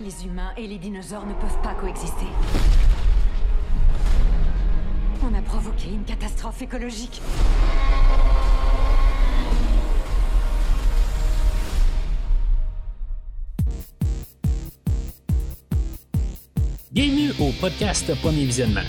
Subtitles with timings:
[0.00, 2.26] Les humains et les dinosaures ne peuvent pas coexister.
[5.24, 7.22] On a provoqué une catastrophe écologique.
[16.92, 18.80] Bienvenue au podcast Premier Visionnement.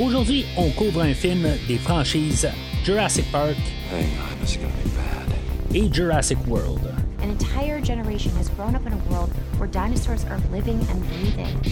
[0.00, 2.48] Aujourd'hui, on couvre un film des franchises
[2.84, 3.56] Jurassic Park
[3.92, 5.76] Hang on, this is gonna be bad.
[5.76, 7.01] et Jurassic World.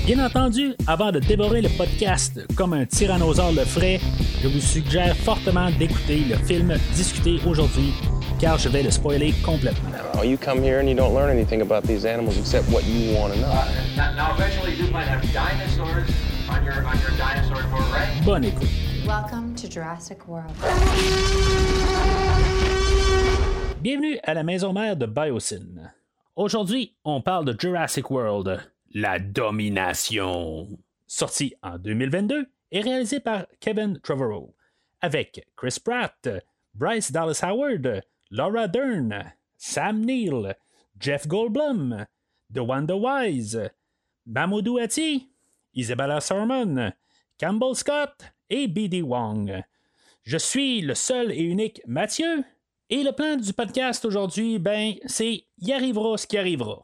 [0.06, 4.00] Bien entendu, avant de dévorer le podcast comme un tyrannosaure le ferait,
[4.42, 7.92] je vous suggère fortement d'écouter le film discuté aujourd'hui,
[8.40, 9.90] car je vais le spoiler complètement.
[10.18, 13.16] Oh, you come here and you don't learn anything about these animals except what you
[13.16, 13.52] want to know.
[13.96, 16.10] Now, now eventually you might have dinosaurs
[16.48, 18.08] on your on your dinosaur tour, right?
[18.24, 18.68] Bonne écoute.
[19.06, 20.52] Welcome to Jurassic World.
[23.80, 25.90] Bienvenue à la maison mère de Biosyn.
[26.40, 30.66] Aujourd'hui, on parle de Jurassic World, la domination.
[31.06, 34.54] Sorti en 2022 et réalisé par Kevin Trevorrow,
[35.02, 36.30] avec Chris Pratt,
[36.72, 40.56] Bryce Dallas Howard, Laura Dern, Sam Neill,
[40.98, 42.06] Jeff Goldblum,
[42.48, 43.70] DeWanda Wise,
[44.24, 45.28] Mamoudou Ati,
[45.74, 46.90] Isabella Sermon,
[47.38, 49.02] Campbell Scott et B.D.
[49.02, 49.62] Wong.
[50.22, 52.44] Je suis le seul et unique Mathieu.
[52.92, 56.82] Et le plan du podcast aujourd'hui, ben, c'est y arrivera ce qui arrivera.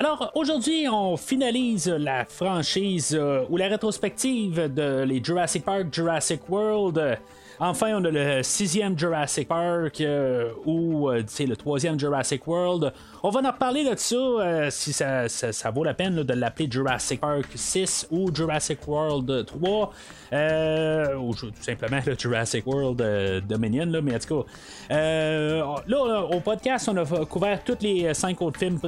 [0.00, 6.48] Alors aujourd'hui, on finalise la franchise euh, ou la rétrospective de les Jurassic Park, Jurassic
[6.48, 7.18] World.
[7.58, 12.92] Enfin, on a le sixième Jurassic Park euh, ou euh, c'est le troisième Jurassic World.
[13.22, 16.68] On va en reparler de ça euh, si ça, ça- vaut la peine de l'appeler
[16.70, 19.92] Jurassic Park 6 ou Jurassic World 3.
[20.34, 24.42] euh, ou tout simplement le Jurassic World Dominion, là, mais en tout
[24.90, 25.80] cas.
[25.86, 28.78] là, au podcast, on a couvert tous les cinq autres films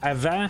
[0.00, 0.46] avant.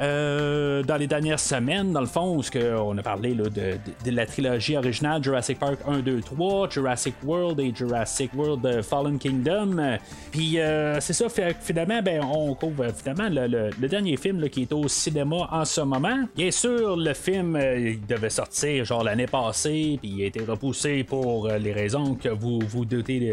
[0.00, 2.42] Euh, dans les dernières semaines, dans le fond, où
[2.80, 7.58] on a parlé là, de, la trilogie originale Jurassic Park 1, 2, 3, Jurassic World
[7.58, 9.98] et Jurassic World euh, Fallen Kingdom.
[10.30, 11.26] Puis euh, c'est ça,
[11.60, 16.28] finalement, ben, on couvre finalement le, dernier film qui est au cinéma en ce moment.
[16.36, 21.02] Bien sûr, le film il devait sortir genre l'année passée, puis il a été repoussé
[21.02, 23.32] pour les raisons que vous vous doutez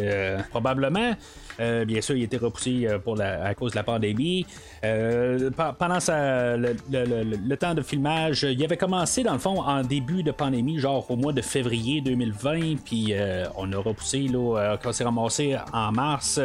[0.49, 1.13] probablement.
[1.59, 4.45] Euh, bien sûr, il été repoussé euh, pour la- à cause de la pandémie.
[4.83, 9.39] Euh, pe- pendant sa- le, le- le- temps de filmage, il avait commencé dans le
[9.39, 13.77] fond en début de pandémie, genre au mois de février 2020, puis euh, on a
[13.77, 16.39] repoussé là, euh, quand c'est ramassé en mars.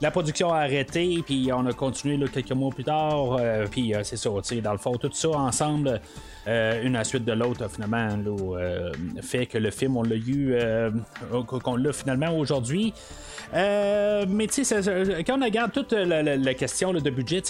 [0.00, 4.00] La production a arrêté, puis on a continué quelques mois plus tard, euh, puis euh,
[4.02, 4.30] c'est ça,
[4.62, 6.00] dans le fond, tout ça ensemble,
[6.46, 8.08] euh, une à suite de l'autre, finalement,
[9.22, 10.56] fait que le film, on l'a eu,
[11.46, 12.92] qu'on l'a finalement aujourd'hui.
[13.52, 17.42] Mais tu sais, quand on regarde toute la, question de budget,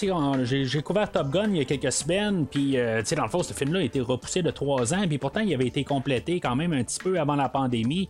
[0.43, 3.79] j'ai couvert Top Gun il y a quelques semaines, puis dans le fond, ce film-là
[3.79, 6.83] a été repoussé de trois ans, puis pourtant, il avait été complété quand même un
[6.83, 8.07] petit peu avant la pandémie.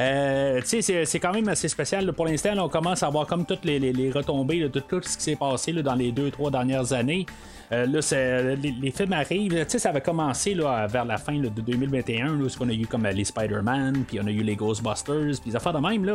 [0.00, 2.04] Euh, c'est- quand même assez spécial.
[2.06, 2.12] là.
[2.12, 5.16] Pour l'instant, on commence à voir comme toutes les, les- les retombées de tout ce
[5.16, 7.26] qui s'est passé là, dans les deux, trois dernières années.
[7.72, 9.64] Euh, là, c'est- les, les films arrivent.
[9.68, 13.06] Ça avait commencé là, vers la fin de 2021, là, où on a eu comme
[13.06, 16.04] euh, les Spider-Man, puis on a eu les Ghostbusters, puis les affaires de même.
[16.04, 16.14] Là.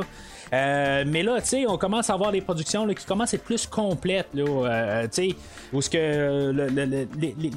[0.53, 3.43] Euh, mais là, tu sais, on commence à avoir des productions qui commencent à être
[3.43, 4.29] plus complètes.
[4.33, 5.07] Là, euh,
[5.73, 6.67] où euh,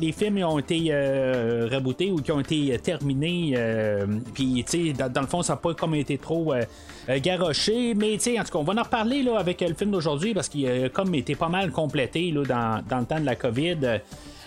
[0.00, 3.54] les, films ont été euh, rebootés ou qui ont été terminés.
[3.56, 4.64] euh, puis,
[4.98, 7.94] dans, dans le fond, ça n'a pas comme été trop euh, euh, garoché.
[7.94, 9.90] Mais, tu sais, en tout cas, on va en reparler là, avec euh, le film
[9.90, 13.26] d'aujourd'hui parce qu'il a comme été pas mal complété là, dans, dans le temps de
[13.26, 14.00] la COVID.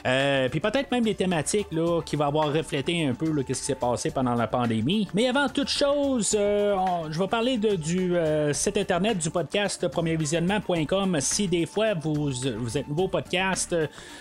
[0.05, 3.65] Euh, puis peut-être même des thématiques là, qui vont avoir reflété un peu qu'est-ce qui
[3.65, 5.07] s'est passé pendant la pandémie.
[5.15, 6.75] Mais avant toute chose, euh,
[7.09, 11.17] je vais parler de- du euh, site internet du podcast premiervisionnement.com.
[11.21, 13.75] Si des fois vous, êtes nouveau au podcast,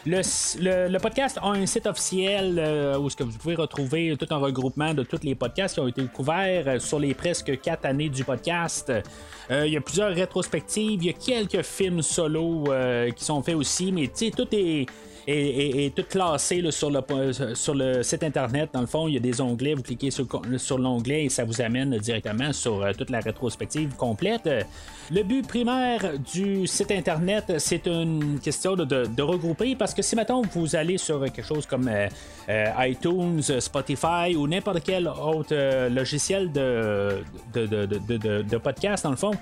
[0.07, 4.95] le, podcast a un site officiel où ce que vous pouvez retrouver tout un regroupement
[4.95, 8.91] de tous les podcasts qui ont été couverts sur les presque quatre années du podcast.
[9.51, 12.65] Il y a plusieurs rétrospectives, il y a quelques films solo
[13.15, 14.87] qui sont faits aussi, mais tu sais, tout est
[15.27, 18.71] est, est- est tout classé sur, le, sur le site internet.
[18.73, 19.75] Dans le fond, il y a des onglets.
[19.75, 24.49] Vous cliquez sur, l'onglet et ça vous amène directement sur euh, toute la rétrospective complète.
[25.11, 30.43] Le but primaire du site internet, c'est une question de, regrouper parce que si maintenant
[30.53, 32.09] vous allez sur quelque chose comme euh,
[32.49, 37.23] euh, iTunes, Spotify ou n'importe quel autre logiciel de,
[37.55, 39.33] de, podcast, dans le fond,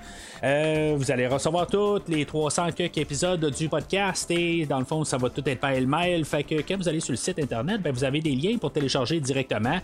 [0.41, 5.17] vous allez recevoir tous les 300 quelques épisodes du podcast et dans le fond, ça
[5.17, 6.23] va tout être pêle-mêle.
[6.25, 8.71] Fait que quand vous allez sur le site internet, ben, vous avez des liens pour
[8.71, 9.79] télécharger directement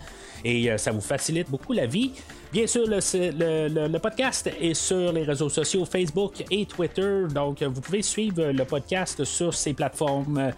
[0.46, 2.12] et euh, ça vous facilite beaucoup la vie.
[2.52, 8.02] Bien sûr, le, podcast est sur les réseaux sociaux Facebook et Twitter, donc vous pouvez
[8.02, 10.52] suivre le podcast sur ces plateformes.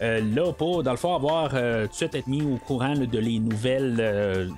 [0.00, 2.94] euh, là pour, dans le fond, avoir euh, tout de suite être mis au courant
[2.94, 4.52] de les nouvelles,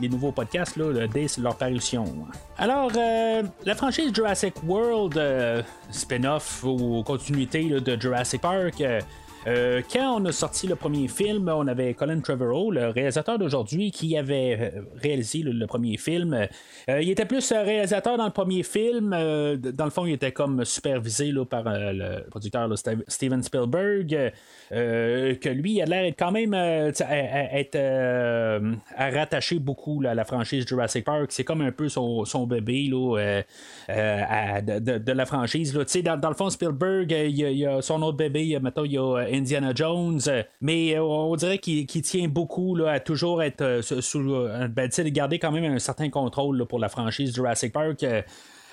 [0.00, 2.04] les, nouveaux podcasts là, dès leur parution.
[2.58, 2.90] Alors,
[3.64, 5.18] la franchise Jurassic World,
[5.90, 8.82] spin-off ou continuité de Jurassic Park,
[9.46, 13.90] euh, quand on a sorti le premier film, on avait Colin Trevorrow, le réalisateur d'aujourd'hui,
[13.90, 16.46] qui avait euh, réalisé le, premier film.
[16.88, 19.10] Euh, il était plus réalisateur dans le premier film.
[19.10, 22.68] dans le fond, il était comme supervisé par le producteur
[23.08, 24.32] Steven Spielberg.
[24.70, 26.92] que lui, il a l'air quand même à,
[29.10, 31.32] rattacher beaucoup à la franchise Jurassic Park.
[31.32, 33.44] C'est comme un peu son, bébé de,
[35.12, 35.72] la franchise.
[35.72, 39.72] Dans, dans le fond, Spielberg, il il a son autre bébé, mettons, il a Indiana
[39.74, 44.46] Jones, euh, mais euh, on dirait qu'il tient beaucoup là, à toujours être euh, sous,
[44.70, 48.04] ben, garder quand même un certain contrôle pour la franchise Jurassic Park.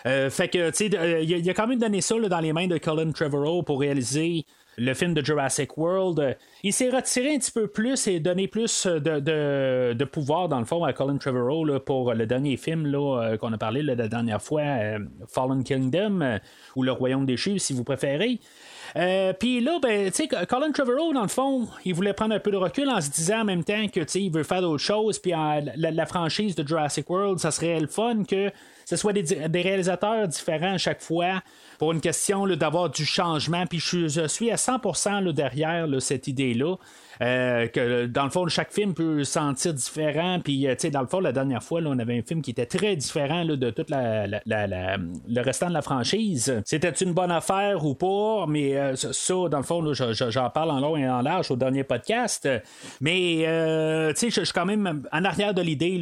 [0.04, 3.12] fait que, tu sais, il a, quand même donné ça dans les mains de Colin
[3.12, 4.46] Trevorrow pour réaliser
[4.78, 6.38] le film de Jurassic World.
[6.64, 10.84] Il s'est retiré un petit peu plus et donné plus de, pouvoir, dans le fond,
[10.84, 12.92] à Colin Trevorrow pour le dernier film
[13.40, 14.64] qu'on a parlé la dernière fois,
[15.28, 16.40] Fallen Kingdom,
[16.76, 18.40] ou Le Royaume déchu, si vous préférez.
[18.95, 22.39] Euh, Puis là, ben, tu sais, Colin Trevorrow, dans le fond, il voulait prendre un
[22.39, 24.62] peu de recul en se disant en même temps que, tu sais, il veut faire
[24.62, 25.19] d'autres choses.
[25.19, 28.51] Puis la, franchise de Jurassic World, ça serait le fun que
[28.86, 31.44] ce soit des, réalisateurs différents à chaque fois
[31.77, 33.65] pour une question d'avoir du changement.
[33.68, 36.75] Puis je, suis à 100% là, derrière cette idée-là.
[37.21, 40.39] Euh, que dans le fond, chaque film peut se sentir différent.
[40.42, 42.42] Puis, euh, tu sais, dans le fond, la dernière fois, là, on avait un film
[42.42, 46.62] qui était très différent là, de tout la, le restant de la franchise.
[46.66, 50.80] C'était une bonne affaire ou pas, mais euh, ça, dans le fond, j'en parle en
[50.80, 52.48] long et en large au dernier podcast.
[53.01, 53.39] Mais,
[54.15, 56.00] tu sais, je suis quand même en arrière de l'idée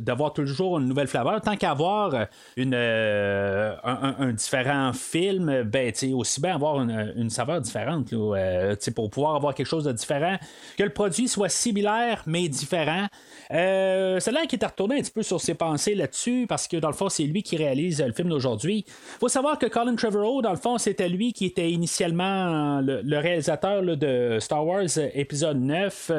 [0.00, 1.40] d'avoir toujours une nouvelle flaveur.
[1.40, 2.26] Tant qu'avoir
[2.56, 9.10] un, différent film, ben, tu sais, aussi bien avoir une, une saveur différente, là, pour
[9.10, 10.36] pouvoir avoir quelque chose de différent,
[10.76, 13.06] que le produit soit similaire mais différent.
[13.50, 16.76] Euh, c'est là qui est retourné un petit peu sur ses pensées là-dessus, parce que
[16.76, 18.84] dans le fond, c'est lui qui réalise euh, le film d'aujourd'hui.
[19.20, 23.18] faut savoir que Colin Trevorrow, dans le fond, c'était lui qui était initialement le, le
[23.18, 26.12] réalisateur de Star Wars euh, épisode 9.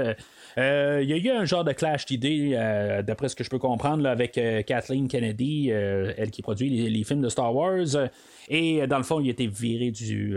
[0.57, 3.49] Euh, il y a eu un genre de clash d'idées, euh, d'après ce que je
[3.49, 8.09] peux comprendre, avec euh, Kathleen Kennedy, elle qui produit les, films de Star Wars.
[8.51, 10.35] Et dans le fond, il a été viré du,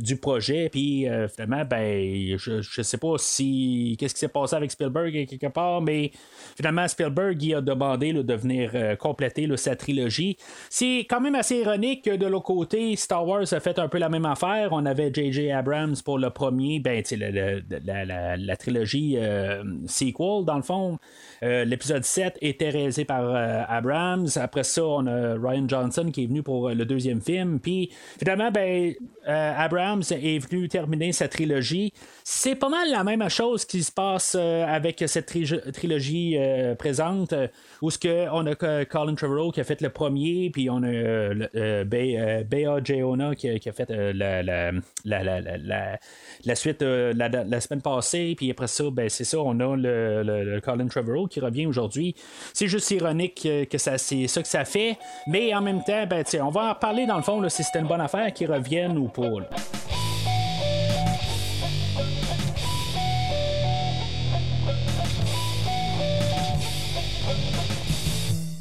[0.00, 0.68] du, projet.
[0.70, 5.48] Puis finalement, ben, je, je sais pas si qu'est-ce qui s'est passé avec Spielberg quelque
[5.48, 6.10] part, mais
[6.56, 10.36] finalement, Spielberg il a demandé de venir compléter sa trilogie.
[10.70, 13.98] C'est quand même assez ironique que de l'autre côté, Star Wars a fait un peu
[13.98, 14.70] la même affaire.
[14.72, 15.50] On avait J.J.
[15.50, 20.62] Abrams pour le premier, ben, la, la- la- la- la trilogie euh, sequel, dans le
[20.62, 20.98] fond.
[21.42, 24.28] Euh, L'épisode 7 était réalisé par euh, Abrams.
[24.36, 27.60] Après ça, on a Ryan Johnson qui est venu pour le deuxième film.
[27.60, 28.94] Puis finalement, ben,
[29.26, 31.92] Abrams est venu terminer sa trilogie.
[32.30, 36.74] C'est pas mal la même chose qui se passe euh, avec cette tri- trilogie euh,
[36.74, 37.48] présente, euh,
[37.80, 41.84] où ce que on a Colin Trevorrow qui a fait le premier, puis on a
[41.84, 44.72] Bea Geona qui, a- fait la,
[46.54, 51.28] suite la, semaine passée, puis après ça, ben, c'est ça, on a le, Colin Trevorrow
[51.28, 52.14] qui revient aujourd'hui.
[52.52, 54.98] C'est juste ironique que ça, c'est ça que ça fait,
[55.28, 57.78] mais en même temps, ben, on va en reparler dans le fond là, si c'était
[57.78, 59.48] une bonne affaire qu'ils reviennent ou pas.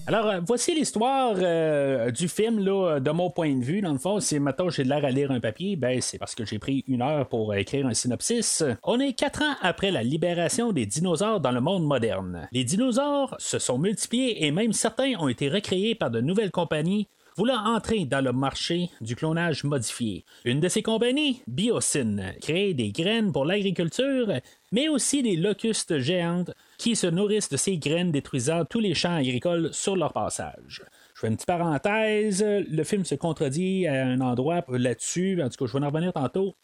[0.08, 3.82] Alors, euh, voici l'histoire euh, du film, là, de mon point de vue.
[3.82, 6.46] Dans le fond, si maintenant j'ai l'air à lire un papier, ben, c'est parce que
[6.46, 8.64] j'ai pris une heure pour euh, écrire un synopsis.
[8.84, 12.48] On est quatre ans après la libération des dinosaures dans le monde moderne.
[12.54, 17.10] Les dinosaures se sont multipliés et même certains ont été recréés par de nouvelles compagnies
[17.38, 20.26] voulant entrer dans le marché du clonage modifié.
[20.44, 24.34] Une de ces compagnies, Biosyn, crée des graines pour l'agriculture,
[24.72, 29.16] mais aussi des locustes géantes qui se nourrissent de ces graines détruisant tous les champs
[29.16, 30.84] agricoles sur leur passage.
[31.14, 35.64] Je fais une petite parenthèse, le film se contredit à un endroit là-dessus, en tout
[35.64, 36.56] cas je vais en revenir tantôt.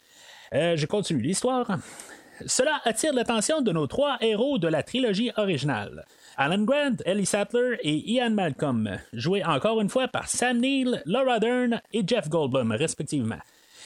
[0.52, 1.78] Euh, je continue l'histoire.
[2.46, 6.04] Cela attire l'attention de nos trois héros de la trilogie originale.
[6.36, 11.38] Alan Grant, Ellie Sattler et Ian Malcolm, joués encore une fois par Sam Neill, Laura
[11.38, 13.38] Dern et Jeff Goldblum, respectivement.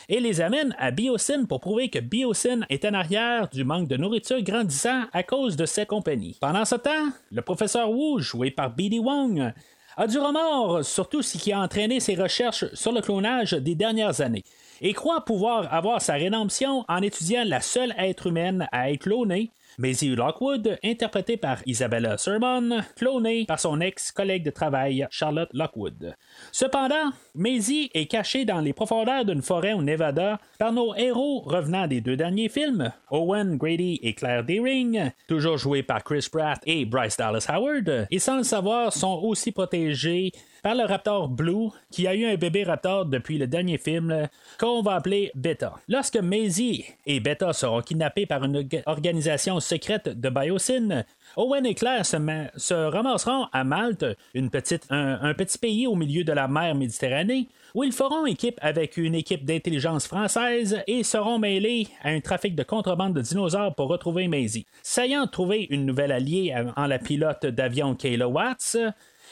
[0.09, 3.99] Et les amène à Biosyn pour prouver que Biosyn est en arrière du manque de
[3.99, 6.39] nourriture grandissant à cause de cette compagnie.
[6.41, 8.99] Pendant ce temps, le professeur Wu, joué par B.D.
[8.99, 9.53] Wong,
[9.99, 13.75] a du remords sur tout ce qui a entraîné ses recherches sur le clonage des
[13.75, 14.45] dernières années
[14.81, 19.51] et croit pouvoir avoir sa rédemption en étudiant la seule être humaine à être clonée,
[19.81, 26.17] Maisie Lockwood, interprétée par Isabella Sermon, clonée par son ex-collègue de travail Charlotte Lockwood.
[26.53, 31.87] Cependant, Maisie est cachée dans les profondeurs d'une forêt au Nevada par nos héros revenant
[31.87, 36.85] des deux derniers films, Owen Grady et Claire Deering, toujours joués par Chris Pratt et
[36.85, 42.07] Bryce Dallas Howard, et sans le savoir sont aussi protégés par le Raptor Blue, qui
[42.07, 44.29] a eu un bébé Raptor depuis le dernier film,
[44.59, 45.75] qu'on va appeler Beta.
[45.89, 51.05] Lorsque Maisie et Beta seront kidnappés par une organisation secrète de Biosyn,
[51.37, 52.17] Owen et Claire se,
[52.57, 57.49] se ramasseront à Malte, une petite, un, petit pays au milieu de la mer Méditerranée,
[57.75, 62.55] où ils feront équipe avec une équipe d'intelligence française et seront mêlés à un trafic
[62.55, 64.67] de contrebande de dinosaures pour retrouver Maisie.
[64.83, 68.77] S'ayant trouvé une nouvelle alliée en la pilote d'avion Kayla Watts,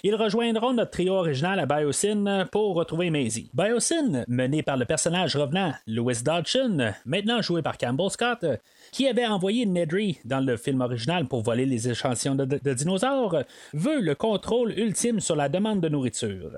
[0.02, 3.50] ils rejoindront notre trio original à Biosyn pour retrouver Maisie.
[3.54, 8.44] Biosyn, mené par le personnage revenant Louis Dodson, maintenant joué par Campbell Scott,
[8.96, 13.42] qui avait envoyé Nedry dans le film original pour voler les échantillons de, dinosaures,
[13.74, 16.52] veut le contrôle ultime sur la demande de nourriture.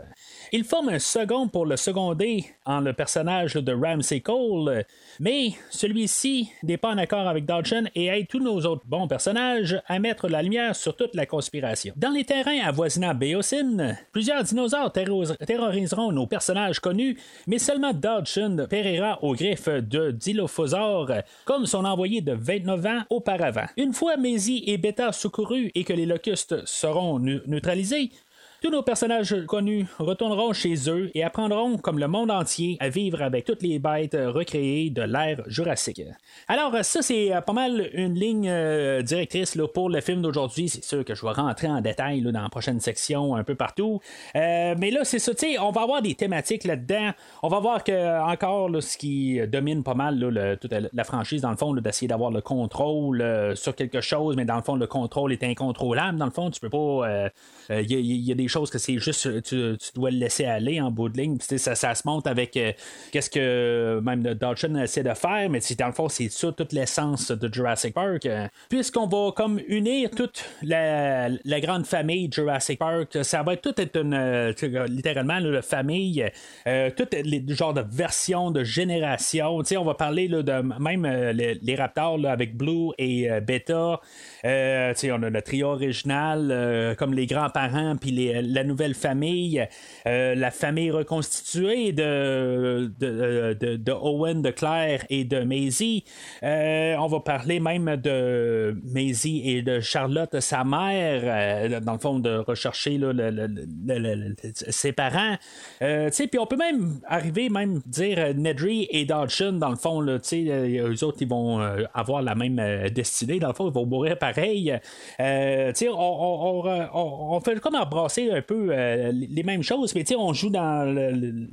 [0.52, 4.85] Il forme un second pour le seconder en le personnage de Ramsey Cole,
[5.18, 9.83] mais celui-ci n'est pas en accord avec Dodson et aide tous nos autres bons personnages
[9.88, 11.92] à mettre la lumière sur toute la conspiration.
[11.97, 17.18] Dans les terrains avoisinant Beocin, plusieurs dinosaures terroriseront nos personnages connus,
[17.49, 21.11] mais seulement Dodson périra aux griffes de Dilophosaure,
[21.45, 23.67] comme son envoyé de 29 ans auparavant.
[23.77, 28.11] Une fois Maisie et Beta secourus et que les locustes seront neutralisés,
[28.61, 33.23] tous nos personnages connus retourneront chez eux et apprendront, comme le monde entier, à vivre
[33.23, 36.03] avec toutes les bêtes recréées de l'ère jurassique.
[36.49, 40.69] Alors, ça, c'est pas mal une ligne euh, directrice là, pour le film d'aujourd'hui.
[40.69, 43.55] C'est sûr que je vais rentrer en détail là, dans la prochaine section, un peu
[43.55, 44.00] partout.
[44.35, 47.12] Euh, mais là, c'est ça, tu sais, on va avoir des thématiques là-dedans.
[47.45, 51.57] On va voir que, encore, ce qui domine pas mal toute la franchise, dans le
[51.57, 55.33] fond, d'essayer d'avoir le contrôle euh, sur quelque chose, mais dans le fond, le contrôle
[55.33, 56.19] est incontrôlable.
[56.19, 57.31] Dans le fond, tu peux pas.
[57.71, 61.09] Il y, a des choses que c'est juste tu, dois le laisser aller en bout
[61.09, 61.38] de ligne.
[61.38, 62.73] Puis, ça, ça se monte avec euh,
[63.12, 67.31] qu'est-ce que même Dodson essaie de faire, mais dans le fond, c'est ça toute l'essence
[67.31, 68.26] de Jurassic Park.
[68.26, 73.81] Euh, puisqu'on va comme unir toute la, grande famille Jurassic Park, ça va être tout
[73.81, 74.52] être une euh,
[74.88, 76.25] littéralement la famille,
[76.67, 79.59] euh, toutes les genres de versions de génération.
[79.59, 84.00] on va parler là, de même les, Raptors avec Blue et Beta.
[84.45, 89.66] on a le trio original comme les grands-parents puis les la nouvelle famille,
[90.07, 96.04] euh, la famille reconstituée de, de, de, de, Owen, de Claire et de Maisie.
[96.42, 101.99] Euh, on va parler même de Maisie et de Charlotte, sa mère, euh, dans le
[101.99, 103.49] fond, de rechercher là, le, le,
[103.87, 105.37] le, ses parents.
[105.80, 111.04] puis on peut même arriver, même dire Nedry et Dodson, dans le fond, là, eux
[111.04, 111.61] autres, ils vont
[111.95, 113.38] avoir la même destinée.
[113.38, 114.78] Dans le fond, ils vont mourir pareil.
[115.18, 116.62] on, on,
[116.95, 120.95] on, on, fait comme embrasser un peu euh, les mêmes choses, mais on joue dans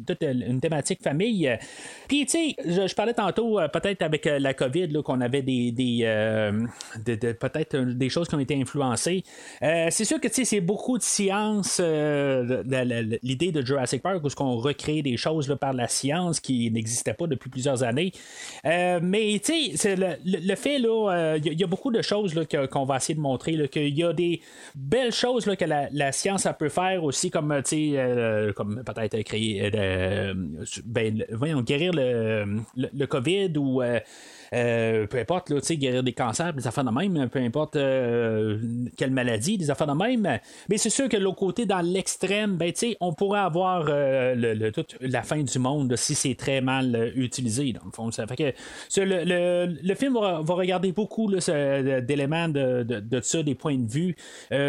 [0.06, 1.58] toute une thématique famille.
[2.08, 2.56] Puis, tu sais,
[2.88, 6.00] je, parlais tantôt, euh, peut-être avec euh, la COVID, qu'on avait des, des
[7.06, 9.24] de, de, peut-être des choses qui ont été influencées.
[9.62, 14.58] c'est sûr que, tu sais, c'est beaucoup de science, l'idée de Jurassic Park, où on
[14.58, 18.12] recrée des choses là, par la science qui n'existaient pas depuis plusieurs années.
[18.64, 22.34] mais, tu sais, le, le, fait, il y, a beaucoup de choses
[22.72, 24.42] qu'on va essayer de montrer, qu'il y a des
[24.76, 28.84] belles choses là, que la, science elle peut faire aussi comme, tu sais, euh, comme
[28.84, 30.34] peut-être créer, euh,
[30.86, 32.46] ben, voyons, guérir le,
[32.76, 33.82] le, le COVID ou
[34.54, 38.60] euh, peu importe, là, guérir des cancers, des affaires de même, peu importe euh,
[38.98, 40.40] quelle maladie, des affaires de même.
[40.70, 44.98] Mais c'est sûr que l'autre côté, dans l'extrême, ben, on pourrait avoir euh, le, toute
[45.02, 48.10] la fin du monde si c'est très mal utilisé, dans le fond.
[48.10, 48.54] Que
[49.02, 53.90] le, le, film va, va, regarder beaucoup d'éléments de, de, de, ça, des points de
[53.90, 54.16] vue.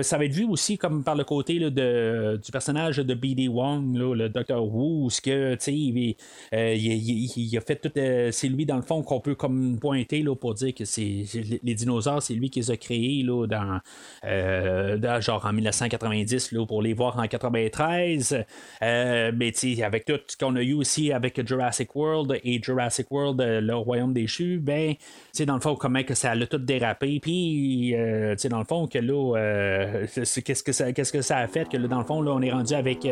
[0.03, 3.49] ça va être vu aussi comme par le côté là, de, du personnage de B.D.
[3.49, 4.63] Wong, là, le Dr.
[4.63, 6.15] Wu, ce que, il,
[6.53, 7.91] il, il, a fait tout.
[8.33, 11.25] c'est lui, dans le fond, qu'on peut comme pointé là, pour dire que c'est
[11.63, 13.81] les dinosaures, c'est lui qui les a créés là, dans,
[14.25, 18.45] euh, dans, genre en 1990 là, pour les voir en 93.
[18.83, 23.41] Euh, mais avec tout ce qu'on a eu aussi avec Jurassic World et Jurassic World,
[23.41, 24.95] euh, le royaume déchu, ben,
[25.47, 27.19] dans le fond, comment que ça a tout dérapé.
[27.21, 31.47] Puis, euh, dans le fond, que là, euh, qu'est-ce que ça, qu'est-ce que ça a
[31.47, 33.05] fait que là, dans le fond, là, on est rendu avec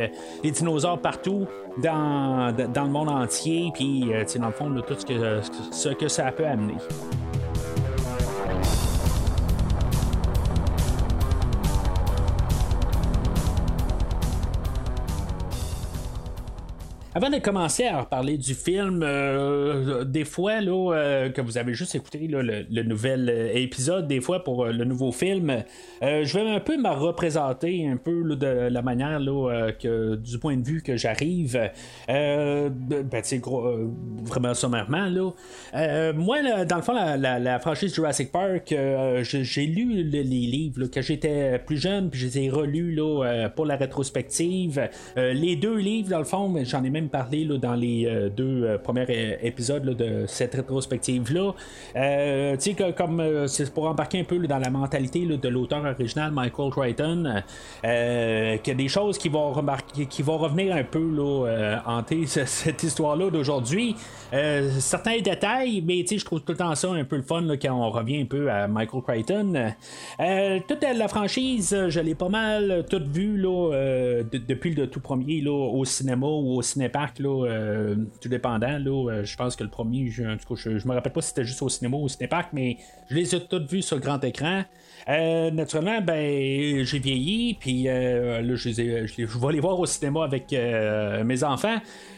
[0.43, 1.47] les dinosaures partout
[1.83, 3.71] dans, dans le monde entier.
[3.75, 6.83] Puis, dans le fond, tout ce que, ce que ça peut dämlich
[17.17, 21.73] Avant de commencer à reparler du film, euh, des fois là, euh, que vous avez
[21.73, 25.63] juste écouté le, le nouvel euh, épisode, des fois pour le nouveau film,
[26.03, 29.21] je vais un peu me représenter un peu de la manière
[29.81, 31.71] que du point de vue que j'arrive.
[32.09, 32.73] Ben,
[33.35, 33.71] gros,
[34.25, 36.13] vraiment sommairement là.
[36.15, 38.75] Moi, dans le fond, la, la- franchise Jurassic Park,
[39.23, 42.99] j'ai lu le- les livres quand j'étais plus jeune, puis je les ai relus
[43.55, 44.89] pour la rétrospective.
[45.17, 48.65] Les deux livres, dans le fond, j'en ai même parlé là, dans les euh, deux
[48.65, 51.53] euh, premiers euh, épisodes de cette rétrospective-là.
[52.59, 57.43] C'est pour embarquer un peu dans la mentalité de l'auteur original, Michael Crichton,
[57.83, 61.05] qu'il y a des choses qui vont, remarquer, qui vont revenir un peu
[61.87, 63.97] hanter ce- cette histoire-là d'aujourd'hui.
[64.79, 67.91] Certains détails, mais je trouve tout le temps ça un peu le fun quand on
[67.91, 69.73] revient un peu à Michael Crichton.
[70.69, 73.41] Toute la franchise, je l'ai pas mal toute vue
[74.33, 76.63] depuis le tout premier au cinéma ou au
[76.95, 78.79] cinéparc, là, euh, tout dépendant.
[78.79, 81.45] Là, euh, je pense que le premier, je, en je, me rappelle pas si c'était
[81.45, 82.77] juste au cinéma ou au cinéparc, mais
[83.11, 84.63] je les ai toutes vues sur grand écran.
[85.09, 89.87] Euh, naturellement, ben, j'ai vieilli, puis là, je, les ai- je vais les voir au
[89.87, 91.77] cinéma avec mes enfants.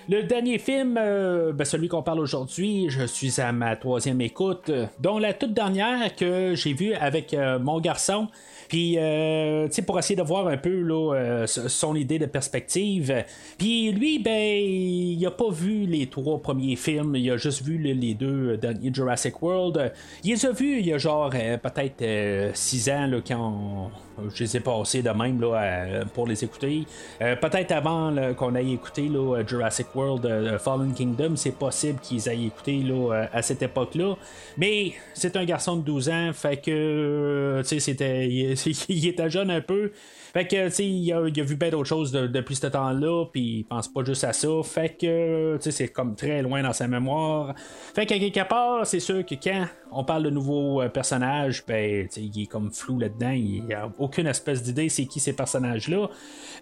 [0.09, 5.19] Le dernier film, ben, celui qu'on parle aujourd'hui, je suis à ma troisième écoute, dont
[5.19, 8.29] la toute dernière que j'ai vue avec mon garçon.
[8.69, 12.27] Puis, euh, tu sais, pour essayer de voir un peu là, euh, son idée de
[12.27, 13.25] perspective.
[13.59, 17.15] Puis lui, ben, il a pas vu les trois premiers films.
[17.17, 19.93] Il a juste vu le- les deux derniers Jurassic World.
[20.25, 23.91] Il les a vus il y a genre euh, peut-être euh, six ans là, quand
[24.35, 26.85] je les ai passés de même là, à- pour les écouter.
[27.21, 32.29] Euh, peut-être avant qu'on aille écouter là, Jurassic World euh, Fallen Kingdom, c'est possible qu'ils
[32.29, 34.15] aillent écouté là, euh, à cette époque-là.
[34.57, 37.97] Mais c'est un garçon de 12 ans, fait que euh, tu sais,
[38.89, 39.93] il était jeune un peu.
[40.37, 43.61] Fait que, tu sais, il a, vu bien d'autres choses de- depuis ce temps-là, puis
[43.61, 44.49] il pense pas juste à ça.
[44.65, 47.55] Fait que, tu sais, c'est comme très loin dans sa mémoire.
[47.57, 52.07] Fait qu'à quelque part, c'est sûr que quand on parle de nouveaux euh, personnages, ben,
[52.19, 53.31] il est comme flou là-dedans.
[53.31, 56.11] Il n'y a aucune espèce d'idée c'est qui ces personnages-là.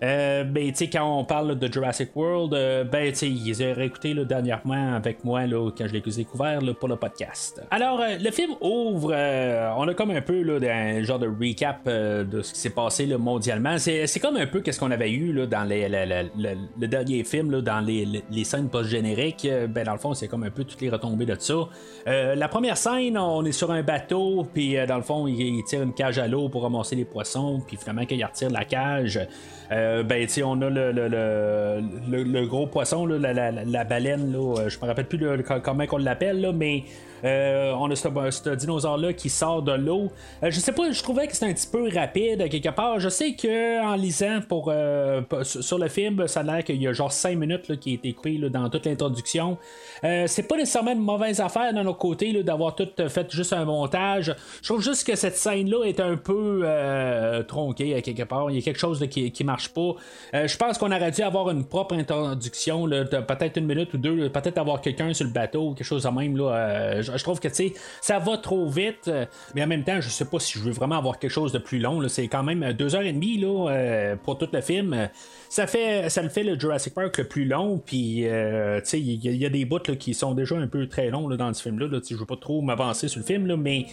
[0.05, 3.61] Euh, ben, tu sais, quand on parle de Jurassic World, euh, ben, tu sais, ils
[3.61, 7.61] ont réécoutés là, dernièrement avec moi là, quand je l'ai découvert là, pour le podcast.
[7.73, 9.13] Alors, euh, le film ouvre,
[9.77, 13.07] on a comme un peu là, un genre de recap de ce qui s'est passé
[13.07, 13.64] là, mondialement.
[13.79, 18.45] C'est, comme un peu qu'est-ce qu'on avait eu là, dans le, dernier film, dans les,
[18.45, 19.47] scènes post-génériques.
[19.47, 21.55] Euh, Ben, dans le fond, c'est comme un peu toutes les retombées de ça.
[22.07, 25.63] Euh, la première scène, on est sur un bateau, puis euh, dans le fond, il,
[25.65, 28.65] tire une cage à l'eau pour ramasser les poissons, puis finalement, quand il retire la
[28.65, 29.21] cage,
[29.73, 35.19] euh, ben, on a le, gros poisson, la, la- baleine, là, je me rappelle plus
[35.63, 36.85] comment on l'appelle, mais
[37.25, 40.13] on a ce, dinosaure-là qui sort de l'eau.
[40.43, 43.01] Euh, je sais pas, je trouvais que c'était un petit peu rapide à quelque part.
[43.01, 46.89] Je sais que en lisant pour, euh, sur le film, ça a l'air qu'il y
[46.89, 48.15] a genre 5 minutes là, qui a été
[48.51, 49.59] dans toute l'introduction.
[50.03, 53.53] Euh, c'est pas nécessairement une mauvaise affaire d'un autre côté d'avoir tout euh, fait juste
[53.53, 54.35] un montage.
[54.63, 58.51] Je trouve juste que cette scène-là est un peu euh, tronquée à quelque part.
[58.51, 59.93] Il y a quelque chose qui, qui marche pas.
[60.35, 64.29] Euh, je pense qu'on aurait dû avoir une propre introduction, peut-être une minute ou deux,
[64.31, 66.37] peut-être avoir quelqu'un sur le bateau, quelque chose de même.
[66.37, 67.49] Là, euh, je trouve que
[68.01, 70.73] ça va trop vite, euh, mais en même temps, je sais pas si je veux
[70.73, 72.07] vraiment avoir quelque chose de plus long.
[72.09, 75.09] C'est quand même deux heures et demie là, euh, pour tout le film.
[75.55, 79.47] Ça fait, ça le fait le Jurassic Park le plus long, puis euh, il y,
[79.47, 81.87] a- des bouts là, qui sont déjà un peu très longs là, dans ce film-là.
[81.87, 83.87] Là, sais, je veux pas trop m'avancer sur le film, là, mais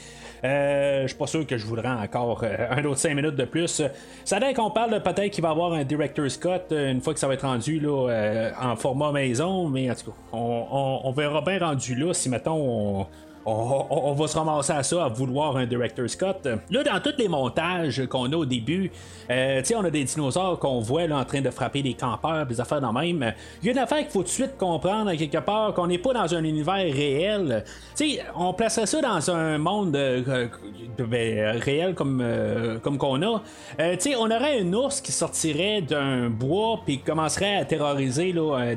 [0.43, 3.45] euh, je suis pas sûr que je voudrais encore euh, un autre 5 minutes de
[3.45, 3.83] plus.
[4.25, 7.13] Ça l'air qu'on parle peut-être qu'il va y avoir un Director's Cut euh, une fois
[7.13, 11.01] que ça va être rendu là, en format maison, mais en tout cas, on, on-
[11.03, 12.55] on verra bien rendu là si mettons
[13.01, 13.07] on.
[13.45, 16.47] On, va se ramasser à ça, à vouloir un Director's Cut.
[16.69, 18.91] Là, dans tous les montages qu'on a au début,
[19.29, 22.59] euh, on a des dinosaures qu'on voit là, en train de frapper des campeurs, des
[22.61, 23.33] affaires dans même.
[23.61, 25.97] Il y a une affaire qu'il faut tout de suite comprendre quelque part, qu'on n'est
[25.97, 27.63] pas dans un univers réel.
[27.95, 30.47] Tu sais, on placerait ça dans un monde euh,
[30.97, 33.41] ben, réel comme, euh, comme qu'on a.
[33.79, 38.31] Euh, tu sais, on aurait un ours qui sortirait d'un bois puis commencerait à terroriser
[38.31, 38.73] là,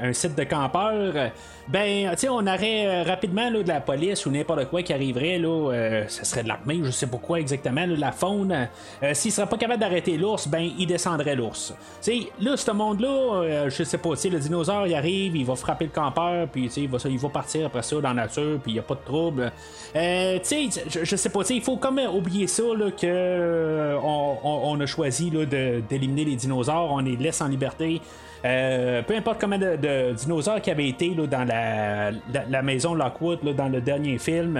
[0.00, 1.30] un site de campeurs.
[1.70, 4.94] Ben, tu sais, on aurait euh, rapidement là, de la police ou n'importe quoi qui
[4.94, 8.68] arriverait, là, euh, ça serait de l'armée, je sais pas quoi exactement, de la faune.
[9.02, 11.74] Euh, S'il serait pas capable d'arrêter l'ours, ben, il descendrait l'ours.
[12.02, 15.36] Tu sais, là, ce monde-là, euh, je sais pas, tu sais, le dinosaure, il arrive,
[15.36, 17.96] il va frapper le campeur, puis tu sais, il va, il va partir après ça
[17.96, 19.52] dans la nature, puis il y a pas de trouble.
[19.94, 22.90] Euh, tu sais, je, sais pas, tu sais, il faut quand même oublier ça, là,
[22.90, 28.00] que euh, on, a choisi là, d'éliminer les dinosaures, on les laisse en liberté.
[28.44, 33.40] Euh, peu importe combien de, de dinosaures qui avaient été là, dans la, maison Lockwood
[33.56, 34.54] dans le dernier film.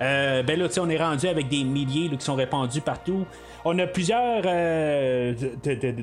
[0.00, 3.26] ben là, on est rendu avec des milliers qui sont répandus partout.
[3.64, 5.34] On a plusieurs euh,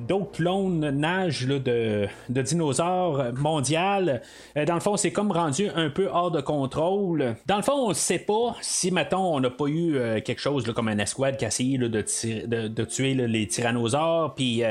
[0.08, 4.22] d'autres clones nage de, dinosaures mondiales.
[4.56, 7.36] Euh, dans le fond, c'est comme rendu un peu hors de contrôle.
[7.48, 10.42] Dans le fond, on ne sait pas si, mettons, on n'a pas eu euh, quelque
[10.42, 14.62] chose comme un escouade qui a essayé de, tuer les tyrannosaures, puis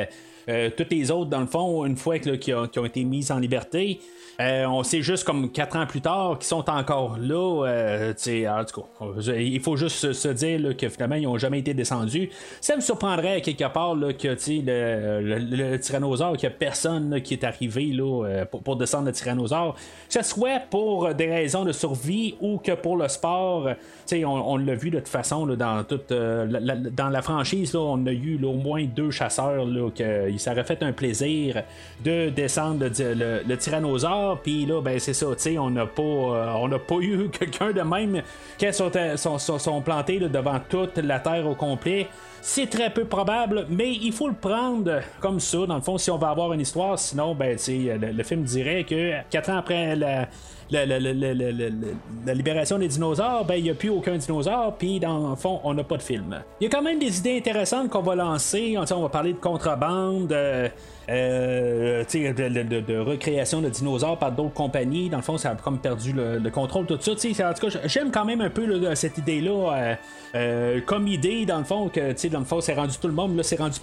[0.77, 4.01] toutes les autres, dans le fond, une fois qui, ont, été mises en liberté,
[4.39, 7.67] euh, on sait juste comme quatre ans plus tard qu'ils sont encore là.
[7.67, 11.73] Euh, en tout cas, il faut juste se dire que finalement ils n'ont jamais été
[11.73, 12.29] descendus.
[12.61, 17.97] Ça me surprendrait quelque part que le, tyrannosaure, qu'il n'y a personne qui est arrivé
[17.99, 22.73] euh, pour, descendre le tyrannosaure, que ce soit pour des raisons de survie ou que
[22.73, 23.71] pour le sport.
[24.13, 28.13] On, on l'a vu de toute façon dans toute la, dans la franchise, on a
[28.13, 31.63] eu au moins deux chasseurs là, que ça aurait fait un plaisir
[32.05, 35.27] de descendre le, le tyrannosaure puis là, ben c'est ça,
[35.59, 38.23] on n'a pas, euh, pas eu quelqu'un de même
[38.59, 42.07] qui sont, sont, sont, plantés devant toute la Terre au complet.
[42.43, 46.11] C'est très peu probable, mais il faut le prendre comme ça, dans le fond, si
[46.11, 46.99] on va avoir une histoire.
[46.99, 50.29] Sinon, ben, le, le film dirait que quatre ans après la,
[50.71, 55.61] la, libération des dinosaures, ben il n'y a plus aucun dinosaure, puis dans le fond,
[55.65, 56.43] on n'a pas de film.
[56.61, 58.77] Il y a quand même des idées intéressantes qu'on va lancer.
[58.77, 60.33] On, va parler de contrebande.
[60.33, 60.69] Euh,
[61.09, 65.09] euh, de, recréation de dinosaures par d'autres compagnies.
[65.09, 67.13] Dans le fond, ça a comme perdu le, contrôle, tout ça.
[67.13, 69.97] En tout cas, j'aime quand même un peu cette idée-là.
[70.35, 73.37] Euh, comme idée, dans le fond, que dans le fond, c'est rendu tout le monde,
[73.37, 73.79] là, c'est rendu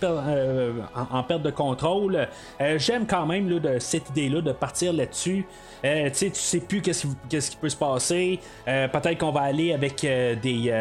[0.95, 2.27] en, perte de contrôle.
[2.77, 5.45] j'aime quand même de, cette idée-là de partir là-dessus.
[5.81, 8.39] tu sais plus qu'est-ce qui, peut se passer.
[8.65, 10.73] Peut-être qu'on va aller avec des,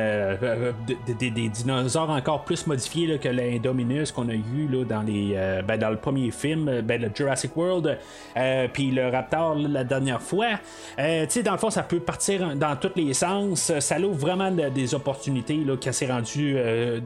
[1.18, 5.90] des, dinosaures encore plus modifiés que l'Indominus qu'on a eu là, dans, les, ben, dans
[5.90, 7.98] le premier film, euh, ben, le Jurassic World,
[8.36, 10.58] euh, puis le Raptor la dernière fois.
[10.98, 13.72] Euh, dans le fond, ça peut partir dans tous les sens.
[13.78, 16.56] Ça ouvre vraiment des opportunités là, qui s'est rendu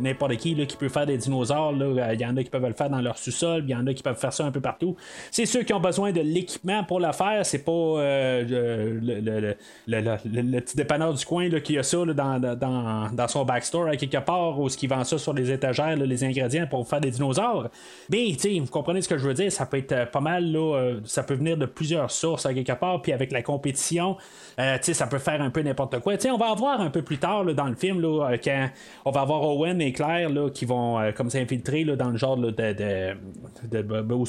[0.01, 1.73] n'importe qui là, qui peut faire des dinosaures.
[1.73, 3.95] Il y en a qui peuvent le faire dans leur sous-sol, il y en a
[3.95, 4.97] qui peuvent faire ça un peu partout.
[5.31, 7.45] C'est ceux qui ont besoin de l'équipement pour le faire.
[7.45, 7.73] C'est pas
[8.77, 9.55] le,
[9.87, 13.97] le, petit dépanneur du coin là, qui a ça dans, dans, dans, son backstore à
[13.97, 17.11] quelque part ou ce qui vend ça sur les étagères, les ingrédients pour faire des
[17.11, 17.71] dinosaures.
[18.11, 20.77] Mais, vous comprenez ce que je veux dire, ça peut être euh, pas mal, là,
[20.77, 24.17] euh, ça peut venir de plusieurs sources à quelque part, puis avec la compétition,
[24.59, 26.15] euh, ça peut faire un peu n'importe quoi.
[26.31, 28.69] on va avoir un peu plus tard là, dans le film, là, quand
[29.05, 32.51] on va avoir Owen et Claire là, qui vont comme s'infiltrer dans le genre de,
[32.51, 32.73] de,
[33.71, 34.25] de, où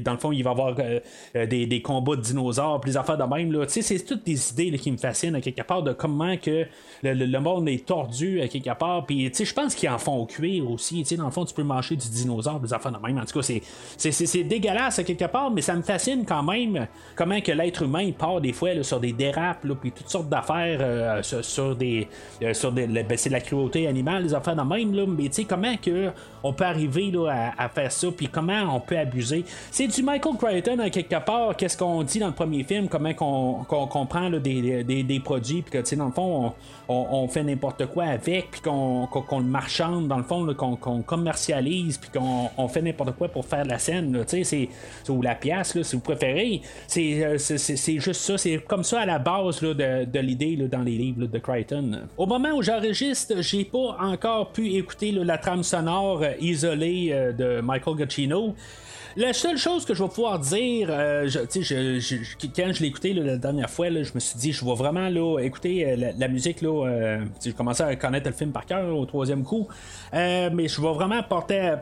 [0.00, 3.16] dans le fond, il va y avoir des, des, combats de dinosaures, puis des affaires
[3.16, 3.52] de même.
[3.52, 3.66] Là.
[3.98, 6.66] Toutes des idées qui me fascinent à quelque part de comment que
[7.02, 9.06] le, monde est tordu à quelque part.
[9.06, 11.02] Puis je pense qu'ils en font cuire aussi.
[11.16, 13.18] Dans le fond, tu peux manger du dinosaure, des affaires de même.
[13.18, 13.62] En tout cas, c'est
[13.96, 18.10] c'est dégueulasse à quelque part, mais ça me fascine quand même comment que l'être humain
[18.12, 22.08] part des fois sur des dérapes, puis toutes sortes d'affaires euh, sur, des.
[22.42, 25.34] Euh, sur des ben, c'est la cruauté animale, les affaires de même, là, mais tu
[25.34, 26.10] sais, comment que
[26.42, 29.44] on peut arriver là, à, faire ça, puis comment on peut abuser.
[29.70, 33.12] C'est du Michael Crichton à quelque part, qu'est-ce qu'on dit dans le premier film, comment
[33.14, 36.52] qu'on qu'on prend des, des, des, produits, puis que, dans le fond,
[36.88, 42.10] on, fait n'importe quoi avec, puis qu'on le marchande, dans le fond, qu'on commercialise, puis
[42.10, 44.68] qu'on fait n'importe quoi pour faire la scène c'est,
[45.08, 46.62] ou la pièce, si vous préférez.
[46.96, 51.26] Euh, c'est, juste ça, c'est comme ça à la base de, l'idée dans les livres
[51.26, 52.00] de Crichton.
[52.16, 57.32] Au moment où j'enregistre, j'ai pas encore pu écouter la trame sonore euh, isolée euh,
[57.32, 58.54] de Michael Giacchino.
[59.16, 63.12] La seule chose que je vais pouvoir dire, euh, je, je, quand je l'ai écouté
[63.12, 66.62] la dernière fois, je me suis dit, je vais vraiment là, écouter euh, la, musique.
[66.62, 69.66] Là, euh, j'ai commencé à connaître le film par cœur au troisième coup,
[70.12, 71.74] mais je vais vraiment porter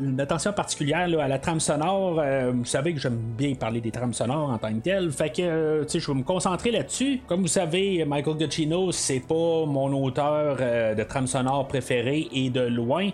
[0.00, 2.22] une attention particulière à la trame sonore.
[2.52, 5.84] vous savez que j'aime bien parler des trames sonores en tant que tel, fait que
[5.92, 7.20] je vais me concentrer là-dessus.
[7.26, 12.60] Comme vous savez, Michael Giacchino, c'est pas mon auteur de trame sonore préféré et de
[12.60, 13.10] loin.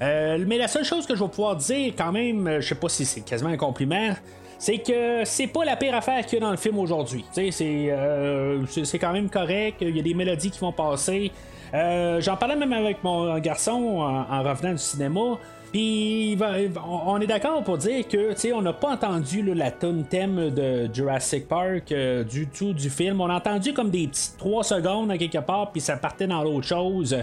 [0.00, 3.04] mais la seule chose que je vais pouvoir dire quand même, je sais pas si
[3.04, 4.14] c'est quasiment un compliment,
[4.58, 7.24] c'est que c'est pas la pire affaire qu'il y a dans le film aujourd'hui.
[7.38, 11.30] Euh, c'est quand même correct, il y a des mélodies qui vont passer.
[11.74, 15.38] Euh, j'en parlais même avec mon garçon en, revenant du cinéma.
[15.70, 16.38] Puis
[16.86, 21.48] on est d'accord pour dire que on n'a pas entendu la tonne thème de Jurassic
[21.48, 23.20] Park euh, du tout du film.
[23.20, 26.68] On a entendu comme des petites 3 secondes quelque part, puis ça partait dans l'autre
[26.68, 27.16] chose.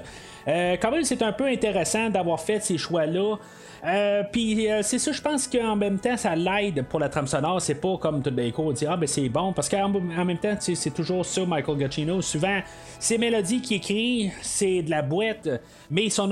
[0.45, 3.37] quand même, c'est un peu intéressant d'avoir fait ces choix-là.
[3.83, 7.27] Euh, puis euh, c'est ça, je pense qu'en même temps, ça l'aide pour la trame
[7.27, 7.61] sonore.
[7.61, 9.53] C'est pas comme tout d'un coup, on dit Ah, ben c'est bon.
[9.53, 12.21] Parce qu'en même temps, c'est toujours ça, Michael Giacchino.
[12.21, 12.59] Souvent,
[12.99, 15.49] ses mélodies qu'il écrit, c'est de la boîte,
[15.89, 16.29] mais son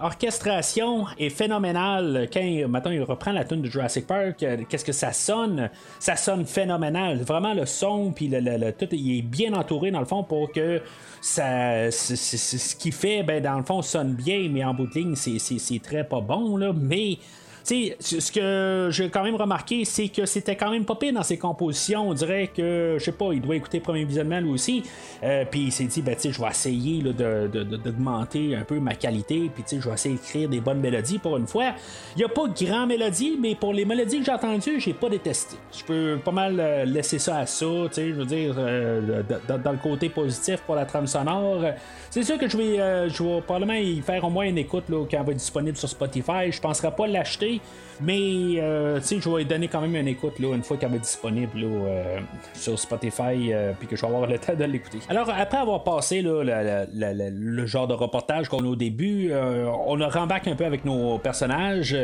[0.00, 2.28] orchestration est phénoménale phénoménal.
[2.32, 5.70] Quand, maintenant, il reprend la tune de Jurassic Park, qu'est-ce que ça sonne?
[5.98, 7.22] Ça sonne phénoménal.
[7.22, 10.80] Vraiment, le son, puis le, tout, il est bien entouré, dans le fond, pour que
[11.20, 15.14] ça, ce qui fait, ben, dans le fond, sonne bien, mais en bout de ligne,
[15.16, 16.72] c'est très pas bon, là.
[16.74, 17.18] Mais
[17.66, 22.08] ce que j'ai quand même remarqué, c'est que c'était quand même pas dans ses compositions.
[22.08, 24.82] On dirait que, je sais pas, il doit écouter premier visionnement lui aussi.
[25.22, 29.50] Euh, puis il s'est dit, ben, je vais essayer d'augmenter un peu ma qualité.
[29.54, 31.74] Puis je vais essayer d'écrire des bonnes mélodies pour une fois.
[32.16, 35.08] Il n'y a pas grand mélodie, mais pour les mélodies que j'ai entendues, j'ai pas
[35.08, 35.56] détesté.
[35.76, 37.66] Je peux pas mal euh, laisser ça à ça.
[37.96, 41.64] Je veux dire, euh, dans, le côté positif pour la trame sonore.
[42.10, 45.04] C'est sûr que je vais, je vais probablement y faire au moins une écoute là,
[45.10, 46.50] quand elle va être disponible sur Spotify.
[46.50, 47.55] Je penserai pas l'acheter.
[48.00, 51.02] Mais euh, je vais donner quand même une écoute là, une fois qu'elle va être
[51.02, 52.18] disponible euh,
[52.52, 54.98] sur Spotify, euh, puis que je vais avoir le temps de l'écouter.
[55.08, 60.50] Alors, après avoir passé le genre de reportage qu'on a au début, on a rembarqué
[60.50, 61.96] un peu avec nos personnages.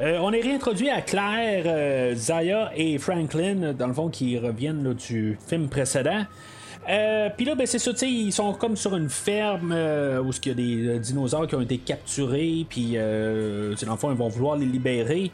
[0.00, 5.68] on est réintroduit à Claire, Zaya et Franklin, dans le fond, qui reviennent du film
[5.68, 6.24] précédent.
[7.36, 10.54] Puis là, ben, c'est ça, ils sont comme sur une ferme où il y a
[10.54, 15.30] des dinosaures qui ont été capturés, puis dans le fond, ils vont vouloir les libérer.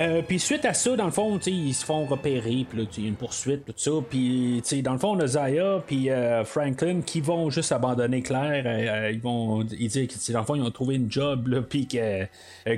[0.00, 3.06] Euh, puis suite à ça, dans le fond, ils se font repérer, puis il y
[3.06, 3.90] a une poursuite, tout ça.
[4.08, 8.64] Puis dans le fond, on a Zaya puis euh, Franklin qui vont juste abandonner Claire.
[8.66, 11.86] Euh, ils vont ils disent que dans le fond, ils ont trouvé une job, puis
[11.86, 12.28] qu'ils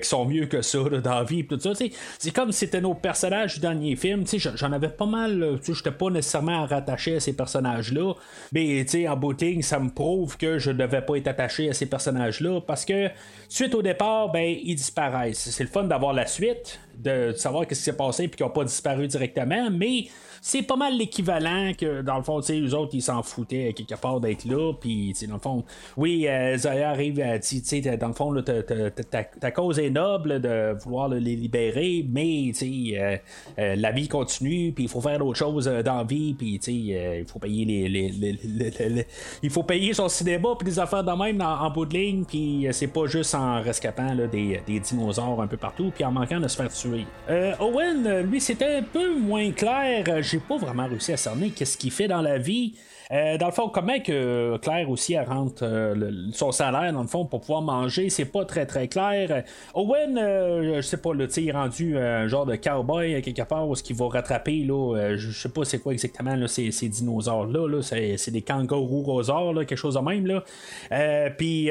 [0.02, 1.72] sont mieux que ça dans la vie, tout ça.
[2.18, 4.24] C'est comme c'était nos personnages du dernier film.
[4.54, 8.14] J'en avais pas mal, je n'étais pas nécessairement rattaché à ces personnages-là.
[8.52, 11.86] Mais en booting, ça me prouve que je ne devais pas être attaché à ces
[11.86, 13.08] personnages-là parce que
[13.48, 15.50] suite au départ, ben, ils disparaissent.
[15.50, 18.52] C'est le fun d'avoir la suite de, savoir ce qui s'est passé puis qu'ils n'ont
[18.52, 20.06] pas disparu directement, mais
[20.46, 23.72] c'est pas mal l'équivalent que, dans le fond, tu sais, les autres, ils s'en foutaient
[23.72, 25.64] quelque part d'être là, puis, dans le fond,
[25.96, 31.08] oui, euh, Zaya arrive, tu sais, dans le fond, ta, cause est noble de vouloir
[31.08, 33.16] les libérer, mais, tu sais, euh,
[33.58, 36.70] euh, la vie continue, puis il faut faire d'autres choses dans la vie, puis, tu
[36.70, 39.04] sais, il faut payer les,
[39.42, 42.68] il faut payer son cinéma, puis des affaires de même en, bout de ligne, puis
[42.70, 46.46] c'est pas juste en rescapant des, des, dinosaures un peu partout, puis en manquant de
[46.46, 47.04] se faire tuer.
[47.58, 51.90] Owen, lui, c'était un peu moins clair, j'ai pas vraiment réussi à cerner qu'est-ce qu'il
[51.90, 52.74] fait dans la vie.
[53.12, 57.24] Euh, dans le fond, comment que Claire aussi rentre euh, son salaire dans le fond
[57.24, 59.44] pour pouvoir manger, c'est pas très très clair.
[59.74, 63.76] Owen, euh, je sais pas, il est rendu un genre de cowboy quelque part où
[63.76, 67.68] ce qu'il va rattraper là, je sais pas c'est quoi exactement là, ces, dinosaures là,
[67.68, 70.42] là c'est, des là, quelque chose de même là.
[71.36, 71.70] puis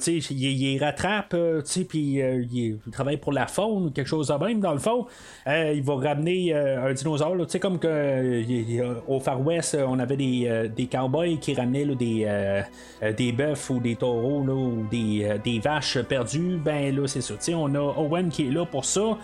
[0.00, 4.60] tu sais, il, rattrape, tu puis il, travaille pour la faune, quelque chose de même
[4.60, 5.06] dans le fond.
[5.46, 8.42] il va ramener un dinosaure, tu comme que
[9.08, 12.62] au Far West on avait des euh, des, cowboys qui ramenaient des, euh,
[13.02, 17.34] euh, des bœufs ou des taureaux ou des, vaches perdues, ben là, c'est ça.
[17.54, 19.18] on a Owen qui est là pour ça.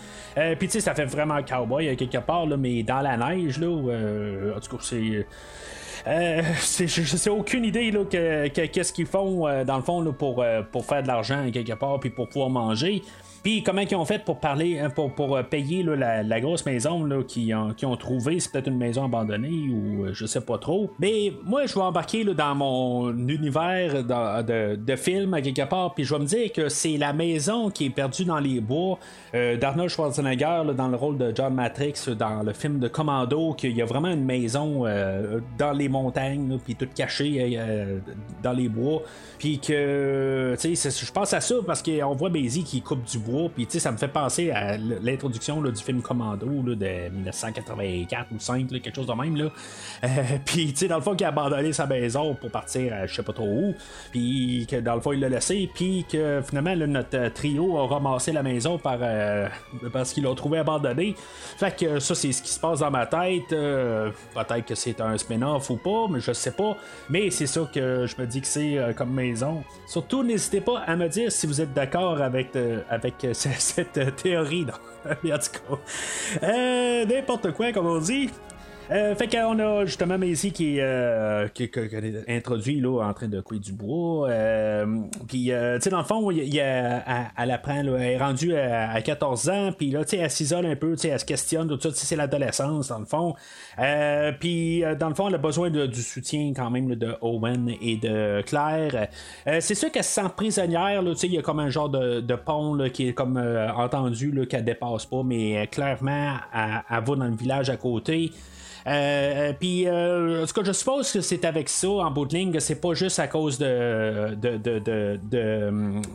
[0.58, 3.68] Puis, tu sais, ça fait vraiment cowboy quelque part, là, mais dans la neige, là,
[3.68, 5.26] en tout cas, c'est.
[6.06, 11.02] je sais aucune idée là, qu'est-ce qu'ils font dans le fond là, pour, pour faire
[11.02, 13.02] de l'argent quelque part puis pour pouvoir manger.
[13.46, 17.04] Puis comment ils ont fait pour parler, hein, pour, pour euh, payer la, grosse maison
[17.04, 20.58] là, qu'ils, ont, ont trouvé, c'est peut-être une maison abandonnée ou euh, je sais pas
[20.58, 20.90] trop.
[20.98, 25.94] Mais moi, je vais embarquer là, dans mon univers de, de film à quelque part,
[25.94, 28.98] puis je vais me dire que c'est la maison qui est perdue dans les bois
[29.32, 33.76] euh, d'Arnold Schwarzenegger dans le rôle de John Matrix dans le film de Commando, qu'il
[33.76, 34.86] y a vraiment une maison
[35.56, 37.56] dans les montagnes, puis toute cachée
[38.42, 39.02] dans les bois,
[39.38, 43.18] puis que, tu sais, je pense à ça parce qu'on voit Basie qui coupe du
[43.18, 48.68] bois puis ça me fait penser à l'introduction du film Commando de 1984 ou 5,
[48.68, 49.36] quelque chose de même.
[49.36, 49.50] Là.
[50.04, 50.08] Euh,
[50.44, 53.32] puis dans le fond, il a abandonné sa maison pour partir à je sais pas
[53.32, 53.74] trop où.
[54.10, 55.68] Puis que dans le fond, il l'a laissé.
[55.74, 59.48] Puis que finalement, notre trio a ramassé la maison par, euh,
[59.92, 61.14] parce qu'il l'a trouvé abandonné.
[61.56, 63.52] Fait que ça, c'est ce qui se passe dans ma tête.
[63.52, 66.76] Euh, peut-être que c'est un spin-off ou pas, mais je sais pas.
[67.10, 69.18] Mais c'est ça que je me dis que c'est comme
[69.86, 72.48] Surtout, n'hésitez pas à me dire si vous êtes d'accord avec,
[72.88, 74.66] avec cette théorie.
[75.06, 78.30] en tout cas, euh, n'importe quoi, comme on dit.
[78.92, 83.40] Euh, fait qu'on a justement Maisie qui, euh, qui, est introduit là, en train de
[83.40, 84.28] couper du bois.
[84.30, 84.86] Euh,
[85.26, 89.00] puis, euh, tu sais, dans le fond, il, elle, apprend, là, elle est rendue à,
[89.02, 91.68] 14 ans, puis là, tu sais, elle s'isole un peu, tu sais, elle se questionne,
[91.68, 93.34] tout ça, c'est l'adolescence, dans le fond.
[94.38, 97.96] puis, dans le fond, elle a besoin de, du soutien quand même de Owen et
[97.96, 99.08] de Claire.
[99.60, 102.20] c'est sûr qu'elle se sent prisonnière, tu sais, il y a comme un genre de,
[102.20, 103.36] de pont là, qui est comme
[103.76, 108.30] entendu qu'elle dépasse pas, mais clairement, elle, elle, va dans le village à côté.
[108.86, 112.34] Euh, puis, euh, en tout cas, je suppose que c'est avec ça, en bout de
[112.34, 115.18] ligne, c'est pas juste à cause de, de, de,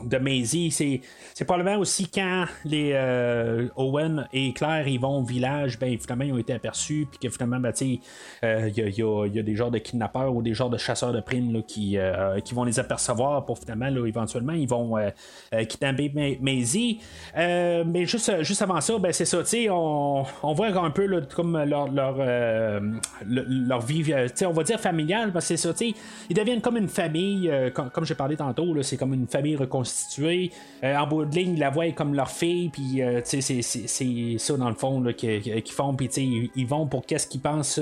[0.06, 0.72] de, Maisie.
[0.72, 6.24] C'est, probablement aussi quand les euh, Owen et Claire ils vont au village, ben finalement
[6.24, 8.00] ils ont été aperçus, puis que finalement, ben, il
[8.44, 11.52] y, a, y, a, des genres de kidnappeurs ou des genres de chasseurs de primes
[11.54, 11.98] là, qui,
[12.46, 14.98] qui vont les apercevoir pour finalement, éventuellement, ils vont
[15.68, 17.00] kidnapper Maisie.
[17.36, 19.40] mais juste, juste avant ça, ben c'est ça,
[19.72, 21.90] on, on voit un peu là, comme leur,
[23.26, 24.14] leur vie,
[24.46, 25.86] on va dire familiale, parce que c'est ça,
[26.30, 30.52] ils deviennent comme une famille, comme, comme j'ai parlé tantôt, c'est comme une famille reconstituée.
[30.84, 34.76] en bout de ligne, la voix est comme leur fille, puis c'est, ça dans le
[34.76, 36.10] fond qu'ils font, puis
[36.56, 37.80] ils vont pour qu'est-ce qu'ils pensent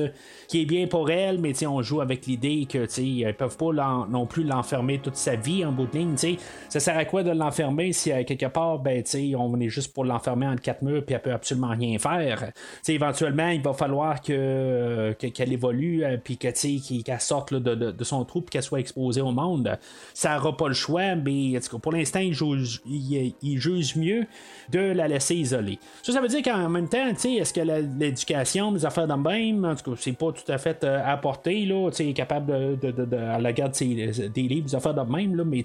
[0.47, 3.71] qui est bien pour elle, mais on joue avec l'idée que ils peuvent pas
[4.09, 6.15] non plus l'enfermer toute sa vie en bout de ligne.
[6.69, 9.03] Ça sert à quoi de l'enfermer si quelque part, ben,
[9.37, 12.51] on est juste pour l'enfermer entre quatre murs puis elle peut absolument rien faire?
[12.87, 14.68] Éventuellement, il va falloir que,
[15.13, 16.47] qu'elle évolue euh, puis que,
[17.01, 19.77] qu'elle sorte de, son trou puis qu'elle soit exposée au monde.
[20.13, 22.81] Ça n'aura pas le choix, mais pour l'instant, il juge,
[23.95, 24.25] mieux
[24.69, 25.79] de la laisser isolée.
[26.03, 27.61] Ça, ça veut dire qu'en même temps, est-ce que
[27.99, 29.19] l'éducation des affaires d'un
[29.63, 33.73] en tout cas, c'est pas tout à fait euh, apporté, là, capable de, la garde
[33.77, 35.63] des livres, des affaires de même, là, mais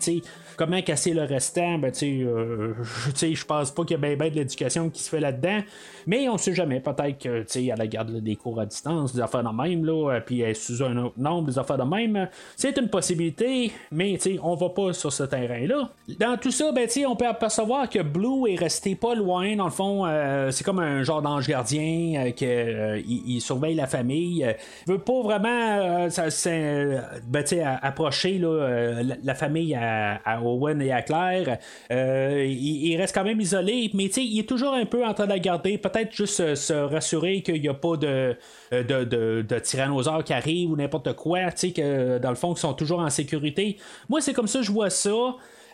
[0.57, 2.75] comment casser le restant, ben, tu euh,
[3.23, 5.61] je pense pas qu'il y a bien de l'éducation qui se fait là-dedans,
[6.07, 9.43] mais on sait jamais, peut-être que, à la garde des cours à distance, des affaires
[9.43, 12.77] de même, là, euh, puis elle sous un autre nombre, des affaires de même, c'est
[12.79, 15.91] une possibilité, mais, on va pas sur ce terrain-là.
[16.19, 19.71] Dans tout ça, ben, on peut apercevoir que Blue est resté pas loin, dans le
[19.71, 20.05] fond,
[20.51, 24.47] c'est comme un genre d'ange gardien, qu'il il surveille la famille,
[24.87, 26.09] il veut pas vraiment
[26.47, 27.45] euh, ben,
[27.83, 31.59] approcher euh, la, famille à, Owen et à Claire.
[31.91, 35.31] Euh, il, reste quand même isolé, mais il est toujours un peu en train de
[35.31, 35.79] la garder.
[35.79, 38.37] Peut-être juste se rassurer qu'il n'y a pas de,
[38.83, 43.01] de, de, tyrannosaures qui arrivent ou n'importe quoi, que dans le fond, ils sont toujours
[43.01, 43.79] en sécurité.
[44.09, 45.11] Moi, c'est comme ça je vois ça.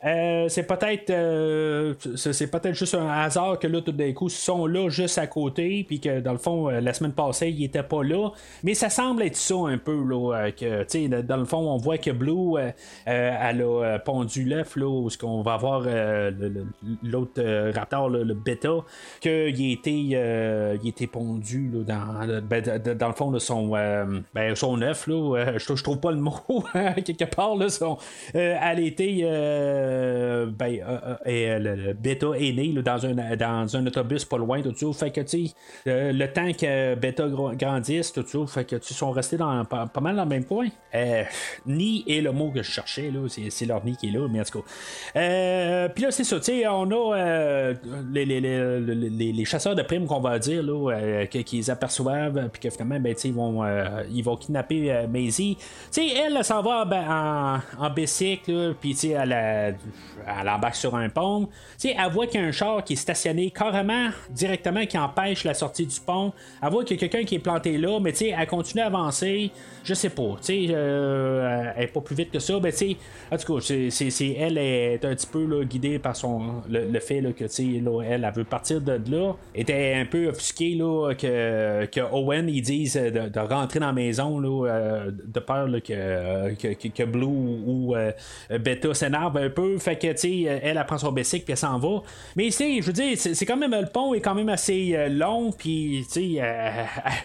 [0.04, 4.30] Euh, c'est peut-être euh, c'est peut-être juste un hasard que là tout d'un coup ils
[4.30, 7.64] sont là juste à côté puis que dans le fond euh, la semaine passée ils
[7.64, 8.30] étaient pas là.
[8.62, 12.10] Mais ça semble être ça un peu là que dans le fond on voit que
[12.12, 12.58] Blue
[13.04, 15.82] elle a pondu l'œuf là où ce qu'on va voir
[17.02, 18.70] l'autre raptor le bêta
[19.20, 22.62] qu'il était il était pondu là, dans ben,
[22.94, 26.64] dans le fond de son ben, son œuf là je, trouve pas le mot
[27.04, 27.98] quelque part là son
[28.32, 29.26] elle était
[29.90, 34.62] euh, ben, euh, euh, le, bêta est né dans, un, dans un autobus pas loin,
[34.62, 35.06] tout ça.
[35.06, 35.20] Fait que,
[35.86, 40.16] le temps que bêta grandisse, tout ça, fait que, tu sont restés dans, pas, mal
[40.16, 40.68] dans le même point.
[41.66, 44.40] ni est le mot que je cherchais, là, c'est, leur ni qui est là, mais
[44.40, 44.62] en.
[45.94, 47.72] Puis là, c'est ça, tu sais, on a
[48.12, 52.70] les, les, les, les, chasseurs de primes qu'on va dire, là, qu'ils aperçoivent, puis que
[52.70, 53.64] finalement, ben, ils vont,
[54.10, 55.56] ils vont kidnapper Maisie.
[55.92, 59.14] Tu elle, s'en va en, en bicycle, puis tu
[59.82, 60.19] 去水。
[60.26, 61.48] Elle embarque sur un pont.
[61.76, 65.44] sais, elle voit qu'il y a un char qui est stationné carrément directement qui empêche
[65.44, 66.32] la sortie du pont.
[66.62, 69.50] Elle voit qu'il y a quelqu'un qui est planté là, mais elle continue à avancer.
[69.84, 70.36] Je sais pas.
[70.50, 72.54] Euh, elle est pas plus vite que ça.
[72.62, 72.70] Mais
[73.30, 77.32] en tout cas, c'est, elle est un petit peu guidée par son, le, fait là,
[77.32, 79.34] que là, elle, elle, veut partir de là.
[79.54, 83.92] Elle était un peu offusquée là, que, que Owen ils disent de, rentrer dans la
[83.92, 88.12] maison là, euh, de peur que, que, que, Blue ou euh,
[88.50, 91.58] Beta s'énerve un peu fait que, tu sais, elle, elle prend son bicycle puis elle
[91.58, 92.02] s'en va.
[92.36, 94.92] Mais, tu sais, je veux dire, c'est quand même, le pont est quand même assez
[94.94, 96.42] euh, long, puis, tu sais,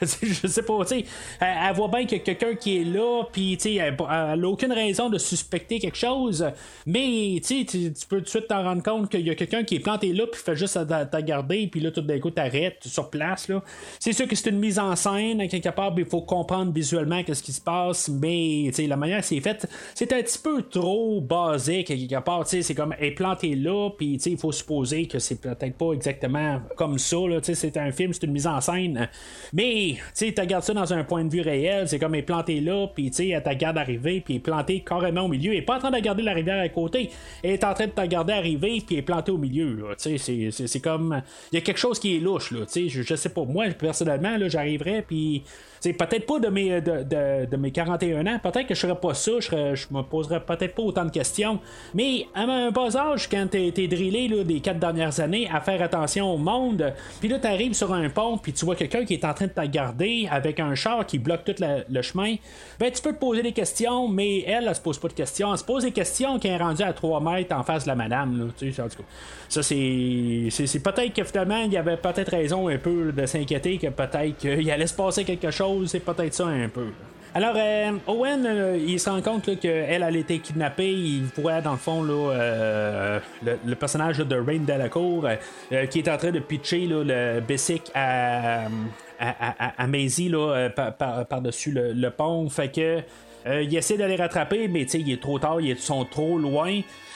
[0.22, 1.06] je sais pas, tu sais,
[1.40, 5.10] elle, voit bien a quelqu'un qui est là, puis, tu sais, elle n'a aucune raison
[5.10, 6.46] de suspecter quelque chose.
[6.86, 9.64] Mais, tu sais, tu peux tout de suite t'en rendre compte qu'il y a quelqu'un
[9.64, 12.80] qui est planté là, puis fait juste à garder, puis là, tout d'un coup, t'arrêtes
[12.86, 13.62] sur place, là.
[14.00, 17.44] C'est sûr que c'est une mise en scène, quelque part, il faut comprendre visuellement qu'est-ce
[17.44, 21.22] qui se passe, mais, tu sais, la manière c'est fait, c'est un petit peu trop
[21.22, 25.78] basé, quelque part c'est comme est planté là, puis il faut supposer que c'est peut-être
[25.78, 27.18] pas exactement comme ça.
[27.42, 29.10] C'est un film, c'est une mise en scène.
[29.54, 32.88] Mais tu regardes ça dans un point de vue réel, c'est comme est planté là,
[32.94, 35.52] puis elle te regarde arriver, puis est planté carrément au milieu.
[35.52, 37.10] Elle est pas en train de regarder la rivière à côté,
[37.44, 39.88] elle est en train de te regarder arriver, puis est planté au milieu.
[39.98, 41.22] C'est comme.
[41.52, 42.52] Il y a quelque chose qui est louche.
[42.52, 43.44] Là, je, je sais pas.
[43.44, 45.44] Moi, personnellement, j'arriverais, puis
[45.82, 49.32] peut-être pas de mes, de, de, mes 41 ans, peut-être que je serais pas ça,
[49.40, 51.60] je, me poserais peut-être pas autant de questions,
[51.94, 55.82] mais à un bas âge, quand t'es drillé là, des quatre dernières années à faire
[55.82, 59.26] attention au monde, puis là, t'arrives sur un pont, puis tu vois quelqu'un qui est
[59.26, 62.36] en train de te garder avec un char qui bloque tout le chemin,
[62.80, 65.52] ben tu peux te poser des questions, mais elle, elle, se pose pas de questions.
[65.52, 67.96] Elle se pose des questions qui est rendue à 3 mètres en face de la
[67.96, 68.40] madame.
[68.40, 69.04] Là, tu sais, en tout cas.
[69.48, 73.78] Ça, c'est, c'est, peut-être que finalement, il y avait peut-être raison un peu de s'inquiéter
[73.78, 75.75] que peut-être qu'il allait se passer quelque chose.
[75.86, 76.88] C'est peut-être ça un peu.
[77.36, 80.94] Alors, euh, Owen, euh, il se rend compte qu'elle a été kidnappée.
[80.94, 85.28] Il voit, dans le fond, euh, le, personnage de Rain Delacour
[85.92, 88.68] qui est en train de pitcher le Bessic à,
[89.20, 90.32] à, Maisie
[90.78, 92.48] par-dessus le, pont.
[92.50, 93.02] Fait que.
[93.46, 96.72] il essaie de les rattraper, mais il est trop tard, ils sont trop loin.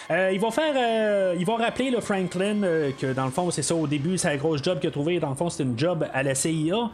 [0.09, 1.33] ils vont faire.
[1.39, 2.59] ils vont rappeler le Franklin
[2.99, 5.17] que dans le fond, c'est ça au début, c'est un gros job qu'il a trouvé.
[5.21, 6.89] Dans le fond, c'est une job à la CIA.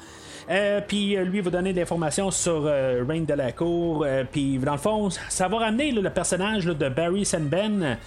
[0.50, 4.06] Euh, puis euh, lui va donner de l'information sur euh, Rain de la Cour.
[4.32, 7.98] puis dans le fond, ça va ramener le personnage de Barry Senben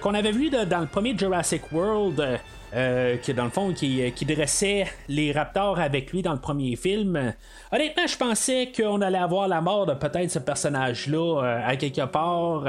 [0.00, 2.40] qu'on avait vu dans le premier Jurassic World.
[2.74, 6.74] Euh, qui dans le fond qui, qui, dressait les Raptors avec lui dans le premier
[6.74, 7.34] film.
[7.70, 12.06] Honnêtement, je pensais qu'on allait avoir la mort de peut-être ce personnage-là euh, à quelque
[12.06, 12.64] part.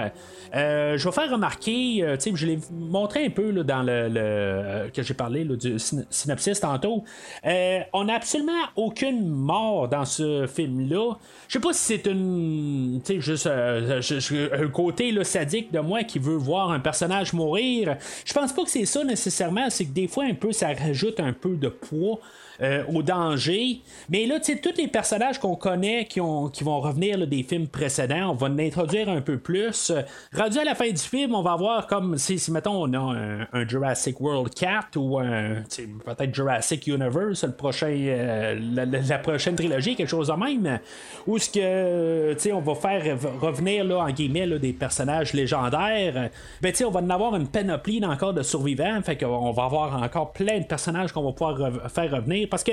[0.55, 5.13] Euh, je vais faire remarquer, je l'ai montré un peu là, dans le, que j'ai
[5.13, 5.79] parlé du
[6.09, 7.05] synopsis tantôt.
[7.45, 11.13] on n'a absolument aucune mort dans ce film-là.
[11.47, 16.19] Je sais pas si c'est une, tu sais, juste un côté sadique de moi qui
[16.19, 17.95] veut voir un personnage mourir.
[18.25, 19.69] Je pense pas que c'est ça nécessairement.
[19.93, 22.19] Des fois, un peu, ça rajoute un peu de poids
[22.61, 23.81] euh, au danger.
[24.09, 27.41] Mais là, tu sais, tous les personnages qu'on connaît qui, ont, qui vont revenir des
[27.43, 29.91] films précédents, on va l'introduire un peu plus.
[30.33, 33.47] rendu à la fin du film, on va voir comme si, si mettons, on a
[33.53, 35.63] un, Jurassic World 4 ou un
[36.05, 40.79] peut-être Jurassic Universe, le prochain, euh, la, prochaine trilogie, quelque chose de même,
[41.25, 46.29] où ce que, tu sais, on va faire revenir, là, en guillemets, des personnages légendaires.
[46.61, 49.63] Ben, tu sais, on va en avoir une panoplie encore de survivants, fait qu'on va
[49.63, 52.71] avoir encore plein de personnages qu'on va pouvoir faire revenir parce que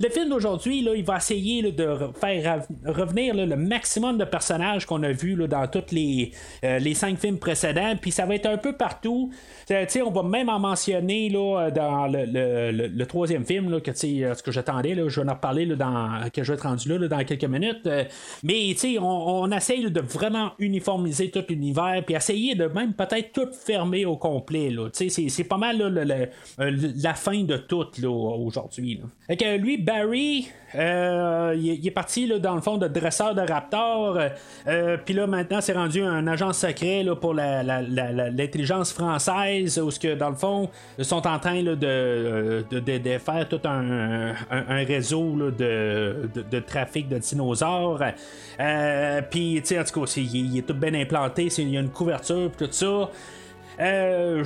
[0.00, 5.12] le film d'aujourd'hui, il va essayer de faire revenir le maximum de personnages qu'on a
[5.12, 6.32] vus dans tous les,
[6.64, 7.94] euh, les cinq films précédents.
[8.00, 9.30] Puis ça va être un peu partout.
[9.72, 14.52] Euh, on va même en mentionner là, dans le, troisième film, là, que, ce que
[14.52, 14.94] j'attendais.
[14.94, 17.86] Je vais en reparler là, dans, que je vais être rendu là, dans quelques minutes.
[17.86, 18.04] Euh,
[18.42, 22.02] mais on, on essaye de vraiment uniformiser tout l'univers.
[22.04, 24.70] Puis essayer de même peut-être tout fermer au complet.
[24.92, 25.78] C'est pas mal
[26.58, 29.00] la fin de tout aujourd'hui.
[29.58, 34.18] Lui, Barry, euh, il, est parti dans le fond de dresseur de Raptor.
[34.66, 40.14] Euh, Puis là, maintenant, c'est rendu un agent secret pour l'intelligence française, où ce que
[40.14, 44.34] dans le fond, ils sont en train là, de, de, faire tout un,
[44.84, 48.02] réseau là, de, trafic de dinosaures.
[48.60, 52.50] Euh, Puis, en tout cas, il, est tout bien implanté, il y a une couverture,
[52.56, 53.10] tout ça.
[53.80, 54.44] Euh,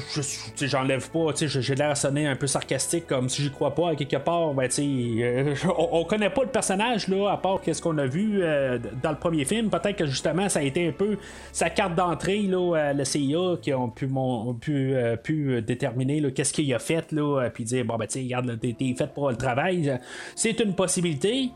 [0.60, 4.16] j'enlève pas, j'ai l'air à sonner un peu sarcastique comme si j'y crois pas quelque
[4.16, 4.54] part.
[4.54, 8.78] Ben, euh, on, connaît pas le personnage là, à part qu'est-ce qu'on a vu euh,
[9.02, 9.68] dans le premier film.
[9.68, 11.16] Peut-être que justement ça a été un peu
[11.52, 17.10] sa carte d'entrée là, à la CIA qui ont pu déterminer qu'est-ce qu'il a fait
[17.12, 19.98] là, puis dire bon ben tu regarde, t'es, fait pour le travail.
[20.34, 21.50] C'est une possibilité.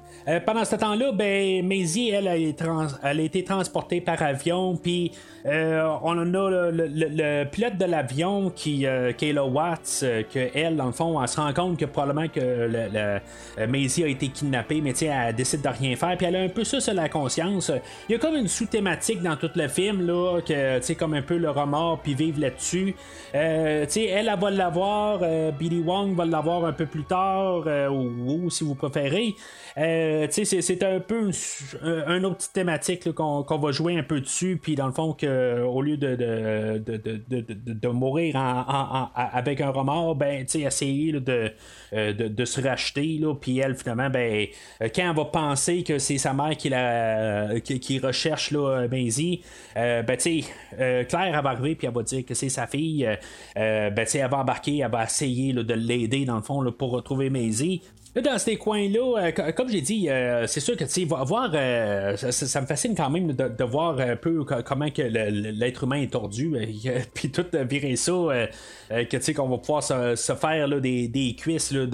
[0.45, 5.13] pendant ce temps-là, ben Maisie, elle, a été transportée par avion, puis
[5.45, 10.77] on en a le, le pilote de l'avion qui euh, Kayla Watts, euh, que elle,
[10.77, 13.19] dans le fond, elle se rend compte que probablement que le, euh,
[13.69, 16.65] Maisie a été kidnappée, mais elle décide de rien faire, puis elle a un peu
[16.65, 17.71] ça sur la conscience.
[18.09, 21.13] Il y a comme une sous-thématique dans tout le film, là, que tu sais, comme
[21.13, 22.95] un peu le remords, puis vivre là-dessus.
[23.35, 25.21] elle, elle va l'avoir,
[25.59, 29.35] Billy Wong va l'avoir un peu plus tard, ou, si vous préférez.
[29.77, 31.31] c'est un peu
[31.83, 35.83] un, autre thématique qu'on va jouer un peu dessus, puis dans le fond, que, au
[35.83, 37.50] lieu de,
[37.89, 38.35] mourir
[39.15, 44.47] avec un remords, ben, essayer euh, de, de, se racheter, là, puis elle, finalement, ben,
[44.83, 49.43] euh, quand elle va penser que c'est sa mère qui, la, qui, recherche, là, Maisie,
[49.77, 50.41] euh, ben, sais,
[51.09, 53.09] Claire, va arriver, puis elle va dire que c'est sa fille,
[53.55, 57.83] ben, elle va embarquer, elle va essayer de l'aider, dans le fond, pour retrouver Maisie,
[58.17, 62.61] dans ces coins-là, euh, comme j'ai dit, euh, c'est sûr que tu voir, euh, ça,
[62.61, 66.53] me fascine quand même de, voir un peu comment que l'être humain est tordu,
[67.15, 68.13] puis tout virer ça,
[68.91, 71.87] que tu sais qu'on va pouvoir se, faire des, des, cuisses de,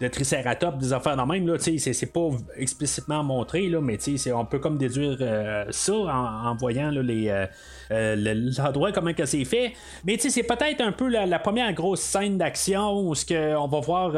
[0.00, 3.98] de triceratops, des affaires dans même là, sais, c'est pas explicitement montré là, mais
[4.32, 5.18] on peut comme déduire
[5.70, 7.46] ça en, voyant les
[7.90, 9.72] l'endroit comment c'est fait,
[10.04, 13.56] mais tu sais, c'est peut-être un peu la, première grosse scène d'action où ce que
[13.56, 14.12] on va voir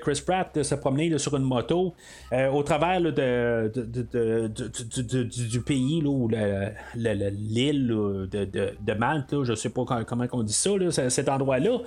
[0.00, 1.94] Chris Pratt se promener sur une moto
[2.32, 3.72] au travers de,
[5.22, 11.28] du, pays, là, ou l'île de, Malte, je sais pas comment on dit ça, cet
[11.28, 11.78] endroit-là.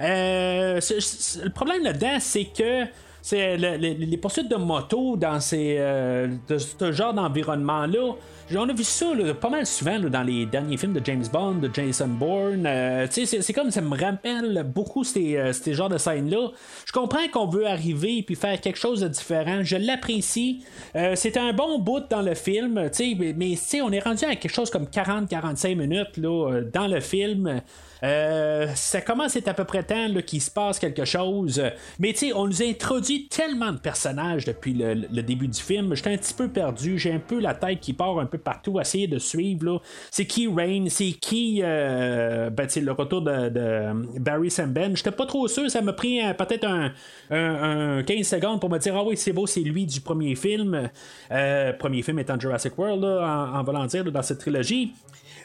[0.00, 2.84] le problème là-dedans, c'est que
[3.20, 8.14] c'est les poursuites de moto dans ces, de ce genre d'environnement-là.
[8.56, 9.06] On a vu ça
[9.40, 12.64] pas mal souvent dans les derniers films de James Bond, de Jason Bourne.
[12.66, 16.48] Euh, c'est comme ça me rappelle beaucoup ces, euh, ces genres de scènes-là.
[16.86, 19.60] Je comprends qu'on veut arriver et faire quelque chose de différent.
[19.62, 20.64] Je l'apprécie.
[20.96, 24.54] Euh, c'est un bon bout dans le film, mais, mais on est rendu à quelque
[24.54, 27.60] chose comme 40-45 minutes là, dans le film.
[28.02, 31.62] Euh, ça commence à être à peu près temps qu'il se passe quelque chose.
[31.98, 35.94] Mais tu sais, on nous a introduit tellement de personnages depuis le, début du film.
[35.94, 36.98] J'étais un petit peu perdu.
[36.98, 39.82] J'ai un peu la tête qui part un peu partout, à essayer de suivre.
[40.10, 40.86] C'est qui Rain?
[40.88, 45.70] C'est qui euh, ben, le retour de, Barry Samben J'étais pas trop sûr.
[45.70, 49.60] Ça m'a pris peut-être un, 15 secondes pour me dire Ah oui, c'est beau, c'est
[49.60, 50.88] lui du premier film.
[51.30, 54.92] Euh, premier film étant Jurassic World, en, en voulant dire, dans cette trilogie.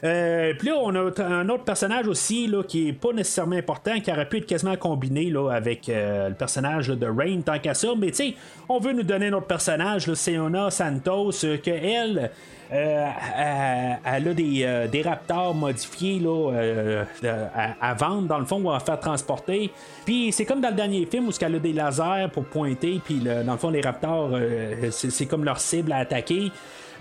[0.03, 3.99] Euh, puis là, on a un autre personnage aussi là, qui est pas nécessairement important,
[4.01, 7.73] qui aurait pu être quasiment combiné là, avec euh, le personnage de Rain tant qu'à
[7.73, 7.89] ça.
[7.97, 8.35] Mais tu sais,
[8.67, 12.31] on veut nous donner notre personnage, Seona Santos, euh, que elle.
[12.72, 16.51] Elle, a des, des raptors modifiés là,
[17.82, 19.72] à, vendre, dans le fond, ou à faire transporter.
[20.05, 23.20] Puis c'est comme dans le dernier film où elle a des lasers pour pointer, puis
[23.20, 24.32] dans le fond, les raptors,
[24.91, 26.51] c'est comme leur cible à attaquer.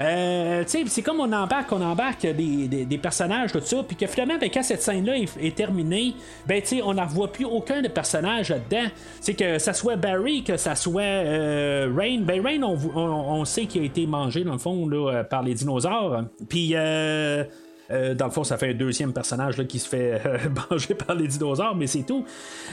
[0.00, 4.38] Euh, c'est comme on embarque, on embarque des, des, personnages, tout ça, puis que finalement,
[4.40, 6.14] ben, quand cette scène-là est, terminée,
[6.46, 8.88] ben, on n'en voit plus aucun de personnage là-dedans.
[9.20, 12.20] C'est que ça soit Barry, que ça soit euh, Rain.
[12.22, 15.51] Ben, Rain, on, on, sait qu'il a été mangé, dans le fond, là, par les
[15.54, 16.24] dinosaures.
[16.48, 17.44] Puis, euh,
[17.92, 20.38] euh, dans le fond, ça fait un deuxième personnage qui se fait euh,
[20.70, 22.24] manger par les dinosaures, mais c'est tout.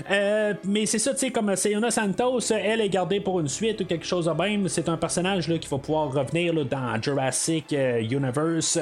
[0.10, 3.82] Euh, mais c'est ça, tu sais, comme Sayona Santos, elle est gardée pour une suite
[3.82, 4.68] ou quelque chose de même.
[4.70, 8.80] C'est un personnage là, qui va pouvoir revenir dans Jurassic Universe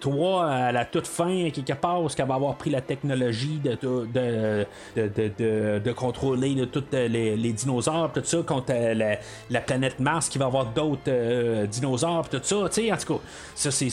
[0.00, 3.78] 3 à la toute fin, quelque part, où qu'elle va avoir pris la technologie de,
[3.82, 10.46] de, de, de, contrôler tous les, dinosaures, tout ça, contre la, planète Mars qui va
[10.46, 12.56] avoir d'autres dinosaures, tout ça.
[12.68, 13.20] Tu sais, en tout cas,
[13.54, 13.90] ça, c'est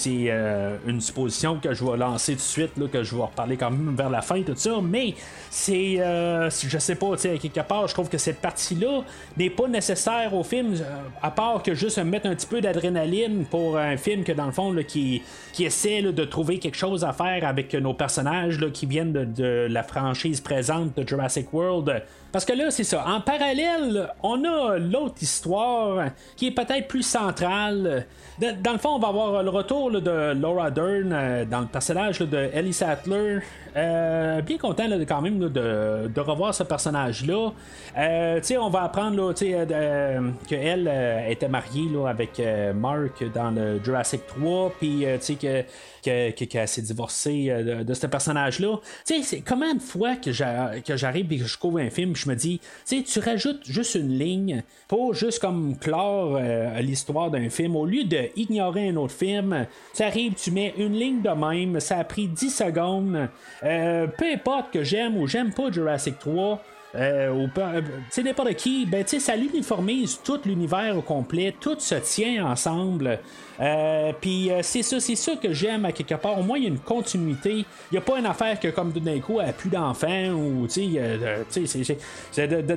[0.88, 3.72] une supposition que je vais lancer tout de suite, là, que je vais reparler quand
[3.72, 4.80] même vers la fin, tout ça.
[4.82, 5.16] Mais
[5.50, 9.02] c'est, euh, je sais pas, tu sais, quelque part, je trouve que cette partie-là
[9.38, 10.84] n'est pas nécessaire au film, euh,
[11.22, 14.52] à part que juste mettre un petit peu d'adrénaline pour un film que dans le
[14.52, 15.22] fond, qui,
[15.54, 19.68] qui essaie de trouver quelque chose à faire avec nos personnages là, qui viennent de,
[19.70, 22.04] la franchise présente de Jurassic World.
[22.32, 23.04] Parce que là, c'est ça.
[23.08, 28.06] En parallèle, on a l'autre histoire qui est peut-être plus centrale.
[28.40, 32.20] Dans le fond, on va avoir le retour de Laura Dern euh, dans le personnage
[32.20, 33.40] de Ellie Sattler.
[33.76, 37.52] Euh, bien content quand même de, revoir ce personnage-là.
[37.98, 40.92] Euh, on va apprendre qu'elle
[41.30, 42.42] était mariée avec
[42.76, 45.06] Mark dans le Jurassic 3, puis
[45.42, 45.64] que
[46.02, 47.50] qu'elle s'est divorcée
[47.86, 48.78] de, ce personnage-là.
[49.06, 52.36] Tu sais, comment une fois que j'arrive et que je couvre un film, je me
[52.36, 56.40] dis, tu rajoutes juste une ligne pour juste comme clore
[56.80, 61.22] l'histoire d'un film, au lieu d'ignorer un autre film, tu arrives, tu mets une ligne
[61.22, 63.30] de même, ça a pris 10 secondes.
[63.64, 66.62] Euh, peu importe que j'aime ou j'aime pas Jurassic 3,
[66.96, 71.96] euh, ou euh, sais n'importe qui, ben ça l'uniformise tout l'univers au complet, tout se
[71.96, 73.20] tient ensemble.
[73.60, 76.40] Euh, puis c'est ça, c'est ça que j'aime à quelque part.
[76.40, 77.66] Au moins il y a une continuité.
[77.92, 80.98] Il n'y a pas une affaire que comme d'un elle a plus d'enfants ou tu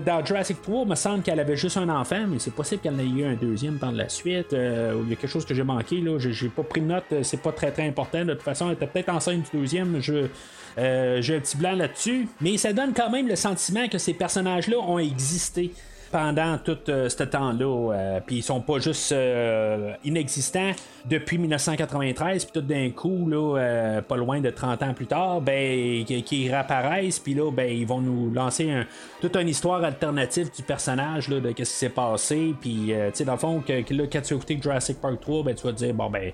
[0.05, 2.99] dans Jurassic 3, il me semble qu'elle avait juste un enfant, mais c'est possible qu'elle
[3.01, 4.49] ait eu un deuxième par la suite.
[4.53, 7.41] il y a quelque chose que j'ai manqué là, j'ai pas pris de note, c'est
[7.41, 8.25] pas très très important.
[8.25, 10.01] De toute façon, elle était peut-être enceinte du deuxième.
[10.01, 10.27] Je
[10.79, 14.15] euh, j'ai un petit blanc là-dessus, mais ça donne quand même le sentiment que ces
[14.15, 15.73] personnages-là ont existé
[16.13, 17.93] pendant tout euh, ce temps-là.
[17.95, 19.15] Euh, puis ils sont pas juste
[20.05, 20.73] inexistants
[21.09, 26.05] depuis 1993, puis tout d'un coup, là, pas loin de 30 ans plus tard, ben,
[26.05, 28.71] qui, réapparaissent, puis là, ben, ils vont nous lancer
[29.21, 33.25] toute une histoire alternative du personnage, là, de ce qui s'est passé, puis, tu sais,
[33.25, 35.95] dans le fond, que, quand tu écouté Jurassic Park 3, ben, tu vas te dire,
[35.95, 36.33] bon, ben,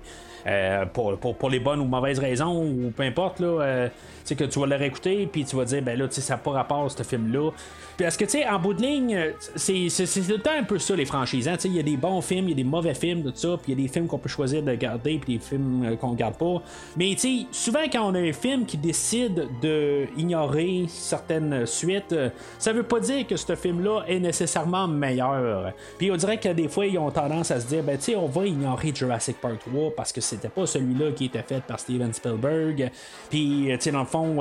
[0.93, 3.89] pour, pour, les bonnes ou mauvaises raisons, ou peu importe, là,
[4.29, 6.35] c'est que tu vas le réécouter, puis tu vas dire, ben là, tu sais, ça
[6.35, 7.49] n'a pas rapport, ce film-là.
[7.97, 10.95] Parce que, tu sais, en bout de ligne, c'est tout le temps un peu ça,
[10.95, 11.47] les franchises.
[11.47, 11.55] Hein?
[11.65, 13.73] Il y a des bons films, il y a des mauvais films, tout ça, puis
[13.73, 16.13] il y a des films qu'on peut choisir de garder, puis des films euh, qu'on
[16.13, 16.61] garde pas.
[16.97, 22.29] Mais tu souvent quand on a un film qui décide de ignorer certaines suites, euh,
[22.57, 25.73] ça veut pas dire que ce film-là est nécessairement meilleur.
[25.97, 28.15] Puis on dirait que des fois, ils ont tendance à se dire, ben tu sais,
[28.15, 31.79] on va ignorer Jurassic Park 3 parce que c'était pas celui-là qui était fait par
[31.79, 32.91] Steven Spielberg.
[33.29, 34.37] Puis, tu sais, dans le fond,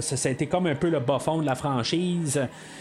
[0.00, 2.40] ça, a été comme un peu le bas fond de la franchise.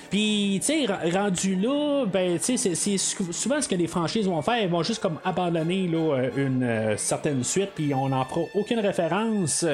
[0.09, 4.41] Puis, tu sais, rendu là, ben, tu sais, c'est souvent ce que les franchises vont
[4.41, 4.61] faire.
[4.61, 8.79] Ils vont juste comme abandonner là, une euh, certaine suite, puis on n'en fera aucune
[8.79, 9.65] référence.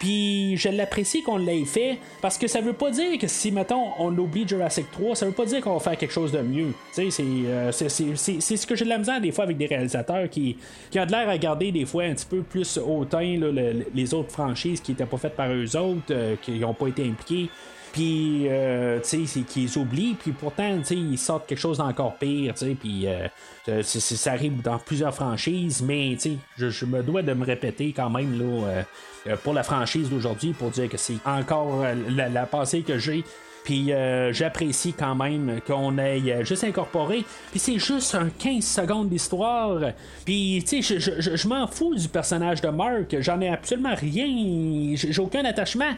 [0.00, 3.88] Puis je l'apprécie qu'on l'ait fait parce que ça veut pas dire que si, mettons,
[3.98, 6.72] on oublie Jurassic 3, ça veut pas dire qu'on va faire quelque chose de mieux.
[6.94, 10.30] Tu sais, euh, c'est ce que j'ai de la misère des fois avec des réalisateurs
[10.30, 10.56] qui,
[10.90, 13.38] qui ont de l'air à garder des fois un petit peu plus hautain
[13.94, 17.06] les autres franchises qui étaient pas faites par eux autres, euh, qui n'ont pas été
[17.06, 17.50] impliqués
[17.92, 22.14] puis euh, tu sais qu'ils oublient puis pourtant tu sais ils sortent quelque chose d'encore
[22.16, 27.02] pire tu sais puis euh, ça arrive dans plusieurs franchises mais tu sais je, me
[27.02, 28.84] dois de me répéter quand même là
[29.28, 33.24] euh, pour la franchise d'aujourd'hui pour dire que c'est encore la, pensée que j'ai
[33.64, 33.92] puis
[34.30, 37.26] j'apprécie quand même qu'on ait juste incorporé.
[37.50, 39.92] Puis c'est juste un 15 secondes d'histoire.
[40.24, 43.14] Puis tu sais, je, je m'en fous du personnage de Mark.
[43.20, 44.96] J'en ai absolument rien.
[44.96, 45.92] J'ai aucun attachement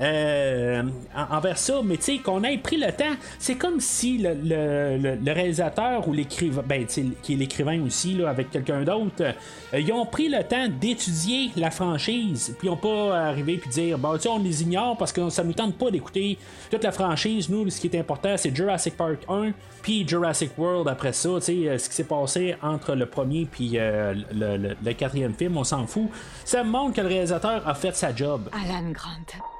[0.00, 0.82] euh,
[1.30, 6.06] envers ça, mais tu sais, qu'on ait pris le temps, c'est comme si le, réalisateur
[6.06, 9.32] ou l'écrivain, ben, qui est l'écrivain aussi, là, avec quelqu'un d'autre, euh,
[9.78, 13.98] ils ont pris le temps d'étudier la franchise, puis ils n'ont pas arrivé puis dire,
[13.98, 16.36] bah, tu on les ignore parce que ça nous tente pas d'écouter
[16.70, 17.48] toute la franchise.
[17.48, 21.40] Nous, ce qui est important, c'est Jurassic Park 1, puis Jurassic World après ça, tu
[21.40, 25.64] sais, euh, ce qui s'est passé entre le premier puis le, le, quatrième film, on
[25.64, 26.08] s'en fout.
[26.44, 28.48] Ça montre que le réalisateur a fait sa job.
[28.52, 29.55] Alan Grant.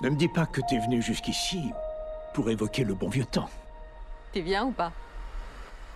[0.00, 1.70] Ne me dis pas que t'es venu jusqu'ici
[2.32, 3.48] pour évoquer le bon vieux temps.
[4.32, 4.92] T'es bien ou pas?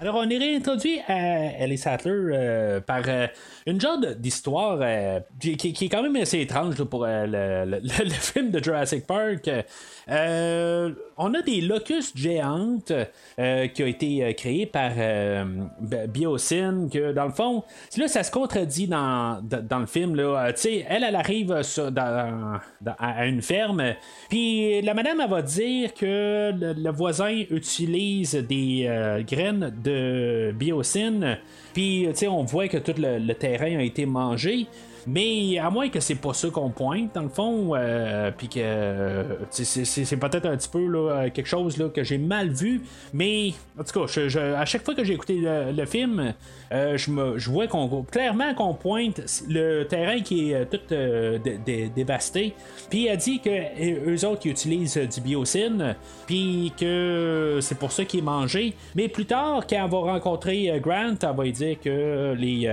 [0.00, 3.28] Alors, on est réintroduit à Ellie Sattler euh, par euh,
[3.66, 7.80] une genre d'histoire euh, qui, est quand même assez étrange pour le,
[8.10, 9.48] film de Jurassic Park.
[10.08, 12.92] On a des locustes géantes
[13.36, 14.92] qui ont été créées par
[16.08, 17.62] Biosyn, que dans le fond,
[17.96, 20.14] là, ça se contredit dans, dans le film.
[20.16, 20.52] Là.
[20.64, 23.94] elle, elle arrive à une ferme,
[24.28, 31.38] puis la madame, elle va dire que le voisin utilise des graines de biocine.
[31.72, 34.66] Puis, on voit que tout le, terrain a été mangé.
[35.06, 39.24] Mais à moins que c'est pas ça qu'on pointe, dans le fond, euh, puis que
[39.50, 42.82] c'est peut-être un petit peu là, quelque chose que j'ai mal vu,
[43.12, 44.20] mais en tout cas,
[44.56, 46.34] à chaque fois que j'ai écouté le, film,
[46.72, 50.80] euh, je, me, vois qu'on clairement qu'on pointe le terrain qui est euh, tout
[51.94, 52.54] dévasté,
[52.90, 55.94] puis elle dit que eux autres utilisent du biocine,
[56.26, 58.74] puis que c'est pour ça qu'il est mangé.
[58.94, 62.68] Mais plus tard, quand elle va rencontrer Grant, elle va dire que les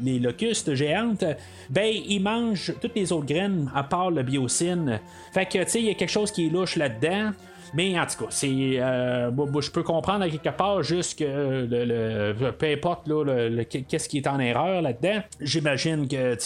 [0.00, 1.24] les locustes géantes,
[1.70, 5.00] ben, ils mangent toutes les autres graines à part le biocine.
[5.32, 7.32] Fait que, tu sais, il y a quelque chose qui est louche là-dedans.
[7.74, 8.48] Mais en tout cas, c'est,
[8.78, 14.18] euh, je peux comprendre à quelque part juste que le, peu importe là, qu'est-ce qui
[14.18, 15.22] est en erreur là-dedans.
[15.40, 16.36] J'imagine que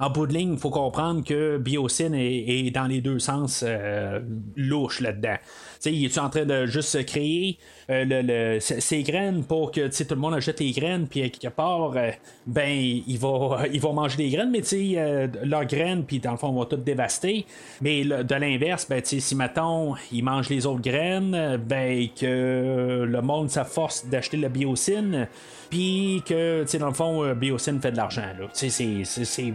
[0.00, 4.20] en bout de ligne, il faut comprendre que Biocine est, dans les deux sens euh,
[4.56, 5.36] louche là-dedans.
[5.80, 7.58] Sais, il est en train de juste créer
[7.90, 11.54] euh, le, ses graines pour que tout le monde achète les graines, puis à quelque
[11.54, 12.10] part, euh,
[12.46, 16.58] ben, ils vont, manger des graines, mais euh, leurs graines, puis dans le fond, on
[16.58, 17.46] va tout dévaster.
[17.80, 23.48] Mais de l'inverse, ben, si mettons, ils mangent les autres graines, ben, que le monde
[23.48, 25.26] s'afforce d'acheter la biocine,
[25.70, 28.22] puis que, tu sais, dans le fond, biocine fait de l'argent.
[28.52, 29.52] C'est, c'est, c'est,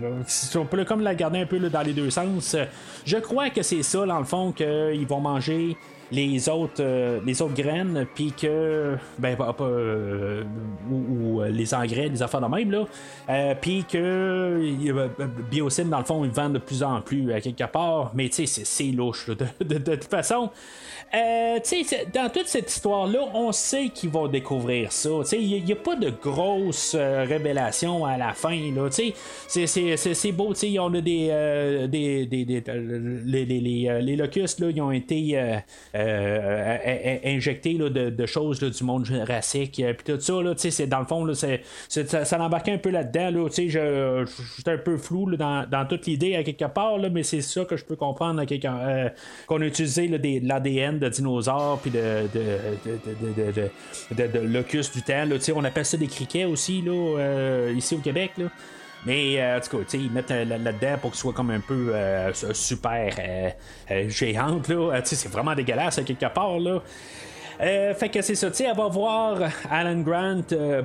[0.55, 2.55] on peut comme la garder un peu dans les deux sens.
[3.05, 5.75] Je crois que c'est ça, dans le fond, qu'ils vont manger
[6.11, 10.43] les autres, euh, les autres graines, puis que, ben, pas, euh,
[10.91, 14.59] ou, euh, les engrais, les affaires de même, là, puis que
[15.49, 18.45] Biocine, dans le fond, ils vendent de plus en plus à quelque part, mais tu
[18.45, 20.49] sais, c'est louche, de, toute façon.
[21.15, 21.59] Euh,
[22.11, 25.09] dans toute cette histoire-là, on sait qu'ils vont découvrir ça.
[25.33, 28.57] Il n'y a, pas de grosse euh, révélation à la fin.
[29.47, 30.53] C'est beau.
[30.79, 31.27] On a des.
[31.29, 32.63] Euh, des, des, des
[33.25, 35.37] les, les, les, locustes, là, ils ont été
[37.25, 39.83] injectés là, de, de, choses là, du monde jurassique.
[39.85, 40.55] Puis tout ça, là,
[40.87, 43.43] dans le fond, là, ça, ça embarquait un peu là-dedans.
[43.43, 44.25] Là, je,
[44.57, 47.77] j'étais un peu flou dans, dans, toute l'idée à quelque part, mais c'est ça que
[47.77, 48.43] je peux comprendre
[49.47, 55.23] qu'on a utilisé l'ADN de dinosaures puis de, de, de, locus du temps.
[55.55, 58.31] On appelle ça des criquets aussi là, euh, ici au Québec.
[58.37, 58.45] Là.
[59.05, 59.59] Mais euh,
[59.93, 61.93] ils mettent euh, là-dedans pour que ce soit comme un peu
[62.53, 63.13] super
[64.07, 64.67] géante.
[64.69, 65.01] Là.
[65.03, 66.59] c'est vraiment dégueulasse quelque part.
[66.59, 66.81] Là.
[67.59, 69.37] Fait que c'est ça, tu elle va voir
[69.69, 70.41] Alan Grant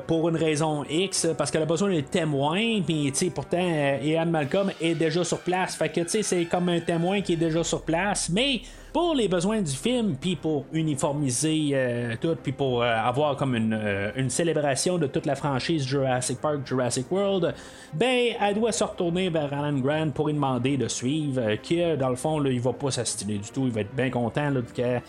[0.06, 4.70] pour une raison X, parce qu'elle a besoin de témoins, puis tu pourtant, Ian Malcolm
[4.80, 5.76] est déjà sur place.
[5.76, 8.60] Fait que tu sais, c'est comme un témoin qui est déjà sur place, mais
[8.92, 13.54] pour les besoins du film, puis pour uniformiser euh, tout, puis pour euh, avoir comme
[13.54, 17.54] une, euh, une célébration de toute la franchise Jurassic Park, Jurassic World,
[17.94, 22.10] ben, elle doit se retourner vers Alan Grant pour lui demander de suivre, que dans
[22.10, 25.02] le fond, là, il va pas s'astiler du tout, il va être bien content qu'elle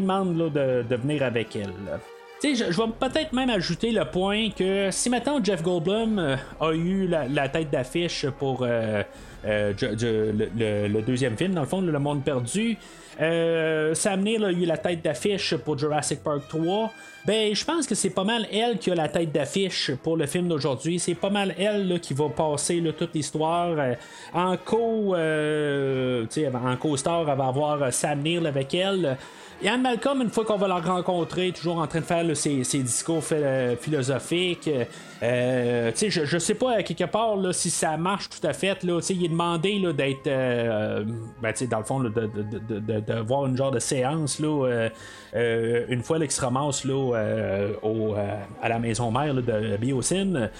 [0.00, 1.72] demande de, venir avec elle.
[1.84, 1.98] là.
[2.42, 7.08] Je, je vais peut-être même ajouter le point que si maintenant Jeff Goldblum a eu
[7.08, 9.02] la, la tête d'affiche pour euh,
[9.46, 9.72] euh,
[10.88, 12.76] le, deuxième film, dans le fond, Le Monde Perdu,
[13.20, 16.92] euh, Sam Neill a eu la tête d'affiche pour Jurassic Park 3.
[17.26, 20.26] Ben, je pense que c'est pas mal elle qui a la tête d'affiche pour le
[20.26, 20.98] film d'aujourd'hui.
[20.98, 23.74] C'est pas mal elle qui va passer toute l'histoire.
[23.78, 23.94] euh,
[24.34, 29.16] en co, en co-star, elle va avoir Sam Neill avec elle.
[29.62, 33.24] Ian Malcolm, une fois qu'on va la rencontrer, toujours en train de faire ses, discours
[33.24, 34.68] phil- philosophiques.
[35.22, 38.82] Euh, je, je sais pas à quelque part là, si ça marche tout à fait.
[38.84, 41.04] Là, il est demandé d'être, euh,
[41.42, 44.88] ben, dans le fond, de, de, de, de, voir une genre de séance là, euh,
[45.34, 49.76] euh, une fois qu'il se ramasse là, euh, au, euh, à la maison mère de
[49.76, 50.50] Biocine.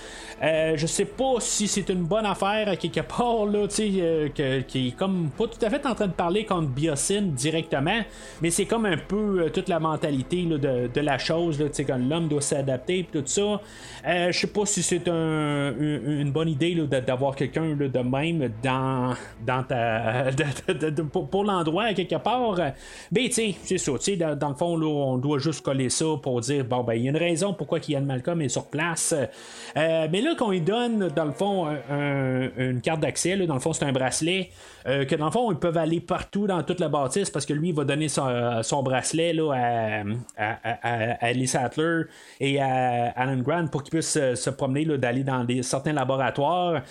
[0.43, 4.61] Euh, je sais pas si c'est une bonne affaire à quelque part là, euh, que-
[4.61, 8.01] qui est comme pas tout à fait en train de parler contre Biocine directement,
[8.41, 11.67] mais c'est comme un peu euh, toute la mentalité là, de, la chose, là,
[11.99, 13.61] l'homme doit s'adapter pis tout ça.
[14.07, 19.15] Euh, je pas si c'est un- une, bonne idée d'avoir quelqu'un de même dans,
[19.47, 20.27] dans ta
[21.31, 22.57] pour, l'endroit quelque part.
[23.13, 23.93] Ben tu sais, c'est ça,
[24.37, 27.07] dans, le fond là, on doit juste coller ça pour dire bon ben il y
[27.09, 29.15] a une raison pourquoi Ian Malcolm est sur place.
[29.77, 33.55] Euh, mais là qu'on lui donne dans le fond un- un- une carte d'accès, dans
[33.55, 34.51] le fond c'est un bracelet.
[34.89, 37.53] euh, que dans le fond, ils peuvent aller partout dans toute la bâtisse parce que
[37.53, 40.03] lui, il va donner son, bracelet là, à,
[40.37, 42.03] à, à, à Ellie Sattler
[42.39, 46.83] et à Alan Grant pour qu'ils puissent se, promener, d'aller dans des, certains laboratoires.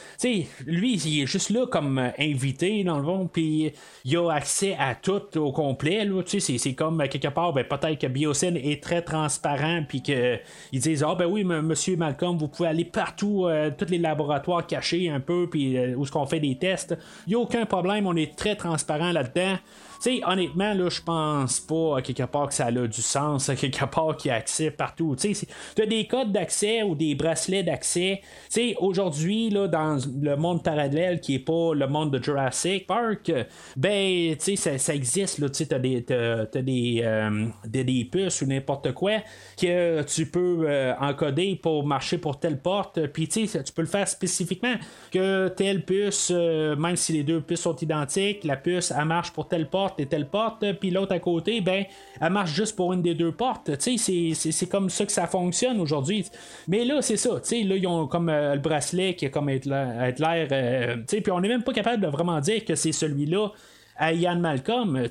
[0.65, 3.71] Lui, il est juste là comme invité, dans le fond, puis
[4.03, 6.07] il a accès à tout au complet.
[6.25, 10.39] C'est, comme euh, quelque part, ben, peut-être que Biocine est très transparent, puis qu'ils
[10.73, 15.09] disent Ah, ben oui, monsieur Malcolm, vous pouvez aller partout, euh, tous les laboratoires cachés
[15.09, 16.97] un peu, puis euh, où est-ce qu'on fait des tests.
[17.27, 19.57] Il n'y a aucun problème, on est très transparent là-dedans.
[20.05, 23.55] Sais, honnêtement, là, je pense pas à quelque part que ça a du sens, à
[23.55, 25.15] quelque part qu'il y a accès partout.
[25.15, 25.35] Tu
[25.81, 28.21] as des codes d'accès ou des bracelets d'accès.
[28.21, 32.85] Tu sais, aujourd'hui, là, dans le monde parallèle qui est pas le monde de Jurassic
[32.85, 33.31] Park,
[33.75, 35.49] ben, tu sais, ça, ça existe, là.
[35.49, 39.23] Tu sais, t'as des, des, euh, des, des puces ou n'importe quoi
[39.59, 43.07] que tu peux euh, encoder pour marcher pour telle porte.
[43.07, 44.75] Puis, tu peux le faire spécifiquement
[45.11, 49.47] que telle puce, euh, même si les deux puces sont identiques, la puce, marche pour
[49.47, 51.85] telle porte et telle porte, puis l'autre à côté, ben,
[52.21, 53.71] elle marche juste pour une des deux portes.
[53.79, 56.25] C'est- comme ça que ça fonctionne aujourd'hui.
[56.67, 57.29] Mais là, c'est ça.
[57.35, 60.47] Là, ils ont comme euh, le bracelet qui a comme être l'air.
[60.51, 63.49] euh, sais, puis on n'est même pas capable de vraiment dire que c'est celui-là
[63.97, 65.07] à Ian Malcolm.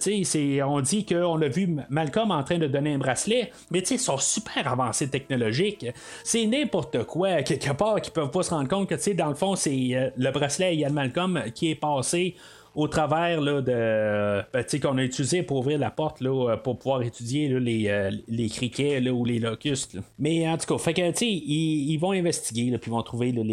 [0.67, 4.19] On dit qu'on a vu Malcolm en train de donner un bracelet, mais ils sont
[4.19, 5.87] super avancés technologiques.
[6.23, 9.57] C'est n'importe quoi, quelque part, qu'ils peuvent pas se rendre compte que, dans le fond,
[9.57, 12.35] c'est euh, le bracelet à Ian Malcolm qui est passé
[12.75, 16.79] au travers là, de ben, qu'on a utilisé pour ouvrir la porte là, euh, pour
[16.79, 19.97] pouvoir étudier là, les, euh, les criquets là, ou les locustes.
[20.19, 23.45] Mais en tout cas, fait que, ils, ils vont investiguer puis ils vont trouver les,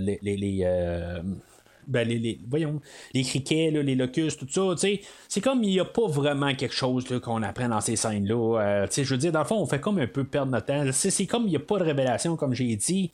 [0.00, 0.66] les, les-
[1.86, 2.80] ben, les, les- voyons,
[3.14, 6.08] les criquets, là, les locustes, tout ça, tu sais, c'est comme il n'y a pas
[6.08, 8.86] vraiment quelque chose qu'on apprend dans ces scènes-là.
[8.88, 10.66] Tu sais, je veux dire, dans le fond, on fait comme un peu perdre notre
[10.66, 10.84] temps.
[10.90, 13.12] C'est comme il n'y a pas de révélation, comme j'ai dit.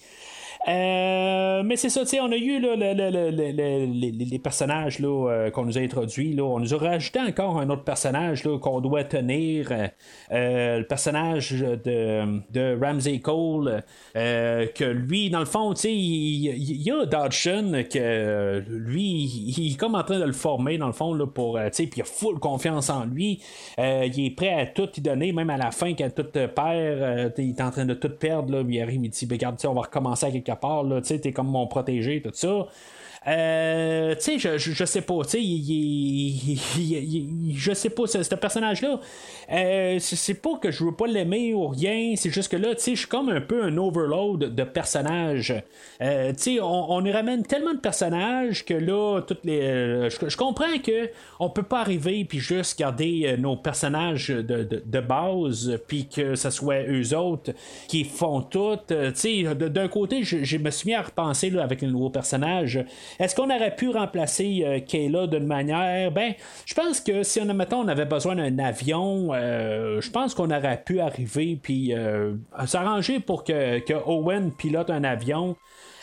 [0.68, 4.38] Euh, mais c'est ça, tu sais, on a eu le- le- le- le- le- les,
[4.38, 6.34] personnages là, euh, qu'on nous a introduits.
[6.34, 6.44] Là.
[6.44, 9.72] On nous a rajouté encore un autre personnage là, qu'on doit tenir.
[9.72, 13.82] euh, le personnage de, de Ramsey Cole.
[14.14, 19.24] que lui, dans le fond, tu sais, il, y a Dodson que lui,
[19.56, 21.58] il, est comme en train de le former, dans le fond, là, pour.
[21.58, 23.40] tu sais, puis il a full confiance en lui.
[23.78, 27.32] Il est prêt à tout y donner, même à la fin, quand tout perd.
[27.38, 28.52] il est en train de tout perdre.
[28.52, 30.84] Là, il arrive, il dit ben, Regarde, on va recommencer à quelque part.
[30.84, 32.66] Tu sais, t'es comme mon protégé, tout ça.
[33.28, 35.40] Euh, tu sais, je, je, je sais pas, tu sais,
[37.54, 39.00] je sais pas, ce, personnage-là,
[39.52, 42.82] euh, c'est pas que je veux pas l'aimer ou rien, c'est juste que là, tu
[42.82, 45.54] sais, je suis comme un peu un overload de personnages.
[46.00, 50.10] Euh, tu sais, on, on y ramène tellement de personnages que là, toutes les, euh,
[50.10, 55.00] je, comprends que on peut pas arriver puis juste garder nos personnages de, de, de
[55.00, 57.52] base, puis que ce soit eux autres
[57.86, 58.76] qui font tout.
[58.88, 62.84] Tu sais, d'un côté, je me suis mis à repenser là, avec les nouveaux personnages.
[63.18, 66.10] Est-ce qu'on aurait pu remplacer euh, Kayla d'une manière?
[66.10, 66.34] Ben,
[66.66, 70.50] je pense que si on, mettons, on avait besoin d'un avion, euh, je pense qu'on
[70.50, 71.94] aurait pu arriver puis
[72.66, 75.56] s'arranger pour que Owen pilote un avion.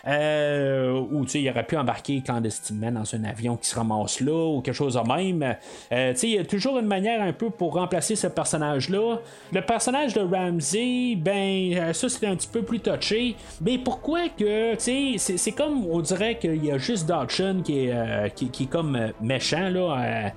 [0.07, 4.61] Euh, ou il aurait pu embarquer clandestinement dans un avion qui se ramasse là ou
[4.61, 5.55] quelque chose de même.
[5.91, 9.19] Euh, il y a toujours une manière un peu pour remplacer ce personnage-là.
[9.51, 13.35] Le personnage de Ramsey, ben, euh, ça c'était un petit peu plus touché.
[13.61, 17.85] Mais pourquoi que, tu sais, c'est comme on dirait qu'il y a juste Dodson qui
[17.85, 20.31] est, euh, qui, est comme méchant, là,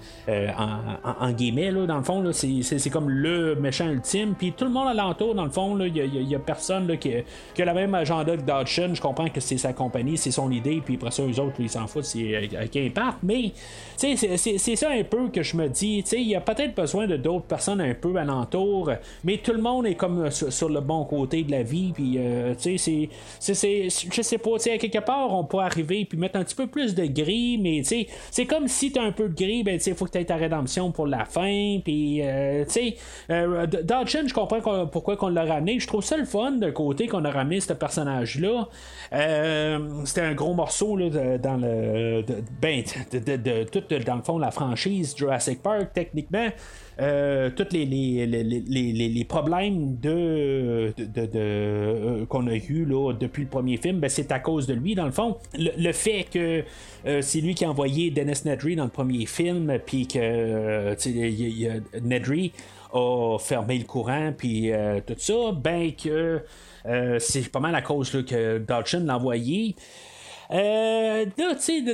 [1.21, 4.35] en, guillemets, là, dans le fond, c'est comme le méchant ultime.
[4.37, 7.13] Puis tout le monde alentour, dans le fond, il y, a personne là, qui,
[7.55, 8.91] qui, a la même agenda que Dodson.
[8.95, 11.57] Je comprends que c'est c'est sa compagnie, c'est son idée, puis après ça, eux autres,
[11.59, 12.93] ils s'en foutent c'est, à qui.
[13.23, 13.53] Mais
[13.97, 16.05] c'est, ça un peu que je me dis.
[16.13, 18.91] Il y a peut-être besoin de d'autres personnes un peu alentour,
[19.25, 21.93] mais tout le monde est comme sur, le bon côté de la vie.
[21.95, 26.39] Puis, euh, c'est, c'est, je sais pas, à quelque part, on peut arriver puis mettre
[26.39, 27.83] un petit peu plus de gris, mais
[28.31, 30.25] c'est comme si tu as un peu de gris, ben, il faut que tu aies
[30.25, 31.79] ta rédemption pour la fin.
[31.85, 32.97] Puis, euh, tu sais,
[33.31, 35.79] euh, je comprends pourquoi qu'on l'a ramené.
[35.79, 38.69] Je trouve ça le fun de côté qu'on a ramené ce personnage-là.
[39.13, 39.42] Euh,
[40.05, 42.25] c'était un gros morceau dans le.
[42.61, 42.83] ben,
[43.13, 46.49] de, tout dans le fond la franchise Jurassic Park, techniquement.
[47.01, 53.79] Euh, tous les, les, problèmes de, de, euh, qu'on a eu là, depuis le premier
[53.79, 55.39] film, ben, c'est à cause de lui, dans le fond.
[55.57, 56.65] Le, fait que
[57.23, 60.95] c'est lui qui a envoyé Dennis Nedry dans le premier film, puis que
[62.01, 62.53] Nedry
[62.93, 64.71] a fermé le courant, puis
[65.07, 66.43] tout ça, ben que
[66.87, 69.77] euh, c'est pas mal la cause que Dodson l'a envoyé.
[70.51, 71.25] Euh,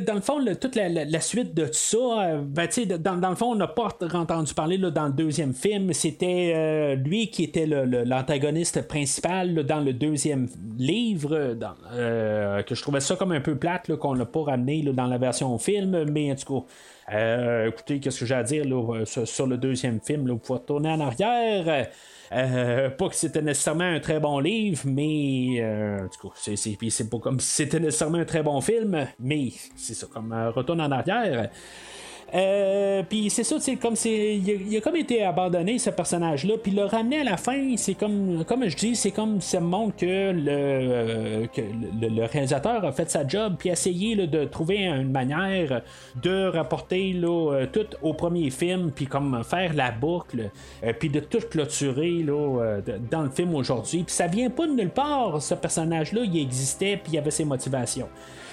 [0.04, 2.68] dans le fond, toute la, suite de tout ça, euh, ben,
[2.98, 5.92] dans, le fond, on n'a pas entendu parler dans le deuxième film.
[5.92, 11.56] C'était lui qui était l'antagoniste principal dans le deuxième livre,
[12.66, 15.56] que je trouvais ça comme un peu plate, qu'on n'a pas ramené dans la version
[15.58, 16.66] film, mais en tout cas,
[17.10, 18.64] écoutez, qu'est-ce que j'ai à dire
[19.04, 21.88] sur, le deuxième film, vous pouvez retourner en arrière.
[22.32, 27.18] Euh, pas que c'était nécessairement un très bon livre, mais euh, du coup, c'est, pas
[27.18, 30.90] comme si c'était nécessairement un très bon film, mais c'est ça, comme euh, retourne en
[30.90, 31.48] arrière.
[32.34, 34.36] Euh, puis c'est ça, c'est comme c'est.
[34.36, 36.54] Il, a comme été abandonné ce personnage-là.
[36.62, 38.44] Puis le ramener à la fin, c'est comme.
[38.46, 43.26] Comme je dis, c'est comme ça montre que le, que le, réalisateur a fait sa
[43.26, 43.54] job.
[43.58, 45.82] Puis essayé de trouver une manière
[46.22, 48.90] de rapporter là, tout au premier film.
[48.94, 50.50] Puis comme faire la boucle.
[50.84, 54.02] Euh, puis de tout clôturer là, dans le film aujourd'hui.
[54.02, 56.22] Puis ça vient pas de nulle part, ce personnage-là.
[56.24, 57.00] Il existait.
[57.02, 58.08] Puis il avait ses motivations.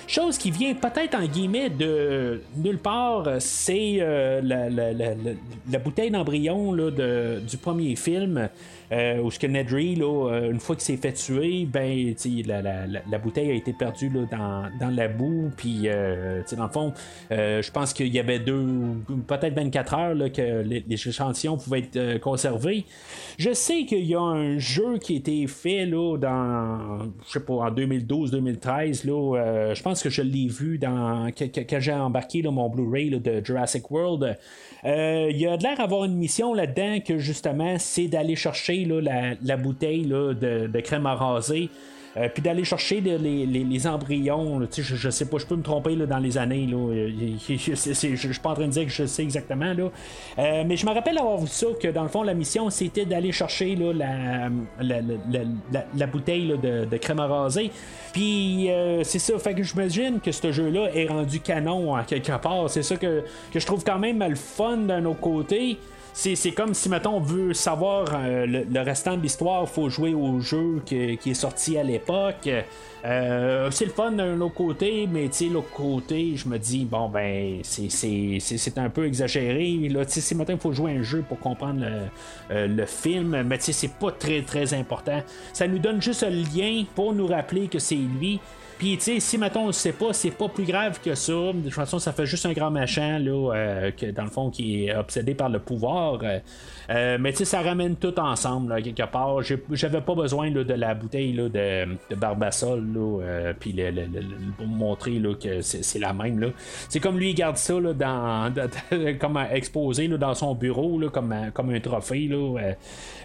[0.08, 7.58] Chose qui vient peut-être en guillemets de nulle part, c'est euh, la, bouteille d'embryon du
[7.58, 8.49] premier film.
[8.91, 12.13] Euh, où ce que Nedry, là, euh, une fois qu'il s'est fait tuer, ben,
[12.45, 15.51] la, la, la, bouteille a été perdue là, dans, dans la boue.
[15.57, 16.93] Puis, euh, dans le fond,
[17.31, 18.65] euh, je pense qu'il y avait deux,
[19.27, 22.86] peut-être 24 heures là, que les, échantillons pouvaient être conservés.
[23.38, 27.39] Je sais qu'il y a un jeu qui a été fait là, dans, je sais
[27.39, 29.07] pas, en 2012-2013.
[29.07, 33.89] Là, je pense que je l'ai vu dans, quand, j'ai embarqué mon Blu-ray de Jurassic
[33.89, 34.38] World.
[34.83, 39.57] Il y a de l'air d'avoir une mission là-dedans que justement c'est d'aller chercher la,
[39.57, 41.69] bouteille de, crème à raser.
[42.17, 44.61] Euh, puis d'aller chercher les, embryons.
[44.71, 46.65] je, sais pas, je peux me tromper dans les années.
[46.65, 47.09] Là,
[47.49, 49.73] je, suis pas en train de dire que je sais exactement.
[49.73, 49.91] Là.
[50.39, 53.05] Euh, mais je me rappelle avoir vu ça, que dans le fond, la mission, c'était
[53.05, 54.49] d'aller chercher la,
[54.80, 57.69] la, bouteille de, crème à raser.
[58.13, 62.69] Puis euh, c'est ça, fait que j'imagine que ce jeu-là est rendu canon quelque part.
[62.69, 63.23] C'est ça que,
[63.53, 65.78] je trouve quand même le fun d'un autre côté.
[66.18, 70.39] C'est, comme si, mettons, on veut savoir euh, le, restant de l'histoire, faut jouer au
[70.39, 72.49] jeu qui est sorti à l'époque.
[73.03, 76.86] Euh, c'est le fun d'un autre côté, mais tu sais, l'autre côté, je me dis,
[76.86, 79.89] bon, ben, c'est un peu exagéré.
[79.89, 83.43] Là, tu sais, maintenant, il faut jouer un jeu pour comprendre le, euh, le film,
[83.43, 85.22] mais tu sais, c'est pas très, très important.
[85.51, 88.39] Ça nous donne juste un lien pour nous rappeler que c'est lui.
[88.78, 91.34] Puis, tu sais, si, mettons, on ne sait pas, c'est pas plus grave que ça.
[91.34, 94.49] De toute façon, ça fait juste un grand machin, là, euh, que, dans le fond,
[94.49, 96.19] qui est obsédé par le pouvoir.
[96.89, 99.41] Euh, euh, mais, tu sais, ça ramène tout ensemble, quelque part.
[99.71, 103.75] J'avais pas besoin de la bouteille de, de Barbasol, là, puis
[104.57, 106.51] pour montrer que c'est la même.
[106.89, 108.53] C'est comme lui, il garde ça dans,
[109.19, 112.27] comme exposé dans son bureau, là, comme, un trophée.
[112.27, 112.73] Là.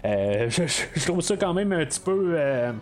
[0.49, 2.35] Je, trouve ça quand même un petit peu,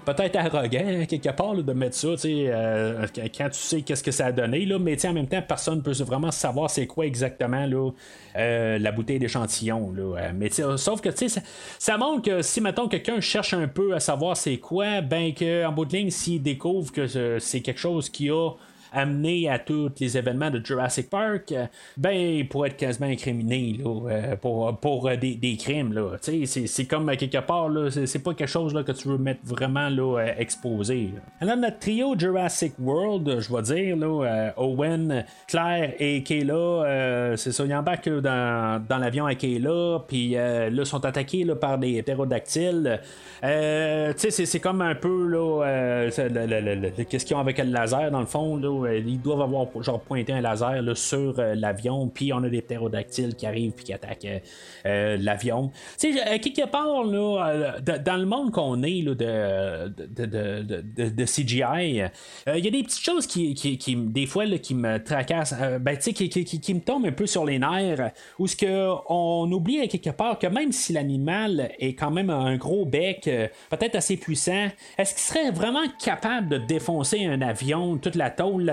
[0.05, 3.05] peut-être arrogant, quelque part, de mettre ça, euh,
[3.37, 5.91] quand tu sais qu'est-ce que ça a donné, mais en même temps, personne ne peut
[6.03, 7.65] vraiment savoir c'est quoi exactement
[8.35, 9.93] euh, la bouteille d'échantillon.
[9.97, 11.41] Euh, mais sauf que ça,
[11.77, 15.71] ça montre que si maintenant quelqu'un cherche un peu à savoir c'est quoi, ben qu'en
[15.71, 18.51] bout de ligne, s'il découvre que c'est quelque chose qui a
[18.91, 21.53] amené à tous les événements de Jurassic Park,
[21.97, 25.93] ben, il pourrait être quasiment incriminé là, pour, pour des, des, crimes.
[25.93, 26.17] Là.
[26.21, 29.41] C'est, c'est comme quelque part, là, c'est, pas quelque chose là, que tu veux mettre
[29.43, 31.09] vraiment là, exposé.
[31.41, 37.65] Alors, notre trio Jurassic World, je vais dire, là, Owen, Claire et Kayla, c'est ça,
[37.65, 42.01] ils embarquent dans, dans l'avion avec Kayla, puis là, ils sont attaqués là, par des
[42.01, 42.99] ptérodactyles.
[43.43, 48.57] Euh, c'est comme un peu là, euh, la, question avec le laser dans le fond.
[48.57, 52.61] Là, ils doivent avoir genre pointé un laser sur euh, l'avion, puis on a des
[52.61, 54.41] ptérodactyles qui arrivent puis qui attaquent
[54.85, 55.71] euh, l'avion.
[55.99, 61.25] Tu sais, quelque part là, dans le monde qu'on est là, de, de, de, de
[61.25, 62.03] CGI,
[62.47, 65.55] il y a des petites choses qui, qui, qui des fois là, qui me tracassent,
[65.81, 69.87] ben, qui, qui, me tombent un peu sur les nerfs, où ce que on oublie
[69.87, 74.17] quelque part que même si l'animal est quand même un gros bec euh, peut-être assez
[74.17, 74.67] puissant,
[74.97, 78.68] est-ce qu'il serait vraiment capable de défoncer un avion, toute la tôle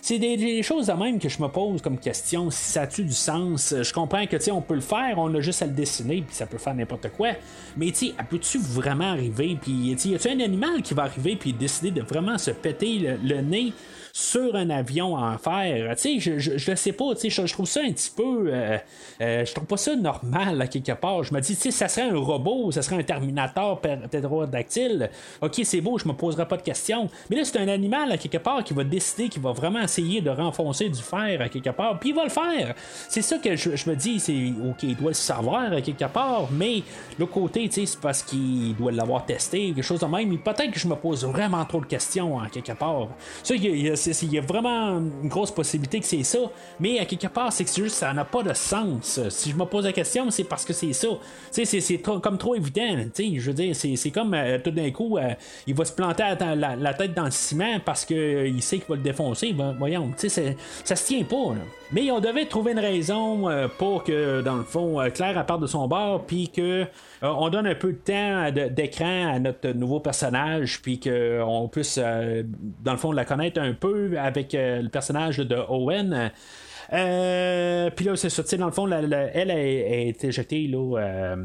[0.00, 3.12] C'est des, choses de même que je me pose comme question, si ça a-tu du
[3.12, 3.74] sens?
[3.80, 6.46] Je comprends que on peut le faire, on a juste à le dessiner, puis ça
[6.46, 7.30] peut faire n'importe quoi.
[7.76, 9.56] Mais tu peux-tu vraiment arriver?
[9.60, 13.40] Puis y a-tu un animal qui va arriver puis décider de vraiment se péter le
[13.40, 13.72] nez?
[14.12, 15.94] Sur un avion en fer.
[15.96, 18.44] Tu sais, je, je, je, sais pas, tu je, trouve ça un petit peu.
[18.48, 18.78] Euh,
[19.20, 21.24] euh, je trouve pas ça normal, à quelque part.
[21.24, 25.10] Je me dis, tu sais, ça serait un robot, ça serait un Terminator ptérodactyle.
[25.40, 27.08] Ok, c'est beau, je me poserai pas de questions.
[27.30, 30.20] Mais là, c'est un animal, à quelque part, qui va décider, qui va vraiment essayer
[30.20, 32.74] de renfoncer du fer, à quelque part, puis il va le faire.
[33.08, 36.48] C'est ça que je, me dis, c'est ok, il doit le savoir, à quelque part,
[36.52, 36.82] mais
[37.18, 40.38] le côté, tu sais, c'est parce qu'il doit l'avoir testé, quelque chose de même.
[40.38, 43.08] Peut-être que je me pose vraiment trop de questions, à quelque part.
[44.06, 46.38] Il y a vraiment une grosse possibilité que c'est ça,
[46.80, 49.20] mais à quelque part, c'est que juste ça n'a pas de sens.
[49.28, 51.08] Si je me pose la question, c'est parce que c'est ça.
[51.50, 52.96] C'est, comme trop évident.
[53.16, 55.34] Je veux dire, c'est, comme euh, tout d'un coup, euh,
[55.66, 56.24] il va se planter
[56.56, 59.54] la, tête dans le ciment parce qu'il euh, sait qu'il va le défoncer.
[59.78, 61.54] voyons, ça se tient pas.
[61.92, 63.48] Mais on devait trouver une raison
[63.78, 66.86] pour que, dans le fond, Claire part de son bord, puis que
[67.22, 72.92] on donne un peu de temps d'écran à notre nouveau personnage, puis qu'on puisse, dans
[72.92, 76.30] le fond, la connaître un peu avec euh, le personnage de Owen.
[76.92, 81.36] Euh, puis là, c'est ça, dans le fond, elle a, été éjectée là, euh,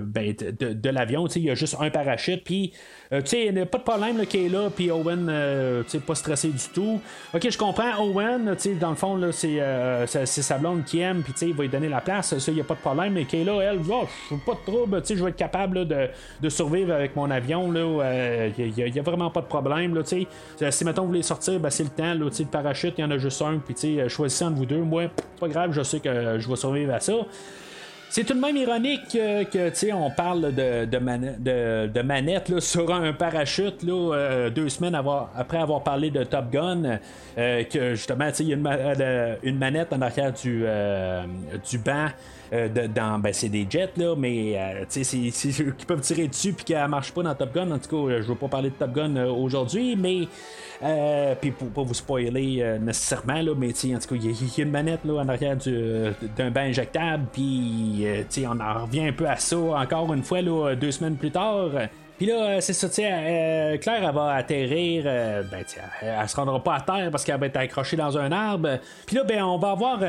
[0.00, 1.26] ben, de, de l'avion.
[1.28, 2.72] Il y a juste un parachute, puis
[3.12, 5.82] euh, tu sais, il n'y a pas de problème qui est là, puis Owen, euh,
[5.84, 7.00] tu sais, pas stressé du tout.
[7.32, 11.00] Ok, je comprends, Owen, tu sais, dans le fond, là, c'est, euh, sa blonde qui
[11.00, 12.74] aime, puis tu sais, il va lui donner la place, ça, il n'y a pas
[12.74, 15.36] de problème, mais Kayla, elle, oh, je pas de trouble, tu sais, je vais être
[15.36, 16.08] capable de,
[16.40, 20.26] de, survivre avec mon avion, là, il n'y a, vraiment pas de problème, là, tu
[20.58, 20.70] sais.
[20.70, 23.02] Si, mettons, vous voulez sortir, ben, c'est le temps, là, tu sais, le parachute, il
[23.02, 25.04] y en a juste un, puis tu sais, choisissez entre vous deux, moi,
[25.38, 27.14] pas grave, je sais que je vais survivre à ça.
[28.16, 32.90] C'est tout de même ironique que, tu sais, on parle de, de, de, manette sur
[32.90, 34.98] un parachute là, euh, deux semaines
[35.36, 36.98] après avoir parlé de Top Gun,
[37.36, 40.64] euh, que justement, il y a une, euh, une, manette en arrière du,
[41.70, 42.06] du banc.
[42.52, 44.56] Dans, ben, c'est des jets, là, mais
[44.88, 47.70] c'est, qui peuvent tirer dessus puis qu'elle marche pas dans Top Gun.
[47.70, 50.28] En tout cas, je veux pas parler de Top Gun aujourd'hui, mais
[50.82, 54.60] euh, puis pour pas vous spoiler euh, nécessairement, là, mais en tout cas, il y,
[54.60, 59.12] a une manette là, en arrière d'un bain injectable, puis euh, on en revient un
[59.12, 61.70] peu à ça encore une fois là, deux semaines plus tard.
[62.16, 65.64] Puis là, c'est ça, Claire, elle va atterrir, ben,
[66.02, 68.78] elle, se rendra pas à terre parce qu'elle va être accrochée dans un arbre.
[69.06, 70.00] Puis là, ben, on va avoir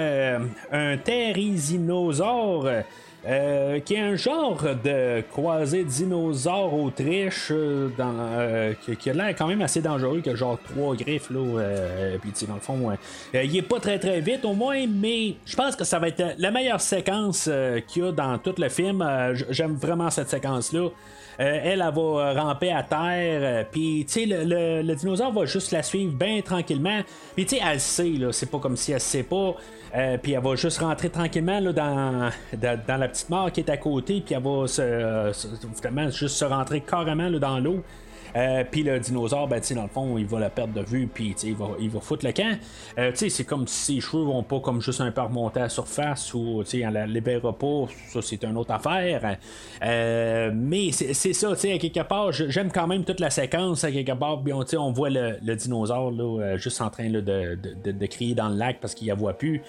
[0.71, 2.67] un therizinosaure
[3.27, 9.35] euh, qui est un genre de croisé dinosaure Autriche euh, dans, euh, qui, a l'air
[9.35, 12.97] quand même assez dangereux, qui a genre trois griffes là, puis dans le fond,
[13.33, 16.23] il est pas très très vite au moins, mais je pense que ça va être
[16.37, 17.49] la meilleure séquence
[17.87, 19.05] qu'il y a dans tout le film.
[19.49, 20.87] J'aime vraiment cette séquence là.
[21.37, 26.13] Elle, elle, va ramper à terre, puis tu sais, le, dinosaure va juste la suivre
[26.13, 27.01] bien tranquillement.
[27.35, 29.55] Puis tu sais, elle sait, là, c'est pas comme si elle sait pas.
[29.95, 32.29] Euh, puis elle va juste rentrer tranquillement là, dans,
[32.97, 37.29] la petite mort qui est à côté, puis elle va se, juste se rentrer carrément
[37.29, 37.83] là, dans l'eau.
[38.35, 41.35] Euh, puis le dinosaure, ben, dans le fond, il va la perdre de vue, puis
[41.43, 42.57] il va, il va foutre le camp.
[42.97, 45.69] Euh, c'est comme si ses cheveux vont pas comme juste un peu remonter à la
[45.69, 49.37] surface ou on la libérera pas, ça c'est une autre affaire.
[49.83, 54.13] Euh, mais c'est ça, à quelque part, j'aime quand même toute la séquence, à quelque
[54.13, 58.55] part, on, on voit le, dinosaure là, juste en train de, de, crier dans le
[58.55, 59.61] lac parce qu'il ne voit plus.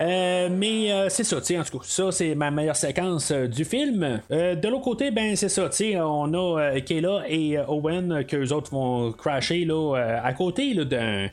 [0.00, 3.66] Euh, mais euh, c'est ça, en tout cas, ça c'est ma meilleure séquence euh, du
[3.66, 4.20] film.
[4.30, 5.68] de l'autre côté, ben c'est ça,
[6.02, 11.28] on a Kayla et Owen que les autres vont crasher là, à côté d'un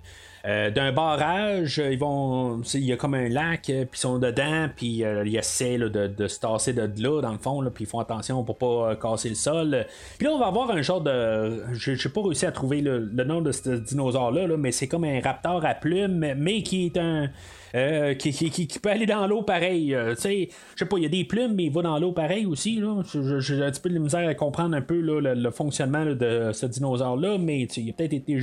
[0.47, 1.77] euh, d'un barrage.
[1.77, 5.77] Ils vont, il y a comme un lac, puis ils sont dedans, puis ils essaient
[5.77, 9.29] de, se tasser de là, dans le fond, puis ils font attention pour pas casser
[9.29, 9.85] le sol.
[10.17, 11.63] Puis là, on va avoir un genre de.
[11.73, 15.65] J'ai pas réussi à trouver le, nom de ce dinosaure-là, mais c'est comme un raptor
[15.65, 17.29] à plumes, mais qui est un.
[17.75, 19.93] Euh, qui, peut aller dans l'eau pareil.
[19.93, 21.99] Euh, tu sais, je sais pas, il y a des plumes, mais il va dans
[21.99, 22.81] l'eau pareil aussi.
[23.39, 27.37] J'ai un petit peu de misère à comprendre un peu le, fonctionnement de ce dinosaure-là,
[27.37, 28.39] mais il a peut-être été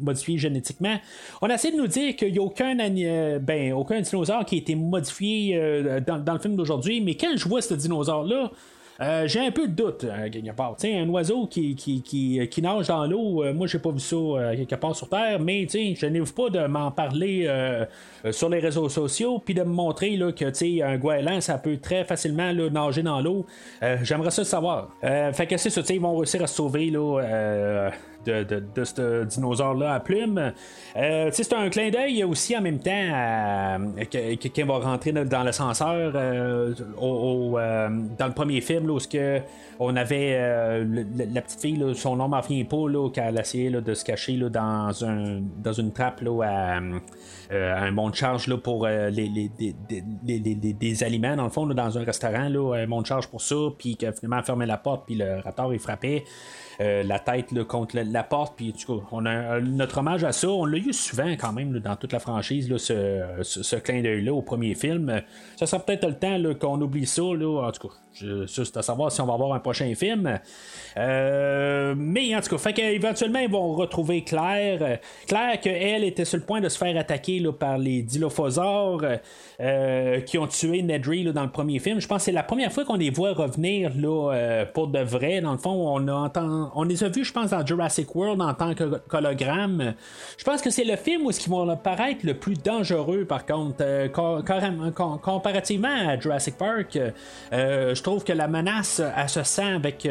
[0.00, 0.96] modifié génétiquement.
[1.40, 4.58] On essaie de nous dire qu'il n'y a aucun, euh, ben, aucun dinosaure qui a
[4.58, 5.58] été modifié
[6.06, 8.50] dans, le film d'aujourd'hui, mais quand je vois ce dinosaure-là,
[9.00, 10.76] euh, j'ai un peu de doute, euh, quelque part.
[10.84, 14.16] un oiseau qui, qui, qui, nage dans l'eau, euh, moi, j'ai pas vu ça
[14.56, 17.48] quelque part sur Terre, mais je n'ouvre pas de m'en parler
[18.30, 22.04] sur les réseaux sociaux, puis de me montrer là, que un goéland, ça peut très
[22.04, 23.46] facilement nager dans l'eau.
[24.02, 24.90] J'aimerais ça savoir.
[25.00, 27.90] fait que c'est ça, ils vont réussir à se sauver là,
[28.24, 30.52] de, ce dinosaure-là à plumes.
[30.96, 36.12] Euh, c'est un clin d'œil aussi en même temps à, qui va rentrer dans l'ascenseur
[36.14, 38.98] euh, euh, dans le premier film où
[39.78, 44.04] on avait la petite fille, son nom m'en vient pas, là, qu'elle essayait de se
[44.04, 46.80] cacher dans, un, dans une trappe là, à,
[47.50, 49.50] un bon de charge là, pour les,
[49.82, 53.96] des aliments, dans le fond, dans un restaurant, là, un de charge pour ça, puis
[53.96, 56.24] qu'elle finalement fermé la porte, puis le raptor il frappait.
[56.80, 58.54] Euh, la tête contre la, porte.
[58.56, 58.74] Puis,
[59.10, 60.48] on a notre hommage à ça.
[60.48, 64.74] On l'a eu souvent quand même dans toute la franchise, ce, clin d'œil-là au premier
[64.74, 65.22] film.
[65.56, 67.22] Ça sera peut-être le temps qu'on oublie ça.
[67.22, 67.94] Là, en tout cas,
[68.46, 70.38] c'est à savoir si on va avoir un prochain film.
[70.96, 74.98] Euh, mais en tout cas, fait qu'éventuellement, ils vont retrouver Claire.
[75.26, 79.04] Claire, qu'elle était sur le point de se faire attaquer là, par les dilophosaures
[79.62, 82.00] euh, qui ont tué Nedry dans le premier film.
[82.00, 85.00] Je pense que c'est la première fois qu'on les voit revenir là, euh, pour de
[85.00, 85.40] vrai.
[85.40, 86.32] Dans le fond, on, a
[86.74, 89.94] on les a vus, je pense, dans Jurassic World en tant qu'hologramme.
[90.36, 93.84] Je pense que c'est le film où ils vont apparaître le plus dangereux, par contre,
[95.22, 96.98] comparativement à Jurassic Park.
[97.52, 100.08] je trouve que la menace, elle se sent avec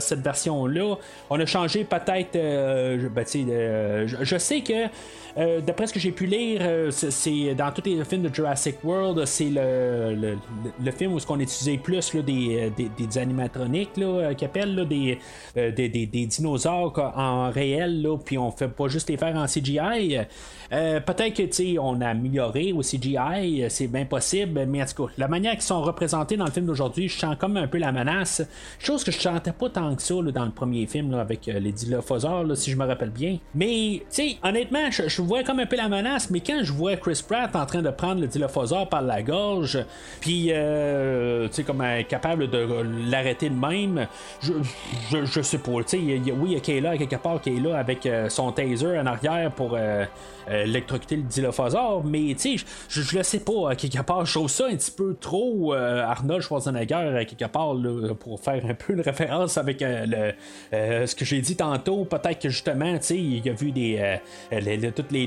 [0.00, 0.96] cette version-là.
[1.30, 2.36] On a changé peut-être.
[2.36, 4.88] Euh, ben, euh, je, sais que
[5.38, 8.89] euh, d'après ce que j'ai pu lire, c'est dans tous les films de Jurassic World,
[9.26, 10.38] c'est le,
[10.82, 15.18] le, film où ce qu'on utilisait plus des, des, animatroniques là, qui appellent des,
[15.54, 20.18] des, dinosaures en réel, puis on fait pas juste les faire en CGI.
[20.70, 25.28] Peut-être que on a amélioré au CGI, c'est bien possible, mais en tout cas, la
[25.28, 28.42] manière qu'ils sont représentés dans le film d'aujourd'hui, je sens comme un peu la menace.
[28.78, 31.72] Chose que je sentais pas tant que ça dans le premier film avec euh, les
[31.72, 33.38] dilophosaures, si je me rappelle bien.
[33.54, 34.02] Mais,
[34.42, 37.66] honnêtement, je, vois comme un peu la menace, mais quand je vois Chris Pratt en
[37.66, 39.78] train de prendre le dilophosaure par la gorge,
[40.20, 42.66] puis, euh, comme capable de
[43.10, 44.06] l'arrêter de même,
[44.40, 44.52] je,
[45.24, 45.82] je, sais pas.
[45.82, 48.52] Tu sais, oui, il y a Kayla quelque part qui est là avec euh, son
[48.52, 49.76] taser en arrière pour
[50.64, 53.74] électrocuter le dilophosaure, mais, tu sais, je, le sais pas.
[53.74, 57.74] quelque part, je trouve ça un petit peu trop Arnold Schwarzenegger, quelque part,
[58.18, 62.48] pour faire un peu une référence avec euh, ce que j'ai dit tantôt, peut-être que
[62.48, 63.98] justement, tu sais, il a vu des,
[64.52, 65.26] euh, toutes les,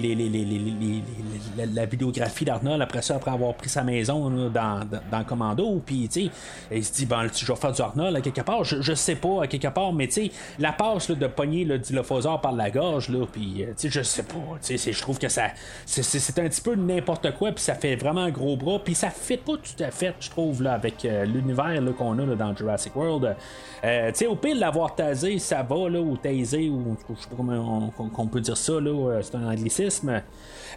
[1.73, 4.81] la vidéographie d'Arnold après ça, après avoir pris sa maison dans,
[5.11, 6.31] dans, Commando, puis tu sais,
[6.71, 9.43] il se dit, bon, je vais faire du Arnold à quelque part, je, sais pas
[9.43, 13.09] à quelque part, mais tu sais, la passe de pogner le dilophosaure par la gorge,
[13.09, 15.47] là, puis euh, tu sais, je sais pas, tu sais, je trouve que ça,
[15.85, 19.09] c'est un petit peu n'importe quoi, puis ça fait vraiment un gros bras, puis ça
[19.09, 23.35] fait pas tout à fait, je trouve, là, avec l'univers qu'on a dans Jurassic World.
[23.81, 27.35] tu sais, au pire, l'avoir tasé, ça va, là, ou taisé, ou je sais pas
[27.35, 30.21] comment on, peut dire ça, là, euh, c'est un anglicisme.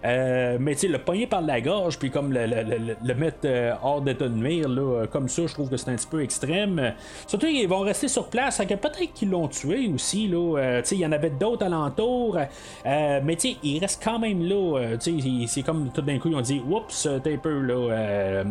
[0.05, 4.01] Euh, mais tu sais, le pogner par la gorge, puis comme le, mettre euh, hors
[4.01, 6.94] d'état de nuire, là, comme ça, je trouve que c'est un petit peu extrême.
[7.26, 10.80] Surtout, ils vont rester sur place, peut-être qu'ils l'ont tué aussi, là.
[10.82, 12.38] tu sais, il y en avait d'autres alentours,
[12.84, 14.97] mais tu sais, il reste quand même là.
[15.01, 18.44] tu sais, c'est comme tout d'un coup, ils ont dit, oups, t'es un peu, là.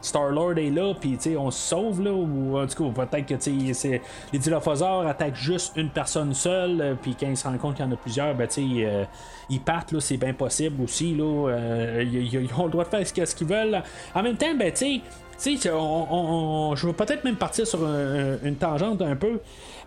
[0.00, 3.26] Star-Lord est là, puis tu sais, on se sauve, là, ou en tout cas, peut-être
[3.26, 4.00] que tu sais,
[4.32, 7.84] les dilophosaures attaquent juste une personne seule, euh, puis quand ils se rendent compte qu'il
[7.84, 9.04] y en a plusieurs, ben, euh,
[9.50, 11.14] ils partent, là, c'est bien possible aussi.
[11.14, 13.82] Là, euh, ils, ont le droit de faire ce qu'ils veulent.
[14.14, 15.00] En même temps, ben, tu
[15.36, 19.40] sais, on, je vais peut-être même partir sur une tangente un peu.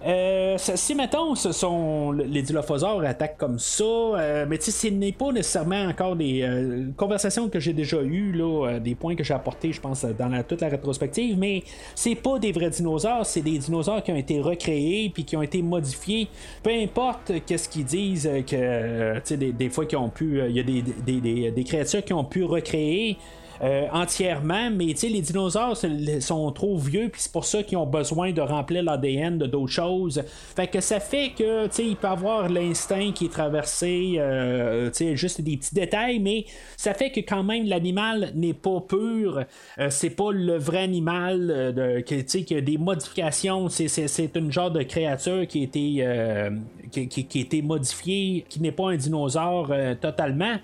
[0.05, 5.31] Euh, si, mettons, ce sont les dilophosaures attaquent comme ça, euh, mais ce n'est pas
[5.31, 9.71] nécessairement encore des euh, conversations que j'ai déjà eues, là, des points que j'ai apportés,
[9.71, 14.01] je pense, dans toute la rétrospective, mais c'est pas des vrais dinosaures, c'est des dinosaures
[14.01, 16.27] qui ont été recréés puis qui ont été modifiés.
[16.63, 20.63] Peu importe qu'est-ce qu'ils disent, que des, des, fois qu'ils ont pu, il y a
[20.63, 23.17] des, des, créatures qui ont pu recréer.
[23.63, 25.77] Euh, entièrement, mais les dinosaures
[26.19, 29.71] sont trop vieux, puis c'est pour ça qu'ils ont besoin de remplir l'ADN de d'autres
[29.71, 30.23] choses.
[30.55, 34.89] Fait que ça fait que, tu sais, il peut avoir l'instinct qui est traversé, euh,
[34.89, 36.45] tu sais, juste des petits détails, mais
[36.75, 39.43] ça fait que quand même l'animal n'est pas pur,
[39.77, 44.51] euh, c'est pas le vrai animal, de, tu sais, qui a des modifications, c'est une
[44.51, 46.49] genre de créature qui a été,
[46.91, 50.57] qui, qui, a été modifiée, qui n'est pas un dinosaure totalement.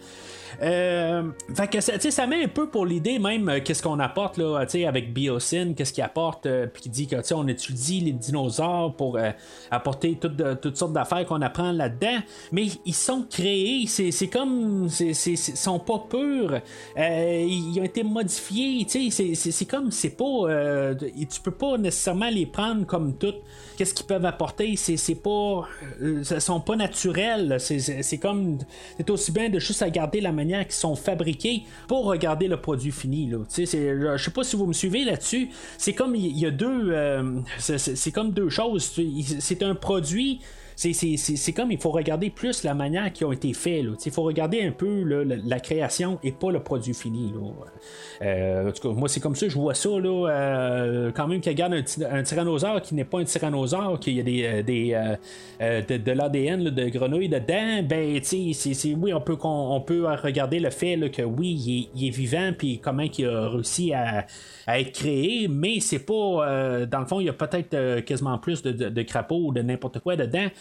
[0.61, 1.23] Euh,
[1.55, 4.65] fait que ça, ça met un peu pour l'idée même euh, qu'est-ce qu'on apporte là,
[4.87, 9.17] avec Biosyn, qu'est-ce qu'il apporte, euh, puis qui dit que on étudie les dinosaures pour
[9.71, 12.19] apporter toutes, sortes d'affaires qu'on apprend là-dedans,
[12.51, 16.61] mais ils sont créés, c'est comme, ils sont pas purs,
[16.97, 23.17] ils ont été modifiés, c'est comme, c'est pas, tu peux pas nécessairement les prendre comme
[23.17, 23.41] toutes
[23.77, 25.67] qu'est-ce qu'ils peuvent apporter, c'est pas.
[26.01, 27.57] Euh, sont pas naturels.
[27.59, 28.57] C'est comme.
[28.97, 32.91] C'est aussi bien de juste regarder la manière qu'ils sont fabriqués pour regarder le produit
[32.91, 33.31] fini.
[33.55, 35.49] Je sais pas si vous me suivez là-dessus.
[35.77, 36.91] C'est comme il y, a deux.
[36.91, 38.99] Euh, c'est comme deux choses.
[39.39, 40.39] C'est un produit
[40.77, 43.83] c'est comme il faut regarder plus la manière qui ont été faits.
[44.05, 47.33] Il faut regarder un peu la, création et pas le produit fini.
[48.21, 49.89] Euh, en tout cas, moi, c'est comme ça, je vois ça.
[49.89, 54.45] Là, euh, quand même, qu'il regarde un, tyrannosaure qui n'est pas un tyrannosaure, qu'il y
[54.45, 54.93] a des,
[55.61, 59.37] euh, de, l'ADN de grenouille dedans, ben, c'est, oui, on peut,
[59.85, 64.27] peut regarder le fait que oui, il est, vivant, puis comment il a réussi à,
[64.67, 66.85] être créé, mais c'est pas.
[66.85, 69.61] dans le fond, il y a peut-être quasiment plus de, de, de crapauds ou de
[69.61, 70.49] n'importe quoi dedans.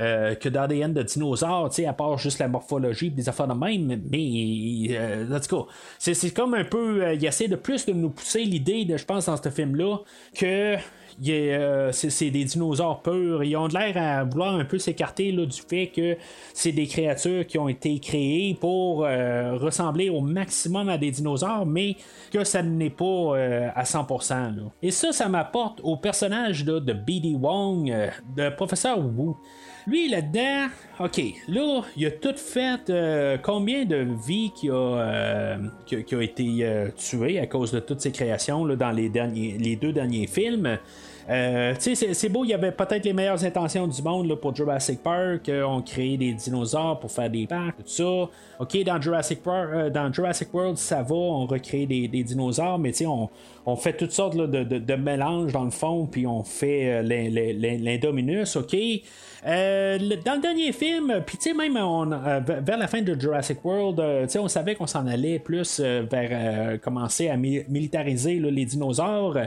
[0.00, 4.00] Euh, que d'ADN de dinosaures, à part juste la morphologie des affaires de même.
[4.08, 7.02] Mais, euh, en tout cas, c'est comme un peu.
[7.02, 9.96] Euh, il essaie de plus de nous pousser l'idée, je pense, dans ce film-là,
[10.36, 10.76] que
[11.90, 13.42] c'est des dinosaures purs.
[13.42, 16.16] Ils ont l'air à vouloir un peu s'écarter du fait que
[16.54, 21.96] c'est des créatures qui ont été créées pour ressembler au maximum à des dinosaures, mais
[22.30, 23.36] que ça n'est pas
[23.74, 24.70] à 100%.
[24.80, 27.34] Et ça, ça m'apporte au personnage de B.D.
[27.34, 27.92] Wong,
[28.36, 29.34] de professeur Wu.
[29.88, 30.66] Lui, là-dedans,
[31.00, 35.56] OK, là, il a tout fait euh, combien de vies qui a, euh,
[35.86, 39.56] qui, a été euh, tuées à cause de toutes ces créations là, dans les, derniers,
[39.58, 40.76] les deux derniers films?
[41.30, 45.02] Euh, c'est beau, il y avait peut-être les meilleures intentions du monde là, pour Jurassic
[45.02, 45.50] Park.
[45.50, 48.28] on crée des dinosaures pour faire des parcs, tout ça.
[48.60, 53.30] OK, dans Jurassic, Park, dans Jurassic World, ça va, on recrée des, dinosaures, mais on,
[53.68, 58.74] on fait toutes sortes de, de, mélanges dans le fond, puis on fait l'Indominus, OK?
[59.46, 63.64] Euh, dans le dernier film, puis tu sais, même euh, vers la fin de Jurassic
[63.64, 68.64] World, euh, tu sais, on savait qu'on s'en allait plus vers commencer à militariser les
[68.64, 69.38] dinosaures.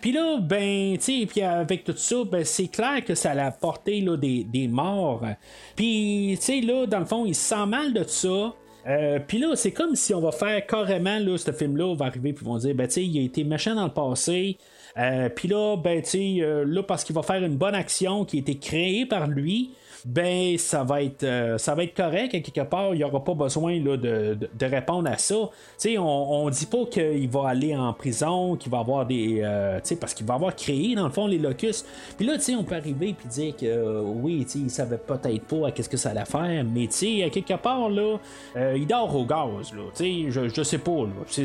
[0.00, 3.50] Puis là, ben, tu sais, puis avec tout ça, ben, c'est clair que ça a
[3.50, 5.24] porté là, des, des morts.
[5.74, 8.54] Puis, tu sais, là, dans le fond, il se sent mal de ça.
[9.26, 12.32] Puis là, c'est comme si on va faire carrément, là, ce film-là, on va arriver,
[12.32, 14.58] puis vont dire, ben, tu sais, il a été méchant dans le passé,
[14.98, 18.24] euh, puis là, ben, tu sais, euh, là, parce qu'il va faire une bonne action
[18.24, 19.70] qui a été créée par lui,
[20.04, 22.94] ben ça va être euh, ça va être correct et quelque part.
[22.94, 25.34] Il n'y aura pas besoin là, de, de, répondre à ça.
[25.34, 25.50] On,
[25.98, 30.26] on dit pas qu'il va aller en prison qu'il va avoir des euh, parce qu'il
[30.26, 31.84] va avoir créé dans le fond les locus.
[32.16, 35.88] Puis là on peut arriver et dire que euh, oui il savait peut-être pas qu'est-ce
[35.88, 36.88] que ça allait faire mais
[37.24, 38.18] à quelque part là
[38.74, 39.82] il dort au gaz là.
[39.98, 41.42] Je, je sais pas tu,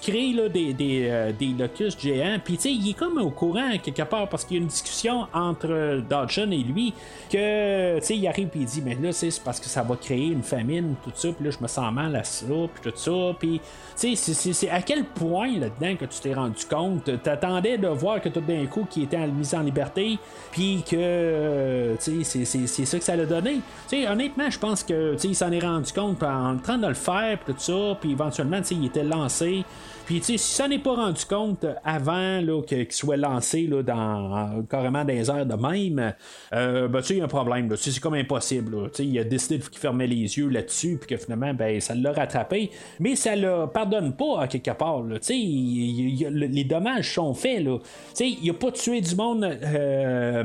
[0.00, 2.38] crées là, des, des, des locus géants.
[2.44, 6.02] Puis il est comme au courant quelque part parce qu'il y a une discussion entre
[6.08, 6.92] Dodge et lui
[7.30, 9.96] que, tu sais, il arrive et il dit, mais là, c'est parce que ça va
[9.96, 12.96] créer une famine, tout ça, puis là, je me sens mal à ça, puis tout
[12.96, 13.60] ça, puis,
[13.98, 18.20] tu sais, c'est à quel point là-dedans que tu t'es rendu compte, t'attendais de voir
[18.20, 20.18] que tout d'un coup, qui était mis en liberté,
[20.50, 23.60] puis que, tu sais, c'est ça que ça l'a donné.
[23.88, 26.78] Tu sais, honnêtement, je pense que, tu sais, il s'en est rendu compte en train
[26.78, 29.64] de le faire, puis tout ça, puis éventuellement, tu sais, il était lancé.
[30.20, 35.54] Si ça n'est pas rendu compte avant qu'il soit lancé dans carrément des heures de
[35.54, 36.14] même,
[36.52, 37.74] euh, ben, tu il y a un problème.
[37.76, 38.90] C'est comme impossible.
[38.98, 42.70] Il a décidé qu'il fermait les yeux là-dessus, puis que finalement, ben, ça l'a rattrapé.
[43.00, 45.02] Mais ça le pardonne pas à quelque part.
[45.02, 47.64] Les dommages sont faits.
[47.64, 47.78] Là.
[48.20, 50.44] Il a pas tué du monde euh,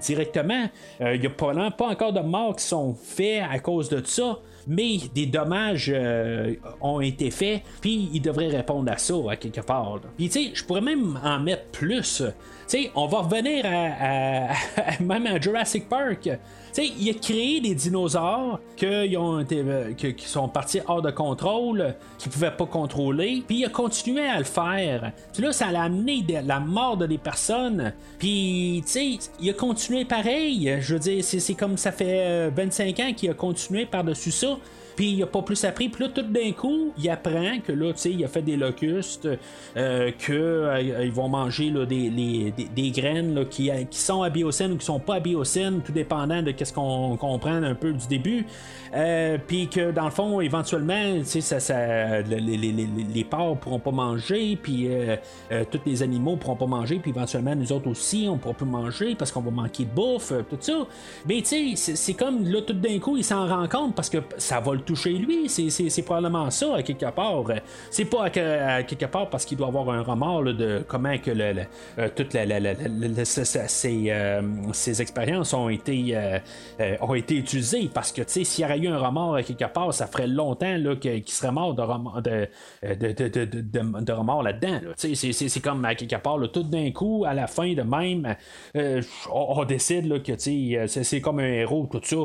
[0.00, 0.68] directement.
[1.00, 4.38] Euh, il n'y a pas encore de morts qui sont faits à cause de ça
[4.66, 9.60] mais des dommages euh, ont été faits, puis il devrait répondre à ça à quelque
[9.60, 10.00] part.
[10.16, 12.22] Puis tu sais, je pourrais même en mettre plus.
[12.22, 12.32] Tu
[12.66, 14.52] sais, on va revenir à,
[15.00, 16.28] même à Jurassic Park.
[16.72, 21.10] Sais, il a créé des dinosaures qui, ont été, euh, qui sont partis hors de
[21.10, 25.12] contrôle, qu'il pouvait pas contrôler, puis il a continué à le faire.
[25.34, 27.92] Puis là, ça a amené la mort de des personnes.
[28.18, 30.78] Puis, tu sais, il a continué pareil.
[30.80, 34.56] Je veux dire, c'est comme ça fait 25 euh, ans qu'il a continué par-dessus ça.
[34.96, 35.88] Puis il a pas plus appris.
[35.88, 38.56] Puis là, tout d'un coup, il apprend que là, tu sais, il a fait des
[38.56, 39.28] locustes,
[39.76, 45.16] euh, qu'ils vont manger des, graines là, qui, sont à biocène ou qui sont pas
[45.16, 48.46] à biocène, tout dépendant de qu'est-ce qu'on comprend un peu du début.
[48.94, 53.90] Euh, puis que dans le fond, éventuellement, tu sais, les, les, les, porcs pourront pas
[53.90, 55.16] manger, puis euh,
[55.50, 58.66] euh, tous les animaux pourront pas manger, puis éventuellement nous autres aussi, on pourra plus
[58.66, 60.86] manger parce qu'on va manquer de bouffe, euh, tout ça.
[61.26, 64.18] Mais tu sais, c'est comme là tout d'un coup, il s'en rend compte parce que
[64.38, 65.48] ça va le toucher lui.
[65.48, 65.70] C'est-
[66.02, 67.44] probablement ça à quelque part.
[67.90, 71.16] C'est pas à, que- à quelque part parce qu'il doit avoir un remords de comment
[71.18, 71.62] que le,
[71.98, 74.42] euh, toutes la- la- la- ces- euh,
[74.72, 76.38] ces expériences ont été euh,
[77.00, 80.06] ont été utilisées parce que s'il y aurait eu un remords à quelque part, ça
[80.06, 82.48] ferait longtemps qu'il serait mort de remords, de,
[82.82, 83.80] de, de, de,
[84.42, 84.80] là-dedans.
[84.82, 84.92] là.
[84.96, 88.34] C'est comme à quelque part, tout d'un coup, à la fin de même,
[88.74, 89.00] on,
[89.60, 92.16] on décide que c'est comme un héros, tout ça.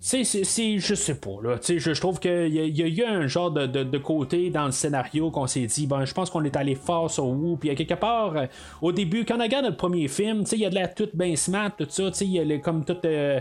[0.00, 1.58] C'est- c'est, je sais pas, là.
[1.58, 4.70] Tu je, trouve qu'il y, y a eu un genre de, de- côté dans le
[4.72, 7.56] scénario qu'on s'est dit, ben, je pense qu'on est allé fort sur Wu.
[7.58, 8.46] Puis, quelque part, euh,
[8.80, 11.16] au début, quand on regarde le premier film, tu il y a de la toute
[11.16, 12.10] bien smart, tout ça.
[12.12, 13.40] Tu il y a le- comme tout euh,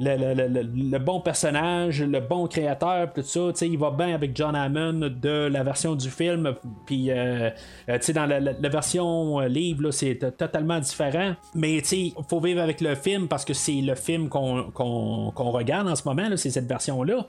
[0.00, 3.52] le, le- le- le- bon personnage, le bon créateur, tout ça.
[3.56, 6.54] Tu il va bien avec John Hammond de la version du film.
[6.86, 7.50] Puis, euh,
[7.86, 11.34] tu sais, dans la, version livre, là, c'est totalement différent.
[11.54, 15.50] Mais, tu faut vivre avec le film parce que c'est le film qu'on qu'on- qu'on
[15.50, 17.26] regarde ce moment, c'est cette version-là.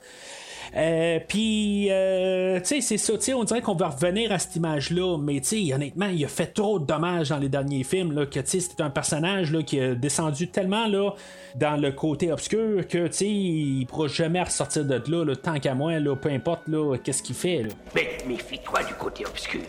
[0.75, 4.55] Euh, puis, euh, tu sais, c'est ça, tu on dirait qu'on va revenir à cette
[4.55, 8.11] image-là, mais tu sais, honnêtement, il a fait trop de dommages dans les derniers films,
[8.11, 11.11] là, que tu sais, c'était un personnage là, qui a descendu tellement là,
[11.55, 15.59] dans le côté obscur que tu sais, il pourra jamais ressortir de là, là, tant
[15.59, 17.63] qu'à moi, là, peu importe là, qu'est-ce qu'il fait.
[17.63, 17.69] Là.
[17.95, 19.61] Mais méfie-toi du côté obscur.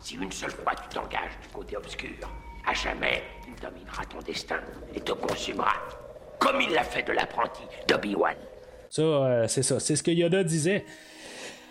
[0.00, 2.10] Si une seule fois tu t'engages du côté obscur,
[2.66, 4.60] à jamais il dominera ton destin
[4.94, 5.72] et te consumera.
[6.42, 8.34] Comme il l'a fait de l'apprenti d'Obi-Wan.
[8.90, 9.78] Ça, euh, c'est ça.
[9.78, 10.84] C'est ce que Yoda disait.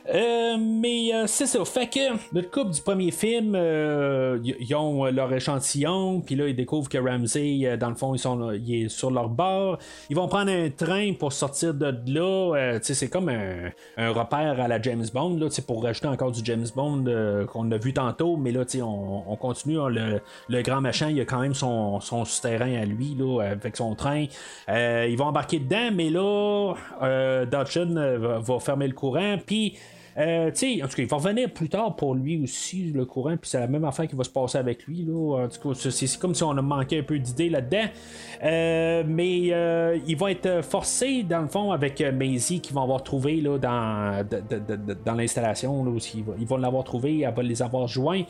[0.09, 1.63] Euh, mais euh, c'est ça.
[1.63, 1.99] Fait que
[2.33, 6.89] le couple du premier film, euh, ils ont euh, leur échantillon, puis là ils découvrent
[6.89, 9.77] que Ramsey, euh, dans le fond, ils sont il est sur leur bord.
[10.09, 12.55] Ils vont prendre un train pour sortir de là.
[12.55, 13.71] Euh, c'est comme un,
[14.11, 17.05] repère à la James Bond, là, pour rajouter encore du James Bond
[17.51, 18.37] qu'on a vu tantôt.
[18.37, 19.79] Mais là, on, on continue.
[19.79, 20.19] hein,
[20.49, 24.25] le, grand machin, il a quand même son, souterrain à lui, là, avec son train.
[24.67, 26.73] Ils vont embarquer dedans, mais là,
[27.45, 29.77] Dodgen va, va fermer le courant, puis.
[30.17, 33.05] Euh, tu sais, en tout cas, il va revenir plus tard pour lui aussi, le
[33.05, 35.05] courant, puis c'est la même affaire qui va se passer avec lui.
[35.05, 35.45] Là.
[35.45, 37.85] En tout cas, c'est, comme si on a manqué un peu d'idées là-dedans.
[38.43, 43.03] Euh, mais euh, ils vont être forcés, dans le fond, avec Maisie, qu'ils vont avoir
[43.03, 44.25] trouvé là, dans,
[45.05, 45.85] dans l'installation.
[46.39, 48.23] Ils vont l'avoir trouvé, elle va les avoir joints.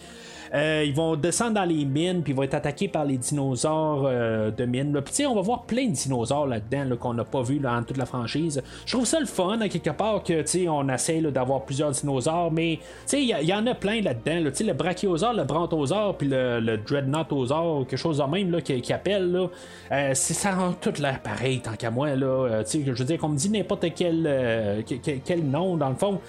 [0.54, 4.04] Euh, ils vont descendre dans les mines, puis ils vont être attaqués par les dinosaures
[4.06, 4.94] euh, de mines.
[4.94, 5.02] là.
[5.02, 7.60] Puis, tu sais, on va voir plein de dinosaures là-dedans là, qu'on n'a pas vu
[7.60, 8.62] dans toute la franchise.
[8.86, 12.80] Je trouve ça le fun, à quelque part, que on essaie d'avoir plusieurs dinosaures, mais
[13.14, 14.50] il y, en a plein là-dedans.
[14.60, 19.32] le brachiosaure, le brontosaure, puis le, le dreadnoughtosaure, quelque chose de même là, qui, appelle.
[19.32, 19.48] Là,
[19.92, 22.14] euh, ça rend tout l'air pareil, tant qu'à moi.
[22.16, 25.96] Là, je veux dire, qu'on me dit n'importe quel, que- que- quel nom, dans le
[25.96, 26.20] fond.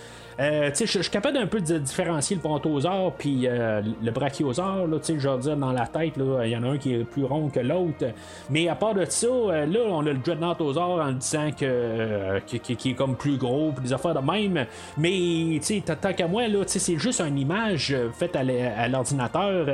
[0.40, 4.86] Euh, je suis capable d'un peu de différencier le brontosaure puis euh, le brachiosaure.
[4.86, 7.24] Là, je veux dire, dans la tête, il y en a un qui est plus
[7.24, 8.06] rond que l'autre.
[8.50, 12.90] Mais à part de ça, euh, là, on a le dreadnoughtausaure en disant que, qui,
[12.90, 14.66] est comme plus gros, puis des affaires de même.
[14.96, 19.66] Mais, tant qu'à moi, là, c'est juste une image faite à l'ordinateur.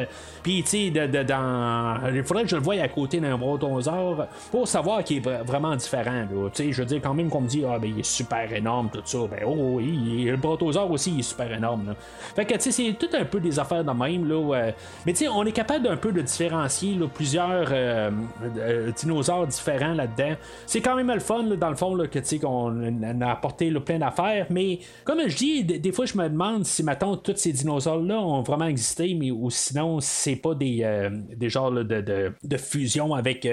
[0.43, 2.01] Puis, tu sais, dans...
[2.13, 5.43] il faudrait que je le voie à côté d'un brontosaure pour savoir qu'il est vra-
[5.45, 6.25] vraiment différent.
[6.57, 9.01] je veux dire, quand même qu'on me dit, ah, ben, il est super énorme, tout
[9.05, 9.19] ça.
[9.31, 11.95] Ben, oh, il est- brontosaure aussi, il est super énorme.
[12.35, 14.35] Fait que, tu sais, c'est tout un peu des affaires de même, là.
[14.35, 14.73] euh,
[15.05, 18.11] mais, tu sais, on est capable d'un peu de différencier, plusieurs euh,
[18.59, 20.35] euh, dinosaures différents là-dedans.
[20.67, 24.47] C'est quand même le fun, dans le fond, là, que, qu'on a apporté plein d'affaires.
[24.51, 28.43] Mais, comme je dis, des, fois, je me demande si, mettons, tous ces dinosaures-là ont
[28.43, 33.47] vraiment existé, mais ou sinon, c'est pas des, des genres de, de, fusion avec.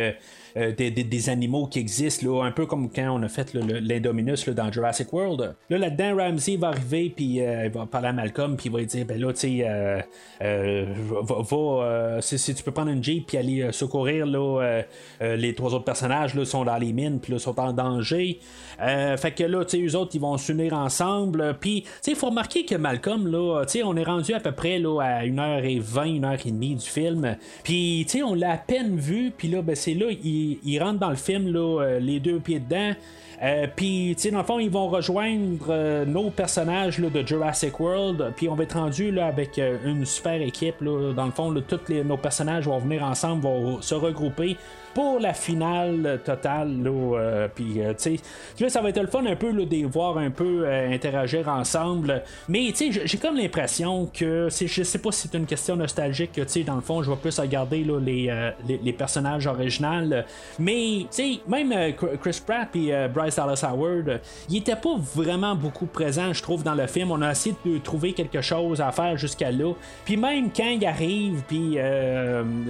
[0.56, 4.72] des, des- animaux qui existent, là, un peu comme quand on a fait l'Indominus dans
[4.72, 5.56] Jurassic World.
[5.70, 6.72] Là, là-dedans, Ramsey va
[7.16, 9.40] puis euh, il va parler à Malcolm, puis il va lui dire ben là, tu
[9.40, 10.02] sais, euh,
[10.42, 10.86] euh,
[11.22, 14.82] va, si, tu peux prendre une Jeep, puis aller secourir là,
[15.22, 18.40] les trois autres personnages, là, sont dans les mines, puis là, sont en danger.
[18.78, 21.58] Fait que là, tu sais, eux autres, ils vont s'unir ensemble.
[21.60, 24.40] Puis, tu sais, il faut remarquer que Malcolm, là, tu sais, on est rendu à
[24.40, 27.36] peu près là, à 1h20, 1h30 du film.
[27.64, 29.32] Puis, tu sais, on l'a à peine vu.
[29.36, 32.60] Puis là, ben, c'est là, il, il rentre dans le film, là, les deux pieds
[32.60, 32.94] dedans.
[33.42, 37.80] Euh, puis, tu sais, dans le fond, ils vont rejoindre euh, nos personnages de Jurassic
[37.80, 38.34] World.
[38.36, 40.82] Puis, on va être rendu là, avec euh, une super équipe.
[40.82, 44.58] Là, dans le fond, tous nos personnages vont venir ensemble, vont se regrouper
[44.96, 46.82] pour la finale totale.
[46.82, 48.18] Là, puis, tu
[48.58, 52.24] sais, ça va être le fun un peu de les voir un peu interagir ensemble.
[52.48, 56.32] Mais, tu sais, j'ai comme l'impression que, je sais pas si c'est une question nostalgique,
[56.34, 58.52] tu sais, dans le fond, je vais plus regarder là, les,
[58.82, 60.24] les, personnages originaux.
[60.58, 61.74] Mais, tu sais, même
[62.22, 66.76] Chris Pratt et Bryce Dallas Howard, ils étaient pas vraiment beaucoup présents, je trouve, dans
[66.76, 67.12] le film.
[67.12, 69.74] On a essayé de trouver quelque chose à faire jusqu'à là.
[70.06, 71.78] Puis même quand ils arrivent, puis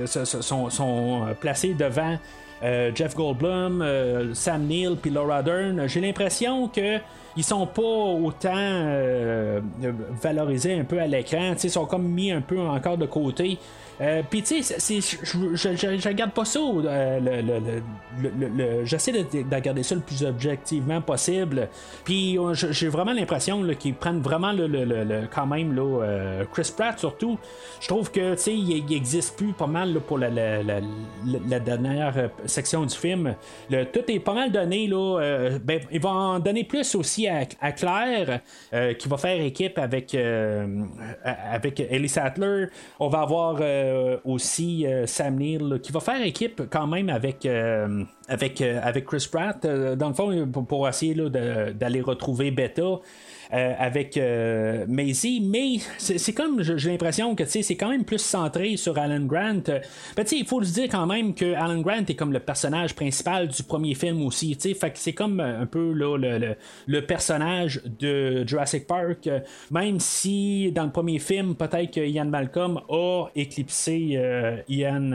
[0.08, 2.15] sont placés devant
[2.64, 7.00] euh, Jeff Goldblum, euh, Sam Neill puis Laura Dern, j'ai l'impression que
[7.38, 9.60] ils sont pas autant euh,
[10.22, 13.60] valorisés un peu à l'écran, ils sont comme mis un peu encore de côté.
[14.02, 16.60] Euh, Puis tu sais, je regarde pas ça.
[16.60, 17.80] Euh,
[18.84, 21.70] J'essaie de, de, regarder ça le plus objectivement possible.
[22.04, 27.38] Puis j'ai vraiment l'impression qu'ils prennent vraiment le, quand même euh, Chris Pratt surtout.
[27.80, 30.30] Je trouve que tu sais, il, existe plus pas mal pour la,
[31.60, 33.36] dernière section du film.
[33.70, 35.50] tout est pas mal donné là.
[35.64, 38.40] ben, ils vont en donner plus aussi à, Claire
[38.98, 40.16] qui va faire équipe avec
[41.24, 42.68] avec Ellie Sattler.
[43.00, 43.62] On va avoir
[44.24, 49.28] aussi euh, Sam Neill qui va faire équipe quand même avec, euh, avec, avec Chris
[49.32, 53.00] Pratt, dans le fond, pour, essayer d'aller retrouver Beta.
[53.54, 58.76] Euh, avec euh, Maisie, mais c'est comme j'ai l'impression que c'est quand même plus centré
[58.76, 59.62] sur Alan Grant.
[60.16, 63.48] Ben, il faut le dire quand même que Alan Grant est comme le personnage principal
[63.48, 64.56] du premier film aussi.
[64.56, 66.56] Fait que c'est comme un peu là, le,
[66.88, 69.30] le, personnage de Jurassic Park,
[69.70, 75.12] même si dans le premier film, peut-être que Ian Malcolm a éclipsé euh, Ian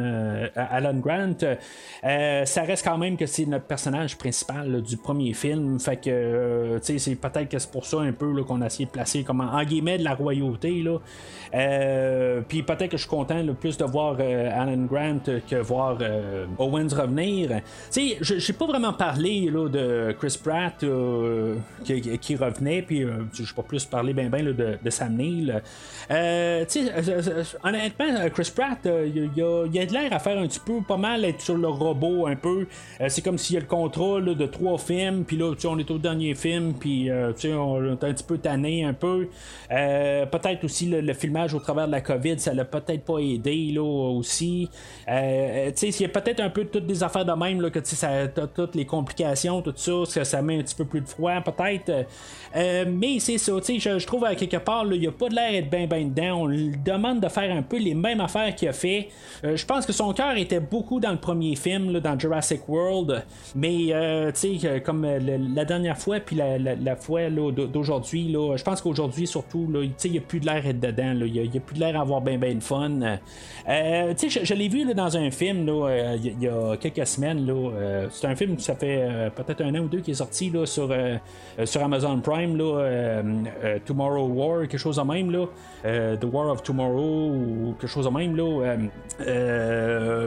[0.54, 1.56] Alan Grant,
[2.02, 5.80] ça reste quand même que c'est notre personnage principal du premier film.
[5.80, 9.24] Fait que c'est peut-être que c'est pour ça un peu qu'on a essayé de placer
[9.24, 10.82] comme en, guillemets de la royauté.
[10.82, 10.98] Là.
[11.54, 15.56] Euh, puis peut-être que je suis content le plus de voir euh, Alan Grant que
[15.56, 17.48] voir euh, Owens revenir.
[17.90, 20.84] Tu sais, j'ai pas vraiment parlé là, de Chris Pratt
[21.84, 25.62] qui, revenait, puis je pas plus parler ben ben de, de, Sam Neill.
[27.64, 31.24] honnêtement, Chris Pratt, il a, a, de l'air à faire un petit peu pas mal
[31.24, 32.66] être sur le robot un peu.
[33.08, 35.98] c'est comme s'il y a le contrôle de trois films, puis là, on est au
[35.98, 39.28] dernier film, puis on un petit peu tanné un peu.
[39.68, 43.82] peut-être aussi le filmage au travers de la COVID, ça l'a peut-être pas aidé là,
[43.82, 44.68] aussi.
[45.08, 48.10] Euh, il y a peut-être un peu toutes des affaires de même, là, que ça
[48.10, 51.40] a toutes les complications, tout ça, que ça met un petit peu plus de froid,
[51.40, 52.06] peut-être.
[52.56, 55.34] Euh, mais c'est ça, je, je trouve à quelque part, il n'y a pas de
[55.34, 56.42] l'air d'être bien ben dedans.
[56.42, 59.08] On lui demande de faire un peu les mêmes affaires qu'il a fait.
[59.44, 62.68] Euh, je pense que son cœur était beaucoup dans le premier film, là, dans Jurassic
[62.68, 63.24] World.
[63.54, 63.92] Mais,
[64.84, 69.68] comme la dernière fois, puis la, fois d'aujourd'hui, je pense qu'aujourd'hui, surtout,
[70.04, 71.14] il n'y a plus de l'air d'être dedans.
[71.26, 72.90] Il n'y a, plus de l'air à avoir bien ben de fun.
[73.68, 77.46] Euh, je, l'ai vu dans un film euh, il y, a quelques semaines.
[77.48, 80.52] Euh, c'est un film qui ça fait peut-être un an ou deux qui est sorti
[80.64, 80.92] sur,
[81.82, 82.58] Amazon Prime.
[83.84, 85.30] Tomorrow War, quelque chose de même.
[85.30, 85.46] Là,
[86.16, 88.34] The War of Tomorrow ou quelque chose de même.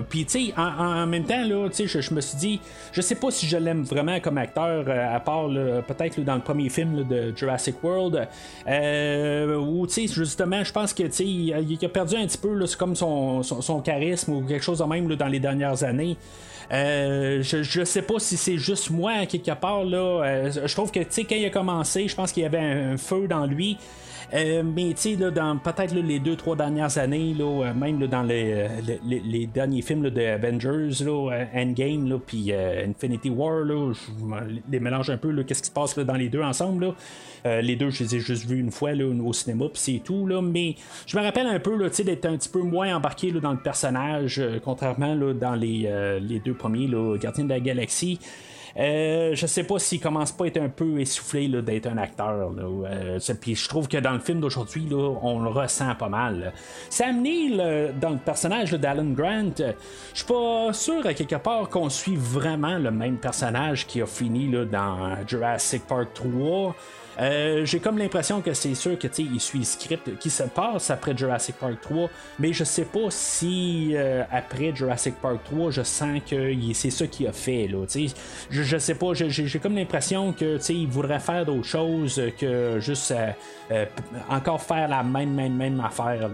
[0.09, 3.83] Puis en, même temps, je, je me suis dit, je sais pas si je l'aime
[3.83, 5.47] vraiment comme acteur, à part
[5.87, 8.27] peut-être dans le premier film de Jurassic World,
[8.67, 12.95] où tu sais, justement, je pense que il, a perdu un petit peu, c'est comme
[12.95, 16.17] son, son, charisme ou quelque chose de même dans les dernières années.
[16.71, 19.97] Euh, je, sais pas si c'est juste moi quelque part là.
[19.97, 23.27] Euh, je trouve que quand il a commencé, je pense qu'il y avait un feu
[23.27, 23.77] dans lui.
[24.33, 28.23] Euh, mais tu sais, dans peut-être les deux, trois dernières années, là, euh, même dans
[28.23, 28.67] les,
[29.03, 33.99] les, derniers films de Avengers, là, euh, Endgame, puis Infinity War, je
[34.71, 36.93] les mélange un peu, qu'est-ce qui se passe dans les deux ensemble.
[37.45, 40.25] les deux, je les ai juste vus une fois au cinéma, puis c'est tout.
[40.25, 43.61] Là, mais je me rappelle un peu d'être un petit peu moins embarqué dans le
[43.61, 46.89] personnage, contrairement dans les, les deux premiers,
[47.19, 48.19] Gardiens de la Galaxie.
[48.77, 52.51] Euh, je sais pas s'il commence pas à être un peu essoufflé d'être un acteur.
[52.57, 56.53] Euh, puis je trouve que dans le film d'aujourd'hui, on le ressent pas mal.
[56.89, 61.69] Sam Neill, euh, dans le personnage d'Alan Grant, je suis pas sûr à quelque part
[61.69, 66.75] qu'on suit vraiment le même personnage qui a fini dans Jurassic Park 3.
[67.19, 70.89] Euh, j'ai comme l'impression que c'est sûr que il suit le script qui se passe
[70.89, 72.09] après Jurassic Park 3,
[72.39, 77.07] mais je sais pas si euh, après Jurassic Park 3, je sens que c'est ça
[77.07, 77.67] qu'il a fait.
[77.67, 77.85] Là,
[78.49, 83.13] je, je, sais pas, j'ai comme l'impression que il voudrait faire d'autres choses que juste
[84.29, 86.29] encore faire la même, même, même affaire.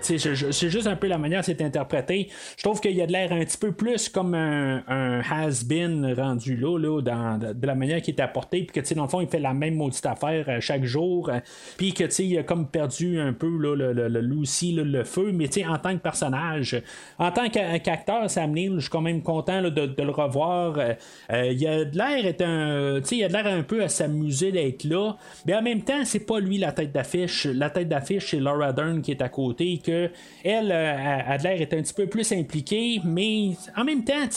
[0.00, 2.28] c'est juste un peu la manière c'est interprété.
[2.56, 6.56] Je trouve qu'il y a de l'air un petit peu plus comme un, has-been rendu
[6.56, 9.28] là, là dans, de, la manière qui est apporté, puis que dans le fond, il
[9.28, 10.21] fait la même maudite affaire
[10.60, 11.30] chaque jour,
[11.76, 15.78] puis que il a comme perdu un peu le, le, le, le, feu, mais en
[15.78, 16.82] tant que personnage,
[17.18, 20.78] en tant qu'acteur, Sam Neill, je suis quand même content de, le revoir.
[21.30, 25.16] il a de l'air un, il a de l'air un peu à s'amuser d'être là,
[25.46, 27.46] mais en même temps, c'est pas lui la tête d'affiche.
[27.46, 30.10] La tête d'affiche, c'est Laura Dern qui est à côté, que
[30.44, 34.28] elle a de l'air est un petit peu plus impliquée, mais en même temps,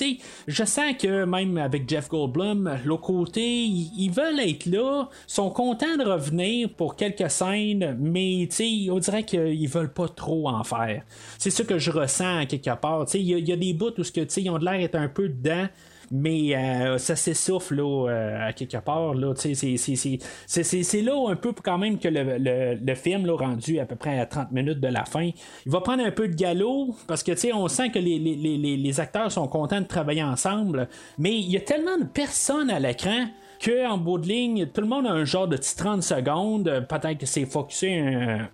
[0.48, 5.75] je sens que même avec Jeff Goldblum, l'autre côté, ils, veulent être là, sont contents
[5.76, 8.48] de revenir pour quelques scènes, mais
[8.90, 11.04] on dirait qu'ils veulent pas trop en faire.
[11.38, 13.06] C'est ça que je ressens quelque part.
[13.14, 14.04] Il y, a des bouts où
[14.38, 15.68] ils ont l'air être un peu dedans
[16.12, 19.14] mais euh, ça s'essouffle là, euh, à quelque part.
[19.14, 23.96] Là, c'est, là un peu quand même que le, le, film, là, rendu à peu
[23.96, 25.30] près à 30 minutes de la fin,
[25.66, 28.78] il va prendre un peu de galop parce que on sent que les, les, les,
[28.78, 30.88] les acteurs sont contents de travailler ensemble,
[31.18, 33.28] mais il y a tellement de personnes à l'écran
[33.66, 36.86] que en bout de ligne, tout le monde a un genre de petit 30 secondes.
[36.88, 38.00] Peut-être que c'est focusé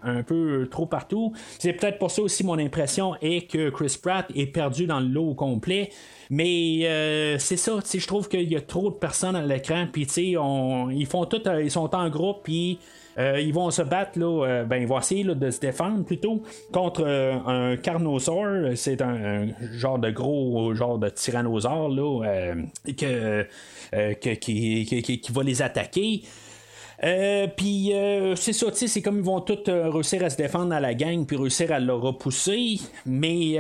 [0.04, 1.34] un, peu trop partout.
[1.60, 5.08] C'est peut-être pour ça aussi mon impression est que Chris Pratt est perdu dans le
[5.08, 5.90] lot complet.
[6.30, 10.08] Mais euh, c'est ça, je trouve qu'il y a trop de personnes à l'écran, puis
[10.14, 14.64] ils font tout, euh, ils sont en groupe, puis euh, ils vont se battre, là,
[14.64, 18.76] ben, ils essayer de se défendre plutôt contre un carnosaure.
[18.76, 22.54] C'est un, genre de gros genre de tyrannosaure là,
[22.98, 23.46] que,
[24.36, 26.24] qui, qui, va les attaquer.
[27.04, 30.74] Euh, puis euh, c'est ça, c'est comme ils vont tous euh, réussir à se défendre
[30.74, 32.80] à la gang puis réussir à le repousser.
[33.06, 33.58] Mais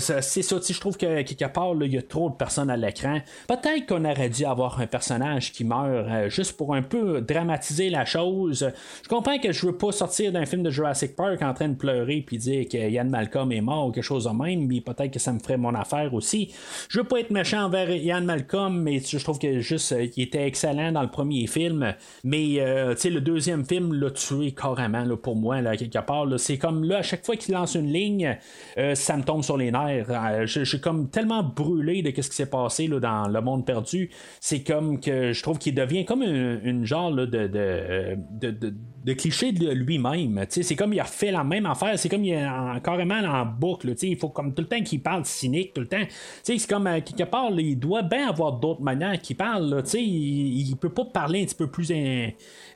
[0.00, 3.20] c'est ça, je trouve que quelque part, il y a trop de personnes à l'écran.
[3.46, 8.04] Peut-être qu'on aurait dû avoir un personnage qui meurt juste pour un peu dramatiser la
[8.04, 8.70] chose.
[9.02, 11.76] Je comprends que je veux pas sortir d'un film de Jurassic Park en train de
[11.76, 15.12] pleurer puis dire que Ian Malcolm est mort ou quelque chose de même, mais peut-être
[15.12, 16.52] que ça me ferait mon affaire aussi.
[16.88, 20.92] Je veux pas être méchant envers Ian Malcolm, mais je trouve que juste était excellent
[20.92, 21.94] dans le premier film.
[22.24, 26.26] Mais euh, le deuxième film l'a tué carrément là, pour moi, là, quelque part.
[26.38, 28.38] C'est comme là, à chaque fois qu'il lance une ligne,
[28.78, 30.06] euh, ça me tombe sur les nerfs.
[30.08, 33.66] Euh, je, suis comme tellement brûlé de ce qui s'est passé là, dans Le Monde
[33.66, 34.10] Perdu.
[34.40, 40.44] C'est comme que je trouve qu'il devient comme une, genre de, de, cliché de lui-même.
[40.48, 41.98] C'est comme il a fait la même affaire.
[41.98, 43.94] C'est comme il est carrément en boucle.
[44.02, 46.04] Il faut comme tout le temps qu'il parle cynique, tout le temps.
[46.42, 49.82] C'est comme quelque part, il doit bien avoir d'autres manières qu'il parle.
[49.94, 51.92] il, il peut pas parler un petit peu plus.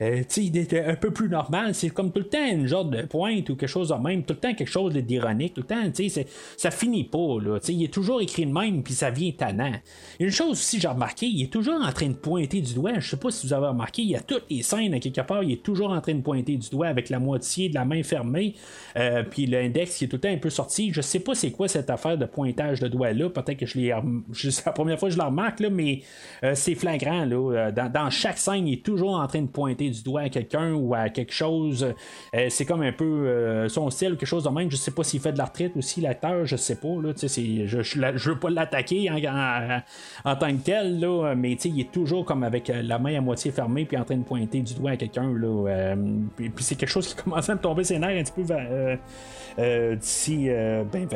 [0.02, 1.74] Euh, il était un peu plus normal.
[1.74, 4.34] C'est comme tout le temps une genre de pointe ou quelque chose de même, tout
[4.34, 6.24] le temps quelque chose d'ironique, tout le temps,
[6.56, 7.38] ça finit pas.
[7.42, 9.72] Là, il est toujours écrit de même, puis ça vient tannant.
[10.20, 12.98] Une chose aussi, j'ai remarqué, il est toujours en train de pointer du doigt.
[12.98, 15.20] Je sais pas si vous avez remarqué, il y a toutes les scènes, à quelque
[15.20, 17.84] part, il est toujours en train de pointer du doigt avec la moitié de la
[17.84, 18.54] main fermée,
[18.96, 20.92] euh, puis l'index qui est tout le temps un peu sorti.
[20.92, 23.28] Je sais pas c'est quoi cette affaire de pointage de doigt là.
[23.30, 23.94] Peut-être que je l'ai.
[24.32, 26.02] C'est la première fois que je le remarque, là, mais
[26.44, 27.24] euh, c'est flagrant.
[27.24, 27.70] Là.
[27.72, 30.72] Dans, dans chaque scène, il est toujours en train de pointer du doigt à quelqu'un
[30.74, 31.94] ou à quelque chose.
[32.34, 34.70] Euh, c'est comme un peu euh, son style, quelque chose de même.
[34.70, 36.88] Je sais pas s'il fait de la retraite aussi, l'acteur, je sais pas.
[37.02, 41.92] Là, je, je, je, veux pas l'attaquer en, tant que tel, là, mais il est
[41.92, 44.74] toujours comme avec euh, la main à moitié fermée puis en train de pointer du
[44.74, 45.32] doigt à quelqu'un.
[45.32, 45.94] Là,
[46.36, 50.48] puis, c'est quelque chose qui commence à me tomber ses nerfs un petit peu d'ici
[50.48, 51.08] ben,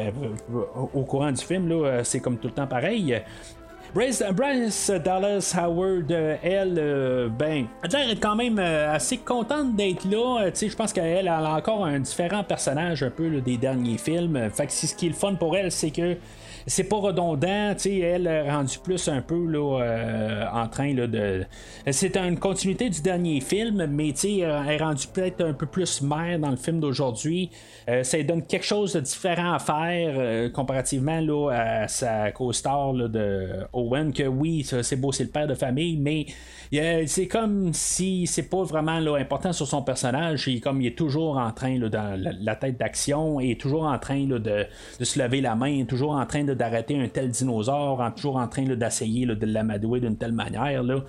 [0.95, 1.69] au courant du film.
[1.69, 3.21] Là, c'est comme tout le temps pareil.
[3.93, 10.45] Bryce, Dallas Howard, elle, euh, ben, elle est quand même euh, assez contente d'être là.
[10.45, 14.49] Euh, je pense qu'elle a encore un différent personnage un peu des derniers films.
[14.51, 16.17] Fait que ce qui est le fun pour elle, c'est que
[16.67, 20.95] c'est pas redondant, tu sais, elle est rendue plus un peu là, euh, en train
[20.95, 21.45] là, de.
[21.91, 25.67] C'est une continuité du dernier film, mais tu sais, elle est rendue peut-être un peu
[25.67, 27.51] plus mère dans le film d'aujourd'hui.
[27.89, 32.95] Euh, ça donne quelque chose de différent à faire euh, comparativement là, à sa co-star
[32.95, 36.27] de Owen, que oui, c'est beau, c'est le père de famille, mais
[37.07, 40.47] c'est comme si c'est pas vraiment là, important sur son personnage.
[40.47, 43.99] Il, comme il est toujours en train là, dans la, tête d'action, et toujours en
[43.99, 44.67] train là, de,
[44.99, 48.49] de, se lever la main, toujours en train d'arrêter un tel dinosaure, en, toujours en
[48.49, 50.83] train d'essayer de l'amadouer d'une telle manière.
[50.83, 51.03] Là.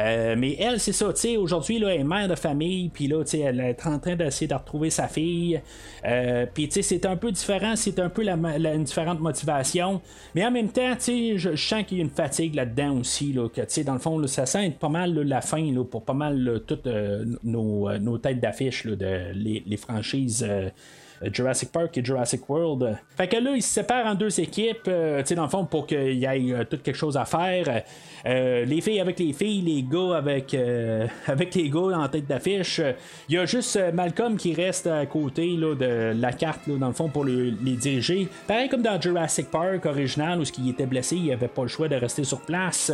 [0.00, 3.86] Euh, mais elle, c'est ça, aujourd'hui, elle est mère de famille, puis là, elle est
[3.86, 5.60] en train d'essayer de retrouver sa fille.
[6.04, 10.00] Euh, c'est un peu différent, c'est un peu une différente motivation.
[10.34, 13.48] Mais en même temps, je, je sens qu'il y a une fatigue là-dedans aussi, là,
[13.48, 16.86] que dans le fond, ça sent pas mal la fin là, pour pas mal toutes
[16.86, 20.46] euh, nos, nos, têtes d'affiche de les franchises
[21.32, 22.96] Jurassic Park et Jurassic World.
[23.16, 25.64] Fait que là, ils se séparent en deux équipes, euh, tu sais, dans le fond,
[25.64, 27.82] pour qu'il y ait euh, tout quelque chose à faire.
[28.26, 32.26] Euh, les filles avec les filles, les gars avec, euh, avec les gars en tête
[32.26, 32.80] d'affiche.
[33.28, 36.74] Il y a juste euh, Malcolm qui reste à côté là, de la carte, là,
[36.78, 38.26] dans le fond, pour le- les diriger.
[38.46, 41.86] Pareil comme dans Jurassic Park original, où il était blessé, il avait pas le choix
[41.88, 42.90] de rester sur place.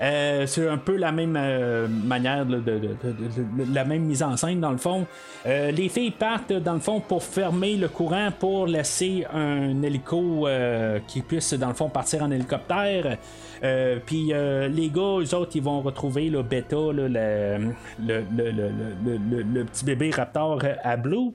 [0.00, 4.02] Euh, c'est un peu la même euh, manière, là, de, de- de- de- la même
[4.04, 5.04] mise en scène, dans le fond.
[5.44, 10.46] Les filles partent, dans le fond, pour fermer le courant, pour laisser un hélico
[11.08, 13.16] qui puisse, dans le fond, partir en hélicoptère.
[13.62, 19.42] Euh, Puis euh, les gars, eux autres, ils vont retrouver le bêta, le, le, le,
[19.42, 21.32] le, petit bébé raptor à Blue.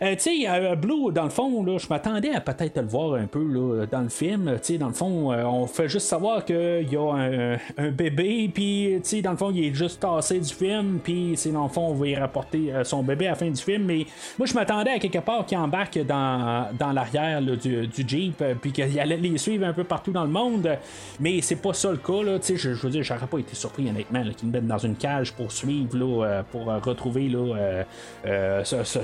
[0.00, 3.26] Euh, tu sais, euh, Blue, dans le fond, je m'attendais à peut-être le voir un
[3.26, 4.58] peu là, dans le film.
[4.62, 9.00] Tu dans le fond, euh, on fait juste savoir qu'il y a un, bébé, puis,
[9.22, 12.06] dans le fond, il est juste tassé du film, puis, dans le fond, on va
[12.06, 13.84] y rapporter son bébé à la fin du film.
[13.84, 14.06] Mais
[14.38, 18.98] moi, je m'attendais à quelque part qu'il embarque dans, dans l'arrière du, Jeep, puis qu'il
[18.98, 20.68] allait les suivre un peu partout dans le monde.
[21.20, 22.38] Mais c'est pas ça le cas, là.
[22.42, 25.52] Je, veux dire, j'aurais pas été surpris, honnêtement, qu'il me mette dans une cage pour
[25.52, 27.84] suivre, là, pour retrouver, là,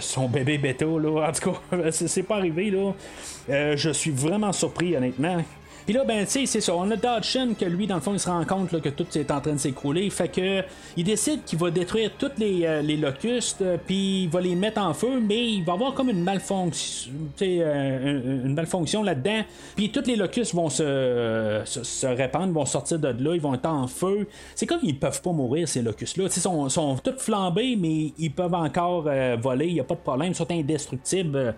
[0.00, 2.92] son bébé bêta, En tout cas, c'est c'est pas arrivé, là.
[3.50, 5.42] Euh, je suis vraiment surpris, honnêtement.
[5.88, 6.74] Puis là, ben, tu sais, c'est ça.
[6.76, 9.30] On a Dodson que lui, dans le fond, il se rend compte que tout est
[9.30, 10.10] en train de s'écrouler.
[10.10, 10.62] Fait que
[10.98, 14.54] il décide qu'il va détruire tous les, euh, les locustes, euh, puis il va les
[14.54, 17.10] mettre en feu, mais il va avoir comme une malfonction,
[17.40, 19.40] euh, une, là-dedans.
[19.76, 23.64] Puis tous les locustes vont se, se, répandre, vont sortir de là, ils vont être
[23.64, 24.28] en feu.
[24.56, 26.24] C'est comme ils peuvent pas mourir, ces locustes-là.
[26.24, 29.08] Ils sont, sont tous flambés, mais ils peuvent encore
[29.40, 31.54] voler, il n'y a pas de problème, ils sont indestructibles.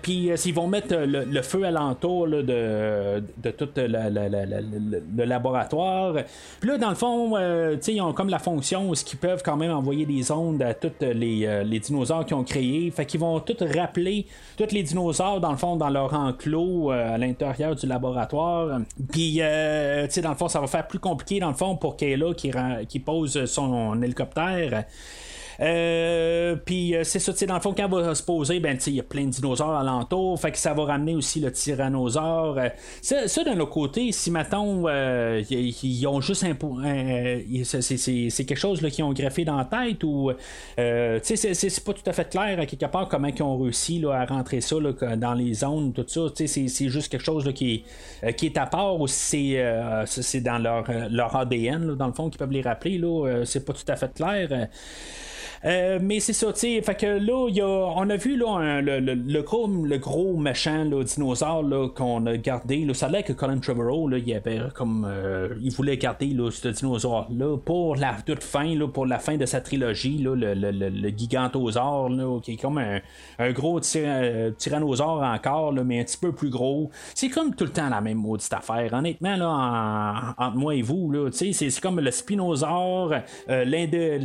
[0.00, 6.14] Puis s'ils vont mettre le, le feu alentour là, de, de tout la- le laboratoire.
[6.60, 9.56] Puis là, dans le fond, euh, ils ont comme la fonction où ils peuvent quand
[9.56, 12.90] même envoyer des ondes à tous les, euh, les dinosaures qu'ils ont créés.
[12.90, 14.26] Fait qu'ils vont tous rappeler
[14.56, 18.80] tous les dinosaures, dans le fond, dans leur enclos euh, à l'intérieur du laboratoire.
[19.10, 21.76] Puis, euh, tu sais, dans le fond, ça va faire plus compliqué, dans le fond,
[21.76, 22.50] pour Kayla qui,
[22.88, 24.84] qui pose son hélicoptère.
[25.60, 28.94] Euh, puis euh, c'est ça, dans le fond, quand elle va se poser, ben, il
[28.94, 32.58] y a plein de dinosaures alentour, fait que ça va ramener aussi le tyrannosaure.
[32.58, 32.68] Euh,
[33.02, 36.54] ça, ça, d'un autre côté, si maintenant ils ont juste un,
[37.64, 40.30] c'est- quelque chose qu'ils ont greffé dans la tête ou,
[40.76, 40.82] tu
[41.22, 44.12] sais, c'est- pas tout à fait clair à quelque part comment ils ont réussi là,
[44.20, 47.44] à rentrer ça là, dans les zones, tout ça, tu sais, c'est- juste quelque chose
[47.46, 47.84] là, qui,
[48.22, 50.04] est, qui est à part ou c'est euh,
[50.44, 53.00] dans leur, leur ADN, dans le fond, qui peuvent les rappeler,
[53.44, 54.68] c'est pas tout à fait clair.
[55.66, 56.80] Euh, mais c'est ça, tu sais.
[56.82, 61.92] Fait que là, on a vu là, le, le- le gros, le gros méchant dinosaure
[61.94, 62.86] qu'on a gardé.
[62.94, 65.04] Ça a que Colin Trevorrow, là, il avait comme.
[65.08, 69.44] euh, il voulait garder ce dinosaure-là pour la toute fin, là, pour la fin de
[69.46, 73.00] sa trilogie, là, le, le, gigantosaure, là, qui est comme un,
[73.40, 76.90] un gros euh, tyrannosaure encore, mais un petit peu plus gros.
[77.14, 78.92] C'est comme tout le temps la même maudite affaire.
[78.94, 79.48] Honnêtement, là,
[80.38, 83.12] en- entre moi et vous, là, c'est c'est comme le spinosaure,
[83.50, 84.22] euh, l'Inde-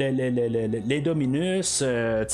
[1.35, 2.25] euh,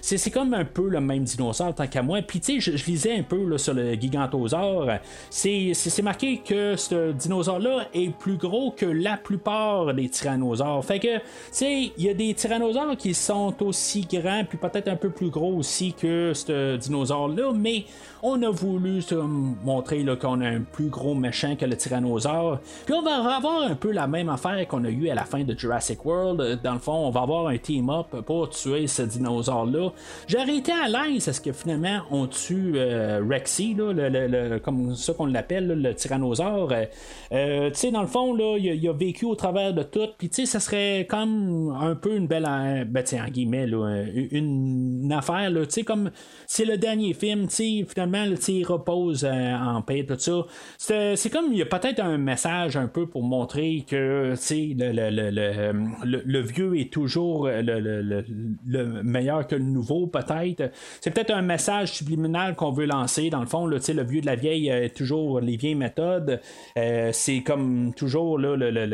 [0.00, 2.22] c'est comme un peu le même dinosaure tant qu'à moi.
[2.22, 4.88] Puis, je, je lisais un peu sur le gigantosaure.
[5.30, 10.84] C'est marqué que ce dinosaure-là est plus gros que la plupart des tyrannosaures.
[10.84, 11.18] Fait que,
[11.60, 15.54] il y a des tyrannosaures qui sont aussi grands, puis peut-être un peu plus gros
[15.54, 17.84] aussi que ce dinosaure-là, mais
[18.22, 22.60] on a voulu se montrer qu'on a un plus gros méchant que le tyrannosaure.
[22.84, 25.44] Puis on va avoir un peu la même affaire qu'on a eu à la fin
[25.44, 26.60] de Jurassic World.
[26.62, 29.90] Dans le fond, on va avoir un team-up pour tuer ce dinosaure-là.
[30.26, 34.26] J'aurais été à l'aise à ce que finalement on tue euh, Rexy, là, le- le-
[34.26, 36.72] le- comme ça qu'on l'appelle, le tyrannosaure?
[36.72, 36.84] Euh,
[37.32, 40.08] euh, tu sais, dans le fond, là, il a, vécu au travers de tout.
[40.18, 42.46] Puis tu sais, ça serait comme un peu une belle,
[42.88, 46.10] ben, sais, en guillemets, une, affaire, tu sais, comme
[46.46, 51.14] c'est le dernier film, tu sais, finalement, tu sais, il repose en paix, tout ça.
[51.16, 54.74] C'est comme, il y a peut-être un message un peu pour montrer que, tu sais,
[54.76, 60.70] le- le vieux est toujours le, le- le- le meilleur que le nouveau, peut-être.
[61.00, 64.36] C'est peut-être un message subliminal qu'on veut lancer, dans le fond, le vieux de la
[64.36, 66.40] vieille est toujours les vieilles méthodes.
[66.76, 68.88] Euh, c'est comme toujours le, le, le,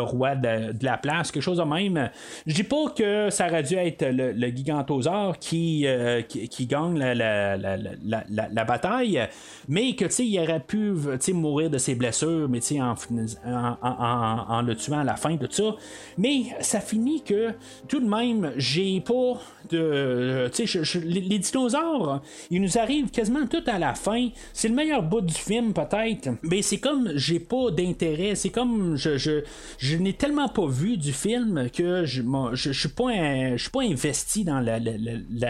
[0.00, 2.10] roi de, de la place, quelque chose de même.
[2.46, 6.98] Je dis pas que ça aurait dû être le, gigantosaure qui, euh, qui, qui gagne
[6.98, 9.20] la, la, la, la, la- la bataille,
[9.68, 10.92] mais que il aurait pu
[11.32, 12.94] mourir de ses blessures, mais en,
[13.82, 15.74] en, en- en le tuant à la fin, tout ça.
[16.18, 17.52] Mais ça finit que
[17.88, 19.40] tout de même, j'ai pas
[19.70, 20.48] de.
[20.52, 20.64] Sais,
[21.04, 24.28] les, dinosaures, ils nous arrivent quasiment tout à la fin.
[24.52, 26.30] C'est le meilleur bout du film, peut-être.
[26.42, 28.34] Mais c'est comme j'ai pas d'intérêt.
[28.34, 29.42] C'est comme je, je,
[29.78, 33.12] je n'ai tellement pas vu du film que je, moi, je, suis pas,
[33.56, 34.92] je suis pas investi dans la, la,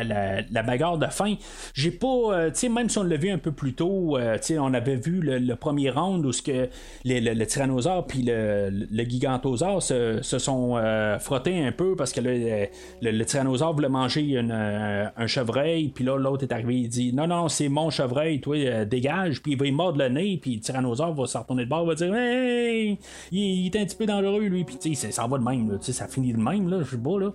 [0.04, 1.34] la, la, bagarre de fin.
[1.74, 2.06] J'ai pas.
[2.06, 4.96] euh, tu sais, même si on l'a vu un peu plus tôt, euh, on avait
[4.96, 6.68] vu le, premier round où ce que
[7.04, 12.12] le, le tyrannosaure puis le, le gigantosaure se, se sont euh, frottés un peu parce
[12.12, 12.66] que euh,
[13.02, 16.88] le, le tyrannosaure voulait manger une, euh, un chevreuil, puis là, l'autre est arrivé, il
[16.88, 20.08] dit Non, non, c'est mon chevreuil, toi, euh, dégage, puis il va y mordre le
[20.08, 22.98] nez, puis le tyrannosaure va se retourner de bord, va dire Hey,
[23.32, 25.78] il, est un petit peu dangereux, lui, puis tu sais, ça va de même, là,
[25.80, 27.32] ça finit de même, là, je sais pas, là.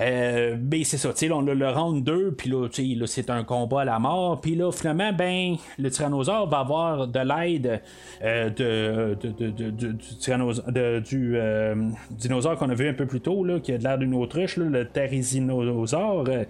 [0.00, 2.94] Euh, ben c'est ça, tu sais, on a le round 2, puis là, tu sais,
[2.98, 7.08] là, c'est un combat à la mort, puis là, finalement, ben, le tyrannosaure va avoir
[7.08, 7.82] de l'aide
[8.22, 11.74] euh, de, de, de- de- du du euh,
[12.10, 14.56] dinosaure qu'on a vu un peu plus tôt, là, qui a de l'air d'une autruche,
[14.56, 16.24] là, le therizinosaure.
[16.28, 16.44] Euh,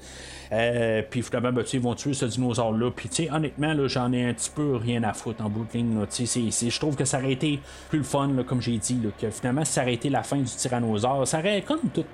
[0.52, 2.90] euh, puis finalement, ben, ils vont tuer ce dinosaure-là.
[2.94, 6.06] Puis, honnêtement, j'en ai un petit peu rien à foutre en bout de ligne.
[6.10, 9.64] je trouve que ça aurait été plus le fun, là, comme j'ai dit, que finalement,
[9.64, 12.04] ça aurait été la fin du tyrannosaure, ça aurait comme tout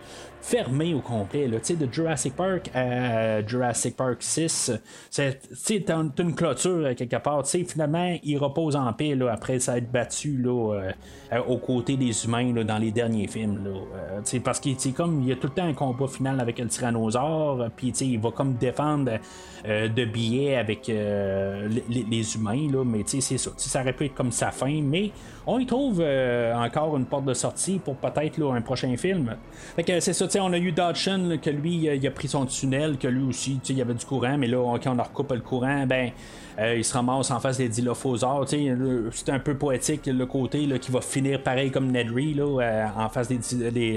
[0.41, 1.47] fermé au complet.
[1.47, 1.59] Là.
[1.59, 4.73] De Jurassic Park à Jurassic Park 6,
[5.11, 7.47] c'est une, clôture euh, quelque part.
[7.47, 10.93] Finalement, il repose en paix là, après ça être battu là, euh,
[11.33, 13.63] euh, aux côtés des humains là, dans les derniers films.
[13.63, 13.71] Là.
[14.15, 16.69] Euh, parce qu'il comme il y a tout le temps un combat final avec le
[16.69, 19.19] tyrannosaure, puis il va comme défendre
[19.67, 23.51] euh, de billets avec les, les humains, là, mais c'est ça.
[23.57, 25.11] Ça aurait pu être comme sa fin, mais
[25.51, 29.35] on y trouve euh, encore une porte de sortie pour peut-être un prochain film.
[29.77, 32.99] Fait que c'est ça, on a eu Dodson, que lui, il a, pris son tunnel,
[32.99, 35.41] que lui aussi, il y avait du courant, mais là, quand on leur coupe le
[35.41, 36.11] courant, ben.
[36.59, 38.47] Euh, il se ramasse en face des dilophosaures.
[38.49, 42.87] C'est un peu poétique le côté là, qui va finir pareil comme Nedry là, euh,
[42.97, 43.39] en face des,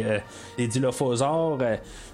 [0.06, 0.20] euh,
[0.58, 1.58] des dilophosaures.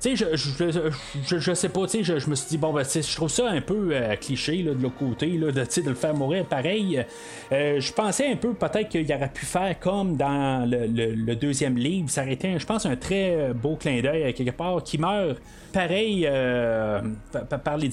[0.04, 0.90] Je, je,
[1.26, 3.94] je, je sais pas, je, me suis dit, bon, ben, je trouve ça un peu
[4.22, 7.04] cliché là, de l'autre côté, là, de, de le faire mourir pareil.
[7.52, 11.76] Je pensais un peu peut-être qu'il aurait pu faire comme dans le, le- le deuxième
[11.78, 12.10] livre.
[12.10, 15.38] Ça aurait été, je pense, un très beau clin d'œil quelque part qui meurt
[15.82, 17.00] pareil euh,
[17.32, 17.90] pa- pa- par les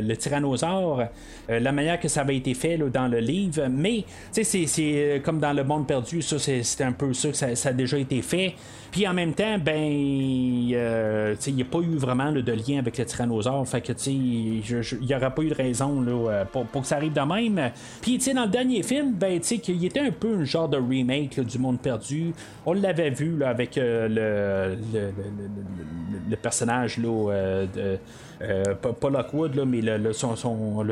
[0.00, 1.00] le, tyrannosaure,
[1.50, 3.66] euh, la manière que ça avait été fait dans le livre.
[3.70, 4.44] Mais c'est-
[4.96, 7.68] euh, comme dans le monde perdu, ça c'est c'est un peu ça que ça, ça
[7.68, 8.54] a déjà été fait.
[8.90, 9.74] Puis en même temps, ben,
[10.72, 13.66] euh, il n'y a pas eu vraiment de lien avec le tyrannosaure.
[13.68, 14.62] Fait que, il
[15.06, 17.70] n'y aurait pas eu de raison là, euh, pour, que ça arrive de même.
[18.00, 21.58] Puis, dans le dernier film, ben, qu'il était un peu un genre de remake du
[21.58, 22.32] monde perdu.
[22.66, 27.98] On l'avait vu avec euh, le- le- le- le personnage là, euh, de.
[28.40, 30.84] Euh, pas, Lockwood, là, mais le, son,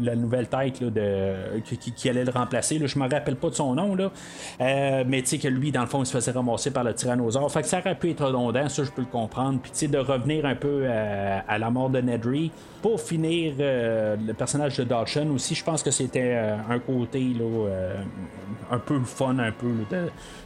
[0.00, 2.78] la nouvelle tête là, de, qui, allait le remplacer.
[2.78, 4.10] Là, je me rappelle pas de son nom, là.
[4.60, 6.94] Euh, mais tu sais que lui, dans le fond, il se faisait ramasser par le
[6.94, 7.50] tyrannosaure.
[7.50, 9.60] Fait que ça aurait pu être redondant, ça je peux le comprendre.
[9.60, 12.50] Puis tu sais, de revenir un peu à, la mort de Nedry
[12.82, 16.34] pour finir euh, le personnage de Dodson aussi, je pense que c'était
[16.68, 17.66] un côté là,
[18.70, 19.72] un peu fun, un peu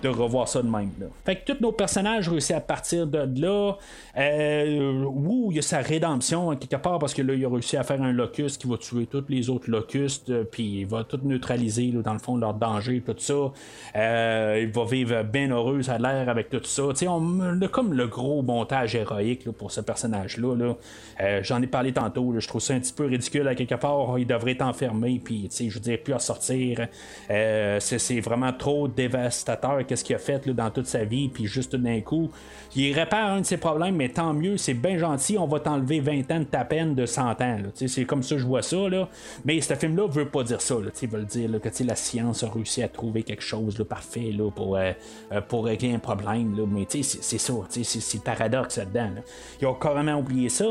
[0.02, 0.90] de, revoir ça de même.
[1.00, 1.06] Là.
[1.24, 3.74] Fait que tous nos personnages réussissent à partir de là.
[4.16, 7.82] Wu, il y a sa rédemption quelque part parce que là, il a réussi à
[7.82, 11.20] faire un locus qui va tuer tous les autres locustes, euh, puis il va tout
[11.22, 13.52] neutraliser là, dans le fond leur danger, tout ça.
[13.96, 16.82] Euh, il va vivre bien heureux, ça a l'air avec tout ça.
[16.90, 20.56] Tu sais, on a comme le gros montage héroïque là, pour ce personnage-là.
[20.56, 20.76] Là.
[21.20, 24.18] Euh, J'en ai parlé tantôt, je trouve ça un petit peu ridicule à quelque part.
[24.18, 26.86] Il devrait être enfermé, puis tu sais, je veux dire, plus à sortir.
[27.28, 32.00] C'est vraiment trop dévastateur qu'est-ce qu'il a fait dans toute sa vie, puis juste d'un
[32.00, 32.30] coup,
[32.76, 36.00] il répare un de ses problèmes, mais tant mieux, c'est bien gentil, on va t'enlever
[36.00, 37.34] 20 ans ta peine de 100 ans.
[37.40, 37.68] là.
[37.74, 38.88] C'est comme ça que je vois ça.
[38.88, 39.08] Là.
[39.44, 40.74] Mais ce film-là veut pas dire ça.
[40.74, 40.90] Là.
[41.08, 44.50] Veut dire là, que la science a réussi à trouver quelque chose de parfait là,
[44.50, 44.92] pour, euh,
[45.32, 46.56] euh, pour régler un problème.
[46.56, 46.64] Là.
[46.66, 49.10] Mais c'est ça, c'est le paradoxe là-dedans.
[49.16, 49.20] là.
[49.60, 50.66] Ils ont carrément oublié ça.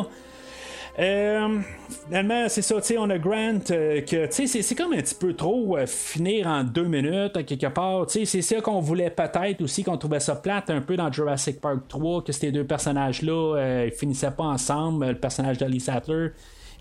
[0.99, 1.59] Euh,
[2.07, 4.97] finalement, c'est ça, tu sais, on a Grant euh, que, tu sais, c'est- comme un
[4.97, 8.07] petit peu trop euh, finir en deux minutes, quelque part.
[8.07, 11.11] Tu sais, c'est ça qu'on voulait peut-être aussi, qu'on trouvait ça plate un peu dans
[11.11, 16.29] Jurassic Park 3, que ces deux personnages-là, ils finissaient pas ensemble, le personnage d'Alice Sattler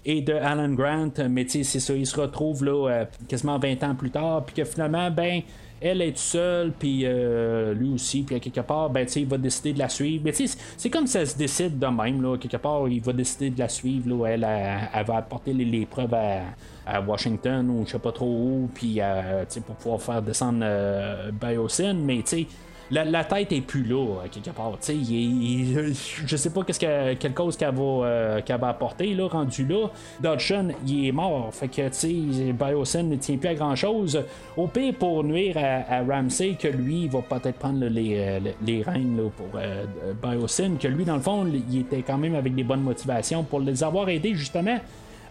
[0.06, 3.82] et de Alan Grant, mais tu sais, c'est ça, ils se retrouvent là, quasiment 20
[3.84, 5.42] ans plus tard, puis que finalement, ben,
[5.80, 9.78] elle est seule, puis euh, lui aussi, puis quelque part, ben, il va décider de
[9.78, 10.22] la suivre.
[10.24, 13.58] Mais c'est comme ça se décide de même, là, quelque part, il va décider de
[13.58, 14.46] la suivre, là, elle,
[14.94, 19.44] elle, va apporter les, preuves à, Washington ou je sais pas trop où, puis euh,
[19.66, 22.46] pour pouvoir faire descendre euh, Biosyn, mais tu sais,
[22.90, 24.72] la, tête est plus là, à quelque part.
[24.80, 29.14] Tu sais, il est- je sais pas quelle cause qu'elle va, euh, qu'elle va apporter,
[29.14, 29.88] là, rendu là.
[30.20, 31.48] Dodson, il est mort.
[31.52, 34.22] Fait que, tu Biosyn ne tient plus à grand chose.
[34.56, 38.40] Au pire, pour nuire à, Ramsey, que lui, il va peut-être prendre là, les, euh,
[38.64, 39.84] les règnes là, pour euh,
[40.22, 43.60] Biosyn, que lui, dans le fond, il était quand même avec des bonnes motivations pour
[43.60, 44.78] les avoir aidés, justement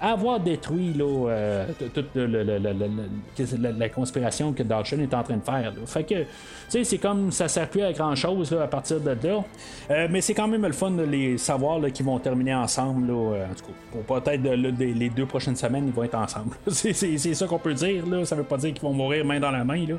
[0.01, 5.71] avoir détruit euh, toute la, conspiration que Dodson est en train de faire.
[5.71, 5.85] là.
[5.85, 6.27] Fait que, tu
[6.69, 9.43] sais, c'est comme ça sert plus à grand chose à partir de là.
[9.91, 13.09] Euh, mais c'est quand même le fun de les savoir qu'ils vont terminer ensemble.
[13.09, 16.55] Euh, en tout cas, peut-être les deux prochaines semaines, ils vont être ensemble.
[16.67, 18.05] c'est, ça qu'on peut dire.
[18.05, 18.25] Là.
[18.25, 19.85] Ça veut pas dire qu'ils vont mourir main dans la main.
[19.87, 19.95] Là.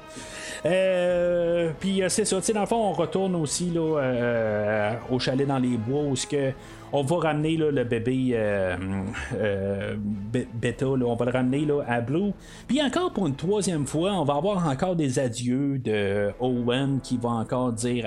[0.66, 2.40] Euh, Puis c'est ça.
[2.54, 6.52] Dans le fond, on retourne aussi au chalet dans les bois où ce que
[6.96, 8.76] on va ramener le bébé euh,
[9.34, 9.96] euh,
[10.82, 12.32] on va le ramener à Blue.
[12.66, 17.16] Puis encore pour une troisième fois, on va avoir encore des adieux de Owen qui
[17.16, 18.06] va encore dire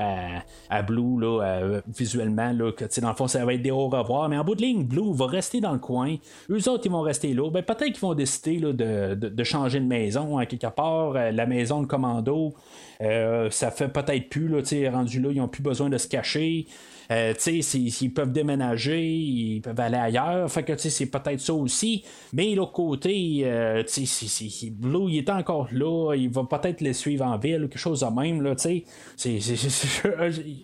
[0.69, 4.29] à, Blue là, visuellement là, que dans le fond ça va être des au revoir.
[4.29, 6.15] Mais en bout de ligne, Blue va rester dans le coin.
[6.49, 7.49] Eux autres, ils vont rester là.
[7.49, 11.15] Ben, peut-être qu'ils vont décider de, changer de maison à quelque part.
[11.15, 12.53] Euh, la maison de commando,
[13.01, 14.61] euh, ça fait peut-être plus, là,
[14.91, 16.65] rendu là, ils n'ont plus besoin de se cacher.
[17.11, 20.49] Euh, tu peuvent déménager, ils peuvent aller ailleurs.
[20.51, 22.03] Fait que, c'est peut-être ça aussi.
[22.33, 26.13] Mais l'autre côté, euh, tu sais, Blue, il est encore là.
[26.15, 28.83] Il va peut-être les suivre en ville ou quelque chose de même, là, tu
[29.17, 29.39] sais.
[29.39, 29.39] C'est-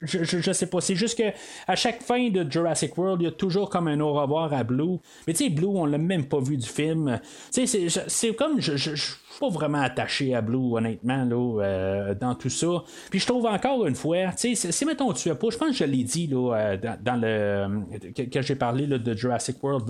[0.01, 0.81] Je, je, je sais pas.
[0.81, 1.23] C'est juste que
[1.67, 4.63] à chaque fin de Jurassic World, il y a toujours comme un au revoir à
[4.63, 4.97] Blue.
[5.27, 7.19] Mais tu sais, Blue, on l'a même pas vu du film.
[7.53, 8.59] Tu sais, c'est- c'est comme.
[8.61, 8.95] Je, je
[9.35, 12.83] suis pas vraiment attaché à Blue, honnêtement, là, euh, dans tout ça.
[13.09, 15.69] Puis je trouve encore une fois, tu sais, si mettons tu as pas, je pense
[15.69, 19.89] que je l'ai dit là, euh, dans, le que, j'ai parlé de Jurassic World,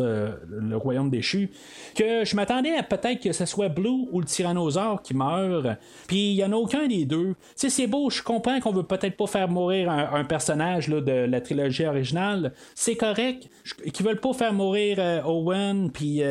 [0.49, 1.51] le, royaume déchu,
[1.95, 5.67] que je m'attendais à peut-être que ce soit Blue ou le tyrannosaure qui meurt.
[6.07, 7.30] Puis il y en a aucun des deux.
[7.30, 11.01] Tu sais, c'est beau, je comprends qu'on veut peut-être pas faire mourir un, personnage là,
[11.01, 12.53] de la trilogie originale.
[12.73, 13.47] C'est correct.
[13.93, 16.22] Qu'ils veulent pas faire mourir euh, Owen, puis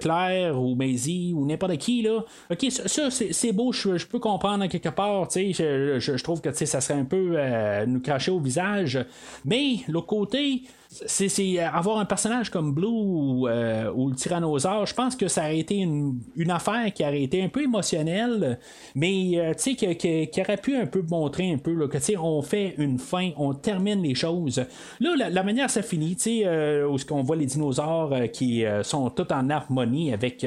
[0.00, 2.24] Claire ou Maisie ou n'importe qui là.
[2.50, 5.28] Ok, ça, ça, c'est beau, je, peux comprendre à quelque part.
[5.28, 8.40] Tu sais, je, je- je trouve que ça serait un peu euh, nous cracher au
[8.40, 8.98] visage.
[9.46, 14.86] Mais l'autre côté, c'est euh, avoir un personnage comme Blue ou, euh, ou le tyrannosaure,
[14.86, 18.58] je pense que ça aurait été une, affaire qui aurait été un peu émotionnelle,
[18.96, 22.16] mais euh, tu sais, qui aurait pu un peu montrer un peu là, que tu
[22.16, 24.64] on fait une fin, on termine les choses.
[24.98, 29.32] Là, la, manière ça finit, tu où ce qu'on voit les dinosaures qui sont tous
[29.32, 30.44] en harmonie avec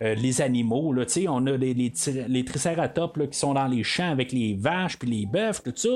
[0.00, 3.66] les animaux, tu sais, on a les, les, tri- les tricératops là, qui sont dans
[3.66, 5.88] les champs avec les vaches puis les bœufs, tout ça.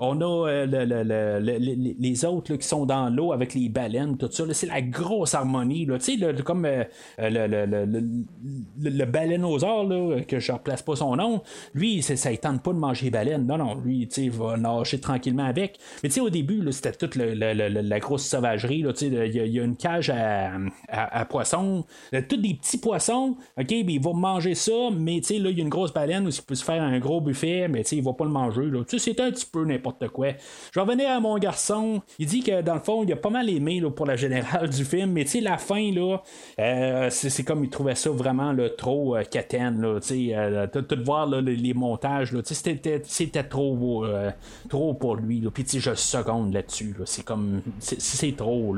[0.00, 3.68] On a le- le- le- le- le- les autres qui sont dans l'eau avec les
[3.68, 4.44] baleines, tout ça.
[4.52, 5.86] C'est la grosse harmonie.
[5.86, 5.98] Là.
[6.44, 6.84] Comme euh,
[7.18, 8.00] le, le, le, le,
[8.80, 9.04] le-
[9.84, 11.42] là, que je ne replace pas son nom,
[11.74, 13.46] lui, ça ne tente pas de manger les baleines.
[13.46, 15.78] Non, non, lui, il va nager tranquillement avec.
[16.02, 18.84] Mais au début, c'était toute la grosse sauvagerie.
[19.02, 20.52] Il y, a- une cage à,
[20.88, 21.84] à- à poissons.
[22.14, 23.36] Euh, Tous des petits poissons.
[23.58, 26.30] OK, ben, il va manger ça, mais là, il y a une grosse baleine où
[26.30, 28.70] il peut se faire un gros buffet, mais il va pas le manger.
[28.98, 30.28] c'est un petit peu n'importe quoi.
[30.72, 32.02] Je vais revenir à mon garçon.
[32.18, 34.68] Il dit que dans le fond, il a pas mal aimé là, pour la générale
[34.68, 36.18] du film, mais tu sais, la fin, là,
[36.58, 40.66] euh, c'est comme il trouvait ça vraiment là, trop euh, catène, là, tu sais, euh,
[40.66, 44.30] tout, tout voir les, les montages, c'était trop, euh,
[44.68, 47.06] trop pour lui, puis je seconde là-dessus, là.
[47.06, 48.74] c'est comme, c'est- trop,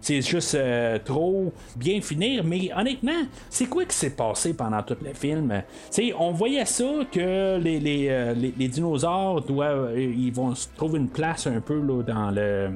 [0.00, 4.96] c'est juste euh, trop bien finir, mais honnêtement, c'est quoi qui s'est passé pendant tout
[5.04, 5.62] le film?
[5.92, 10.54] Tu sais, on voyait ça que les, les, euh, les- dinosaures doivent, euh, ils vont
[10.56, 12.70] se trouver une place un peu là, dans le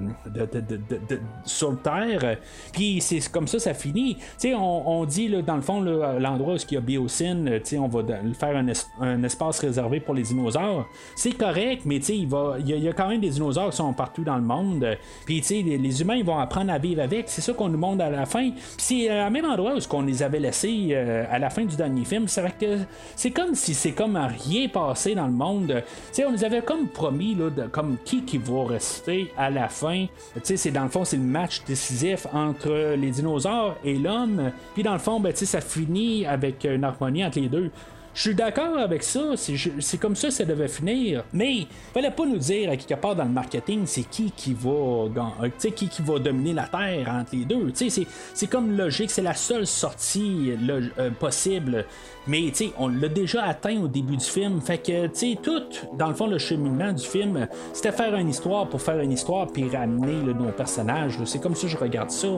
[1.08, 2.36] de- sur Terre,
[2.72, 4.16] puis c'est comme ça ça finit.
[4.44, 7.88] On, on dit là, dans le fond l'endroit où il y a Biocine, euh, on
[7.88, 8.02] va
[8.38, 8.66] faire un,
[9.00, 10.86] un espace réservé pour les dinosaures.
[11.16, 14.24] C'est correct, mais il y, a- y a quand même des dinosaures qui sont partout
[14.24, 14.86] dans le monde.
[15.26, 17.28] Puis les, les humains ils vont apprendre à vivre avec.
[17.28, 18.50] C'est ça qu'on nous montre à la fin.
[18.78, 22.04] C'est à même endroit où qu'on les avait laissés euh, à la fin du dernier
[22.04, 22.28] film.
[22.28, 22.78] C'est vrai que
[23.16, 25.82] c'est comme si c'est comme rien passé dans le monde.
[26.12, 29.68] Sais, on nous avait comme promis là, de- comme qui qui va rester à la
[29.68, 30.06] fin.
[30.42, 34.52] C'est dans le fond c'est le match décisif entre les dinosaures et l'homme.
[34.74, 37.70] Puis dans le fond, ben, ça finit avec une harmonie entre les deux.
[38.14, 41.24] Je suis d'accord avec ça, c'est comme ça que ça devait finir.
[41.32, 44.70] Mais fallait pas nous dire à quelque part dans le marketing c'est qui qui va
[44.70, 47.72] euh, qui, qui va dominer la terre entre les deux.
[47.74, 51.86] C'est comme logique, c'est la seule sortie euh, possible.
[52.26, 54.60] Mais on l'a déjà atteint au début du film.
[54.60, 55.06] Fait que
[55.36, 55.62] tout,
[55.96, 59.46] dans le fond, le cheminement du film, c'était faire une histoire pour faire une histoire
[59.48, 61.18] puis ramener nos personnages.
[61.24, 62.28] C'est comme ça que je regarde ça.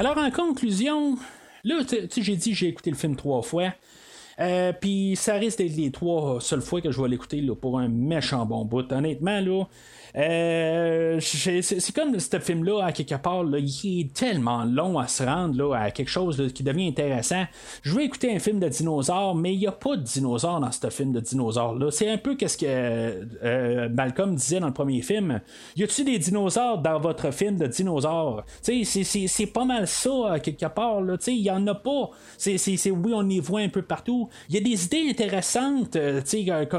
[0.00, 1.18] Alors, en conclusion,
[1.62, 3.74] là, tu sais, j'ai dit j'ai écouté le film trois fois.
[4.38, 7.88] Euh, puis ça risque d'être les trois seules fois que je vais l'écouter pour un
[7.88, 8.90] méchant bon bout.
[8.90, 9.64] Honnêtement, là,
[10.16, 15.22] euh, c'est comme ce film-là, à quelque part, là, il est tellement long à se
[15.22, 17.44] rendre là, à quelque chose qui devient intéressant.
[17.82, 20.72] Je veux écouter un film de dinosaures, mais il n'y a pas de dinosaures dans
[20.72, 21.90] ce film de dinosaures-là.
[21.90, 25.40] C'est un peu ce que euh, Malcolm disait dans le premier film.
[25.76, 28.44] Y a-tu des dinosaures dans votre film de dinosaures?
[28.62, 31.00] C'est pas mal ça, à quelque part.
[31.26, 32.10] Il y en a pas.
[32.36, 34.28] C'est oui, on y voit un peu partout.
[34.48, 36.20] Il y a des idées intéressantes, euh,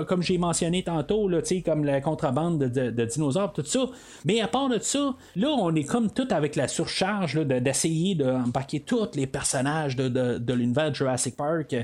[0.06, 1.30] comme j'ai mentionné tantôt,
[1.64, 3.86] comme la contrebande de, de, de dinosaures tout ça.
[4.26, 8.80] Mais à part de ça, là, on est comme tout avec la surcharge d'essayer d'embarquer
[8.80, 11.76] tous les personnages de, de, l'univers Jurassic Park.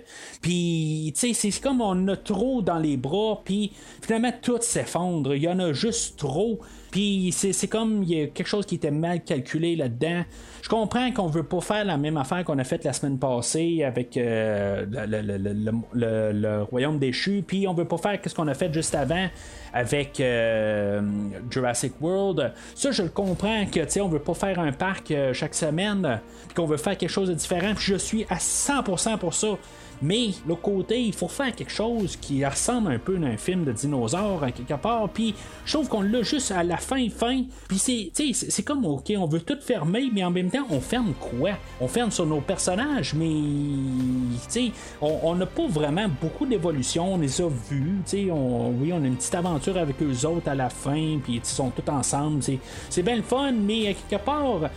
[0.42, 5.36] Puis, tu sais, c'est comme on a trop dans les bras, puis finalement, tout s'effondre.
[5.36, 6.60] Il y en a juste trop.
[6.92, 10.24] Puis c'est comme il y a quelque chose qui était mal calculé là-dedans.
[10.62, 13.84] Je comprends qu'on veut pas faire la même affaire qu'on a faite la semaine passée
[13.84, 14.86] avec euh,
[15.94, 19.28] le, Royaume déchu, puis on veut pas faire ce qu'on a fait juste avant
[19.78, 21.02] avec euh,
[21.52, 22.52] Jurassic World.
[22.74, 26.20] Ça, je le comprends que on veut pas faire un parc euh, chaque semaine,
[26.56, 27.74] qu'on veut faire quelque chose de différent.
[27.76, 29.50] Puis je suis à 100% pour ça.
[30.02, 33.64] Mais l'autre côté, il faut faire quelque chose qui ressemble un peu à un film
[33.64, 35.10] de dinosaures à quelque part.
[35.10, 35.34] Puis
[35.66, 37.44] je trouve qu'on l'a juste à la fin, fin.
[37.68, 41.14] Puis c'est, c'est comme ok, on veut tout fermer, mais en même temps, on ferme
[41.14, 41.52] quoi?
[41.82, 43.32] On ferme sur nos personnages, mais
[45.02, 47.16] on n'a pas vraiment beaucoup d'évolution.
[47.16, 48.02] On les a vus.
[48.32, 51.46] On, oui, on a une petite aventure avec eux autres à la fin, puis ils
[51.46, 52.42] sont tous ensemble.
[52.90, 54.70] C'est bien le fun, mais à quelque part,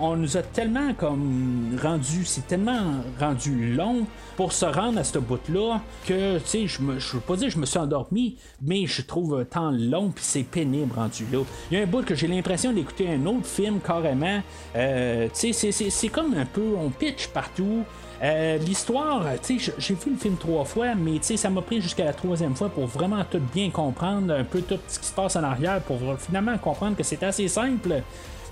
[0.00, 4.06] on nous a tellement comme rendu, c'est tellement rendu long
[4.52, 7.58] se rendre à ce bout-là que, tu sais, je ne veux pas dire que je
[7.58, 11.40] me suis endormi, mais je trouve temps long puis c'est pénible rendu là.
[11.70, 14.42] Il y a un bout que j'ai l'impression d'écouter un autre film carrément.
[14.76, 17.84] Euh, tu sais, c'est comme un peu, on pitch partout.
[18.22, 22.54] Euh, l'histoire, j'ai vu le film trois fois, mais ça m'a pris jusqu'à la troisième
[22.54, 25.80] fois pour vraiment tout bien comprendre, un peu tout ce qui se passe en arrière,
[25.82, 28.02] pour finalement comprendre que c'est assez simple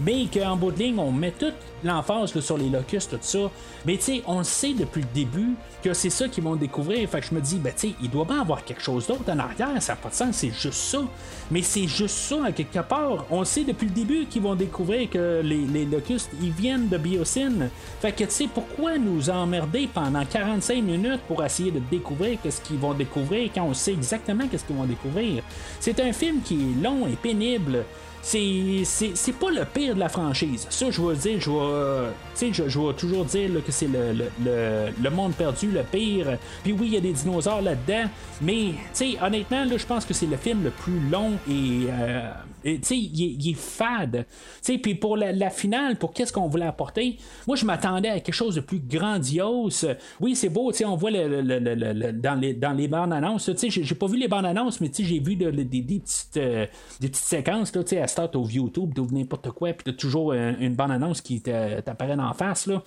[0.01, 1.55] mais qu'en bout de ligne, on met toute
[1.85, 3.51] l'emphase sur les locustes, tout ça.
[3.85, 7.09] Mais tu sais, on le sait depuis le début que c'est ça qu'ils vont découvrir.
[7.09, 9.25] Fait que je me dis, ben tu sais, il doit bien avoir quelque chose d'autre
[9.29, 11.03] en arrière, ça n'a pas de sens, c'est juste ça.
[11.51, 13.27] Mais c'est juste ça, à quelque part.
[13.31, 17.69] On sait depuis le début qu'ils vont découvrir que les, locustes, ils viennent de Biosyn.
[18.01, 22.61] Fait que tu sais, pourquoi nous emmerder pendant 45 minutes pour essayer de découvrir qu'est-ce
[22.61, 25.43] qu'ils vont découvrir quand on sait exactement qu'est-ce qu'ils vont découvrir?
[25.81, 27.85] C'est un film qui est long et pénible
[28.23, 30.67] c'est pas le pire de la franchise.
[30.71, 34.89] Ça, je vais dire, je vais, je, je vais toujours dire que c'est le, le,
[35.03, 36.39] le, monde perdu, le pire.
[36.63, 38.09] Puis oui, il y a des dinosaures là-dedans,
[38.41, 38.75] mais
[39.21, 42.31] honnêtement, là, je pense que c'est le film le plus long et euh,
[42.65, 44.27] tu sais, il, est fade.
[44.65, 48.55] Puis pour la, finale, pour qu'est-ce qu'on voulait apporter, moi, je m'attendais à quelque chose
[48.55, 49.89] de plus grandiose.
[50.21, 53.51] Oui, c'est beau, on voit le, dans, les, dans les bandes annonces.
[53.69, 56.67] J'ai pas vu les bandes annonces, mais j'ai vu des, petites, euh,
[57.01, 60.75] des petites séquences là, à start au YouTube, ou n'importe quoi, puis t'as toujours une,
[60.75, 62.67] bande annonce qui t'apparaît en face.
[62.67, 62.83] Là.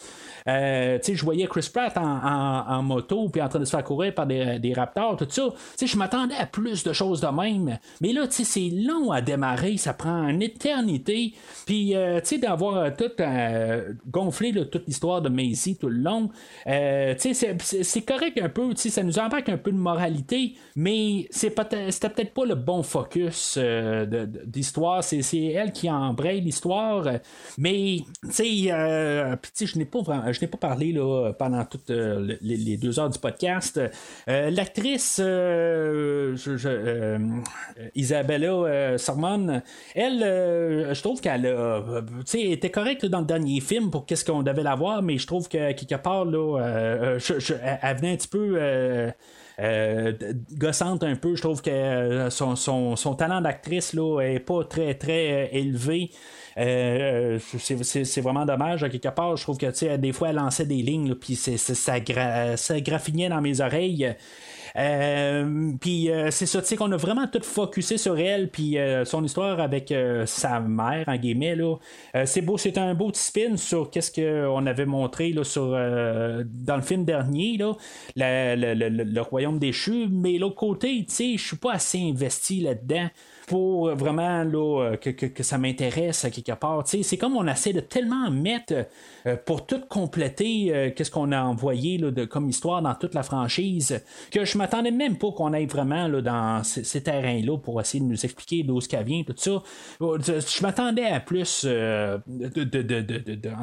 [0.47, 4.25] Euh, je voyais Chris Pratt en, moto, puis en train de se faire courir par
[4.25, 5.49] des, des raptors, tout ça.
[5.85, 7.77] Je m'attendais à plus de choses de même.
[8.01, 11.33] Mais là, c'est long à démarrer ça prend une éternité.
[11.65, 15.97] Puis, euh, tu sais, d'avoir euh, tout euh, gonflé toute l'histoire de Macy tout le
[15.97, 16.29] long,
[16.65, 20.55] tu sais, c'est correct un peu, tu sais, ça nous embarque un peu de moralité,
[20.75, 23.57] mais c'était peut-être pas le bon focus
[24.45, 25.03] d'histoire.
[25.03, 27.07] C'est elle qui embraye l'histoire,
[27.57, 33.19] mais, tu sais, je n'ai pas, pas parlé là, pendant toutes les, deux heures du
[33.19, 33.79] podcast.
[34.27, 35.21] L'actrice
[37.95, 38.97] Isabella
[39.55, 39.61] Sarmon,
[39.95, 41.81] elle, euh, je trouve qu'elle a,
[42.33, 45.47] était correcte dans le dernier film pour qu'est-ce qu'on devait la voir, mais je trouve
[45.47, 47.19] que quelque part, là, euh,
[47.81, 48.57] elle venait un petit peu.
[49.57, 50.11] Euh,
[50.57, 51.35] gossante un peu.
[51.35, 56.11] Je trouve que son, talent d'actrice là est pas très très élevé.
[56.57, 58.83] c'est vraiment dommage.
[58.83, 61.75] À quelque part, je trouve que des fois elle lançait des lignes, puis ça,
[62.57, 64.13] ça graffinait dans mes oreilles.
[64.77, 68.77] Euh, puis euh, c'est ça, tu sais, qu'on a vraiment tout focusé sur elle, puis
[68.77, 69.93] euh, son histoire avec
[70.25, 71.75] sa mère, en guillemets, là.
[72.25, 76.81] c'est beau, c'est un beau spin sur qu'est-ce qu'on avait montré là, sur, dans le
[76.81, 77.75] film dernier, là,
[78.15, 83.09] le, royaume déchu, mais l'autre côté, tu sais, je suis pas assez investi là-dedans
[83.47, 86.83] pour vraiment là, que, que, ça m'intéresse à quelque part.
[86.85, 88.73] C'est comme on essaie de tellement mettre
[89.45, 94.01] pour tout compléter qu'est-ce qu'on a envoyé là, de, comme histoire dans toute la franchise
[94.31, 98.09] que je m'attendais même pas qu'on aille vraiment là, dans ces, terrains-là pour essayer de
[98.09, 99.61] nous expliquer d'où ce vient, tout ça.
[99.99, 102.19] Je m'attendais à plus, de,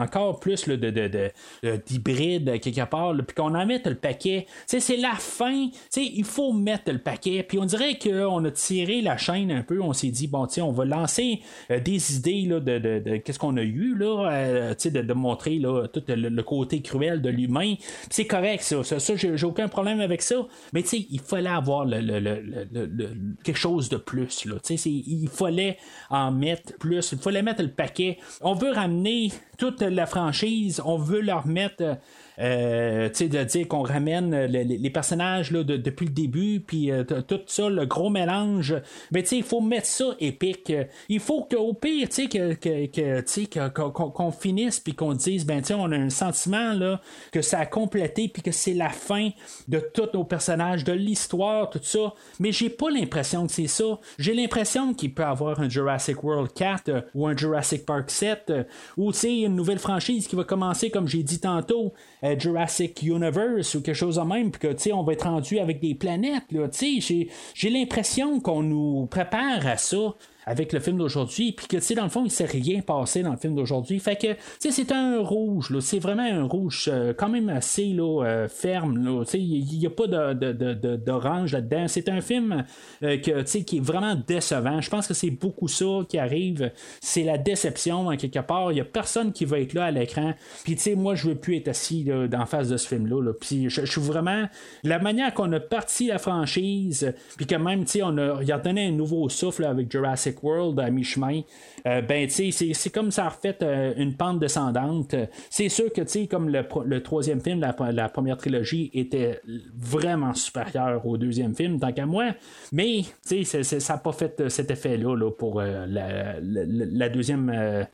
[0.01, 4.47] encore plus d'hybride quelque part, puis qu'on en mette le paquet.
[4.67, 7.43] c'est la fin, il faut mettre le paquet.
[7.43, 10.73] Puis on dirait qu'on a tiré la chaîne un peu, on s'est dit, bon, on
[10.73, 16.03] va lancer des idées là, de, qu'est-ce qu'on a eu, là, de, montrer là, tout
[16.09, 17.75] le, côté cruel de l'humain.
[18.11, 18.83] C'est correct, ça.
[18.85, 20.47] ça, j'ai aucun problème avec ça.
[20.73, 24.45] Mais il fallait avoir quelque chose de plus.
[24.45, 25.79] Là, il fallait
[26.11, 27.13] en mettre plus.
[27.13, 28.19] Il fallait mettre le paquet.
[28.41, 30.83] On veut ramener toute la franchise.
[30.85, 31.99] On veut leur mettre
[32.39, 37.69] euh, de dire qu'on ramène les, personnages là, depuis le début, puis euh, tout ça,
[37.69, 38.75] le gros mélange.
[39.11, 40.73] Mais il faut mettre ça épique.
[41.09, 46.11] Il faut qu'au pire, que, que, qu'on, finisse, puis qu'on dise, ben, on a un
[46.11, 47.01] sentiment là,
[47.31, 49.31] que ça a complété, puis que c'est la fin
[49.69, 52.15] de tous nos personnages, de l'histoire, tout ça.
[52.41, 53.99] Mais j'ai pas l'impression que c'est ça.
[54.19, 58.53] J'ai l'impression qu'il peut avoir un Jurassic World 4 euh, ou un Jurassic Park 7
[58.97, 61.93] ou une nouvelle franchise qui va commencer, comme j'ai dit tantôt.
[62.25, 65.25] Euh, Jurassic Universe ou quelque chose de même, puis que, tu sais, on va être
[65.25, 70.15] rendu avec des planètes, là, tu sais, j'ai l'impression qu'on nous prépare à ça
[70.47, 73.23] avec le film d'aujourd'hui, puis que, tu sais, dans le fond, il s'est rien passé
[73.23, 73.99] dans le film d'aujourd'hui.
[74.01, 75.81] Fait que, tu sais, c'est un rouge, là.
[75.81, 79.25] C'est vraiment un rouge euh, quand même assez, là, euh, ferme, là.
[79.25, 81.89] Tu sais, il n'y a pas d'orange de, de, là-dedans.
[81.89, 82.65] C'est un film
[83.03, 84.81] euh, que, tu sais, qui est vraiment décevant.
[84.81, 86.73] Je pense que c'est beaucoup ça qui arrive.
[87.01, 88.73] C'est la déception, en quelque part.
[88.73, 90.35] Il n'y a personne qui va être là à l'écran.
[90.65, 93.23] Puis, tu sais, moi, je veux plus être assis, là, dans face de ce film-là,
[93.23, 93.33] là.
[93.33, 94.49] Puis, je, suis vraiment...
[94.83, 98.51] La manière qu'on a parti la franchise, puis que même, tu sais, on a, il
[98.51, 101.43] a donné un nouveau souffle avec Jurassic World à mi-chemin,
[101.87, 105.15] euh, ben, tu sais, c'est comme ça a refait euh, une pente descendante.
[105.51, 109.41] C'est sûr que, tu sais, comme le, troisième film, la, première trilogie, était
[109.77, 112.35] vraiment supérieur au deuxième film, tant qu'à moi,
[112.73, 117.87] mais, tu sais, ça n'a pas fait euh, cet effet-là là, pour la, deuxième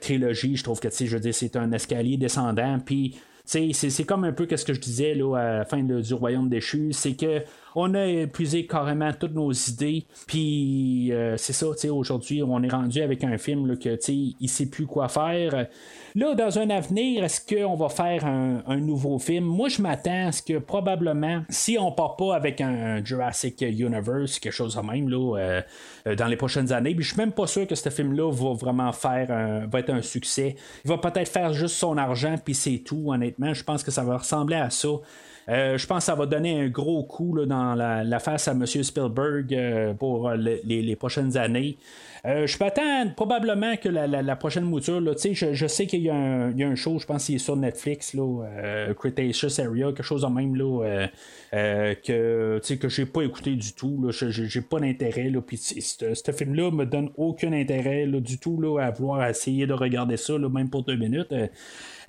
[0.00, 0.56] trilogie.
[0.56, 4.24] Je trouve que, tu sais, je veux dire, c'est un escalier descendant, puis c'est comme
[4.24, 7.42] un peu ce que je disais là, à la fin du Royaume déchu, c'est que
[7.76, 10.04] on a épuisé carrément toutes nos idées.
[10.26, 14.66] Puis euh, c'est ça, aujourd'hui, on est rendu avec un film là, que il sait
[14.66, 15.66] plus quoi faire.
[16.16, 19.44] Là, dans un avenir, est-ce qu'on va faire un, nouveau film?
[19.44, 24.38] Moi, je m'attends à ce que probablement, si on part pas avec un, Jurassic Universe,
[24.38, 25.62] quelque chose de même, là, euh,
[26.06, 28.54] euh, dans les prochaines années, puis je suis même pas sûr que ce film-là va
[28.54, 30.56] vraiment faire va être un succès.
[30.86, 33.52] Il va peut-être faire juste son argent, puis c'est tout, honnêtement.
[33.52, 34.88] Je pense que ça va ressembler à ça.
[35.48, 38.66] Euh, je pense que ça va donner un gros coup dans la, face à M.
[38.66, 41.78] Spielberg euh, pour euh, les, prochaines années.
[42.24, 46.98] je m'attends probablement que la, prochaine mouture, je, je, sais qu'il y, a un show,
[46.98, 48.42] je pense qu'il est sur Netflix, là,
[48.94, 51.06] Cretaceous Area, quelque chose de même là,
[51.52, 54.04] que, que j'ai pas écouté du tout.
[54.10, 55.30] Je j'ai pas d'intérêt.
[55.46, 60.16] Puis ce film-là me donne aucun intérêt du tout là, à vouloir essayer de regarder
[60.16, 61.32] ça, même pour deux minutes.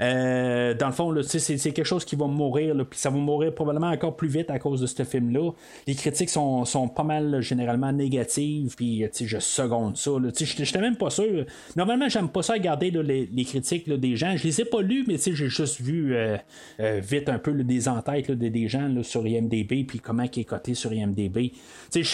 [0.02, 3.90] Euh, dans le fond, c'est, quelque chose qui va mourir, puis ça va mourir probablement
[3.90, 5.52] encore plus vite à cause de ce film-là.
[5.88, 6.66] Les critiques sont,
[6.96, 10.12] pas mal généralement négatives, puis je seconde ça.
[10.18, 11.46] Je n'étais même pas sûr.
[11.76, 14.36] Normalement, j'aime pas ça regarder les, critiques des gens.
[14.36, 16.38] Je les ai pas lus, mais j'ai juste vu euh,
[16.80, 20.74] euh, vite un peu des entêtes des gens sur IMDB, puis comment il est coté
[20.74, 21.52] sur IMDB.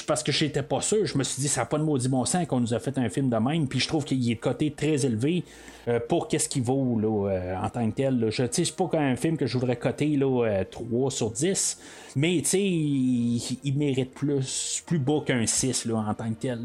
[0.08, 2.26] Parce que j'étais pas sûr, je me suis dit, ça n'a pas de maudit bon
[2.26, 4.72] sens qu'on nous a fait un film de même, puis je trouve qu'il est coté
[4.72, 5.44] très élevé.
[5.88, 8.28] Euh, pour qu'est-ce qu'il vaut là, euh, en tant que tel.
[8.30, 11.80] Je sais pas qu'un film que je voudrais coter là, 3 euh, sur 10.
[12.16, 16.60] Mais tu sais, il, mérite plus, plus beau qu'un 6 là, en tant que tel.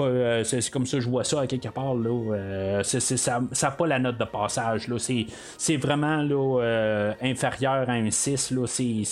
[0.00, 1.94] Euh, c'est, comme ça que je vois ça à quelque part.
[1.94, 4.88] Là, euh, ça n'a pas la note de passage.
[4.88, 8.52] Là, c'est, vraiment là, inférieur à un 6.
[8.52, 9.02] Là, c'est,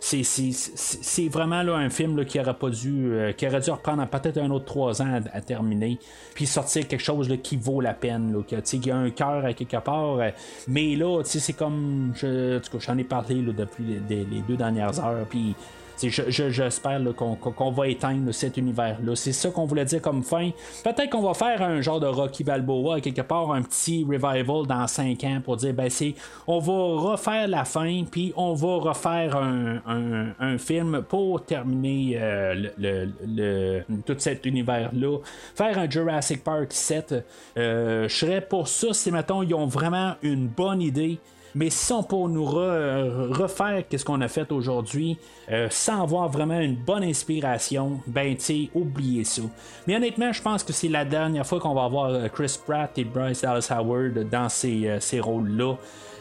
[0.00, 4.38] c'est, vraiment là, un film là, qui aurait pas dû qui aurait dû reprendre peut-être
[4.38, 5.98] un autre 3 ans à, terminer.
[6.34, 8.32] Puis sortir quelque chose là, qui vaut la peine.
[8.32, 10.20] Là, qui, a un cœur à quelque part.
[10.68, 12.12] Mais là, c'est comme.
[12.14, 15.26] Je, j'en ai parlé là, depuis les, les deux dernières heures.
[15.28, 15.54] Puis
[16.02, 19.16] j'espère qu'on va éteindre cet univers-là.
[19.16, 20.50] C'est ça qu'on voulait dire comme fin.
[20.84, 24.86] Peut-être qu'on va faire un genre de Rocky Balboa, quelque part, un petit revival dans
[24.86, 26.14] 5 ans pour dire, ben c'est,
[26.46, 33.82] on va refaire la fin, puis on va refaire un, film pour terminer euh, le,
[34.04, 35.18] tout cet univers-là.
[35.54, 37.14] Faire un Jurassic Park 7.
[37.56, 41.18] Euh, je serais pour ça si, mettons, ils ont vraiment une bonne idée
[41.56, 45.16] mais on pour nous refaire ce qu'on a fait aujourd'hui,
[45.50, 49.40] euh, sans avoir vraiment une bonne inspiration, ben tu oubliez ça.
[49.86, 52.90] Mais honnêtement, je pense que c'est la dernière fois qu'on va avoir euh, Chris Pratt
[52.98, 55.76] et Bryce Dallas Howard dans ces, euh, ces rôles-là.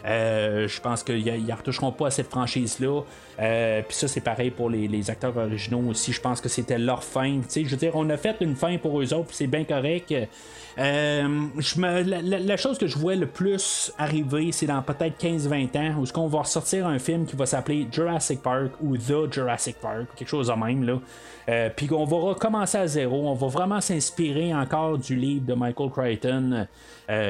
[0.05, 3.01] Je pense qu'ils ne retoucheront pas à cette franchise-là.
[3.39, 6.13] Euh, puis ça, c'est pareil pour les, acteurs originaux aussi.
[6.13, 7.41] Je pense que c'était leur fin.
[7.53, 10.13] je veux dire, on a fait une fin pour eux autres, c'est bien correct.
[10.77, 11.47] Euh,
[11.85, 16.11] la, chose que je vois le plus arriver, c'est dans peut-être 15-20 ans, où ce
[16.11, 20.27] qu'on va ressortir un film qui va s'appeler Jurassic Park ou The Jurassic Park, quelque
[20.27, 20.99] chose de même là.
[21.47, 25.53] Euh, puis qu'on va recommencer à zéro, on va vraiment s'inspirer encore du livre de
[25.53, 26.67] Michael Crichton,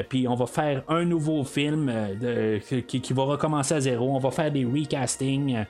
[0.08, 1.92] puis on va faire un nouveau film
[2.88, 5.66] qui, va recommencer à zéro, on va faire des recastings,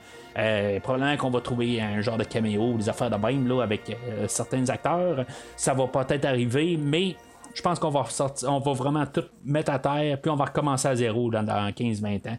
[0.82, 3.98] probablement qu'on va trouver un genre de caméo, des affaires de même là, avec
[4.28, 5.26] certains acteurs,
[5.56, 7.16] ça va peut-être arriver, mais
[7.56, 8.06] je pense qu'on va
[8.48, 12.30] on va vraiment tout mettre à terre, puis on va recommencer à zéro dans, 15-20
[12.30, 12.38] ans.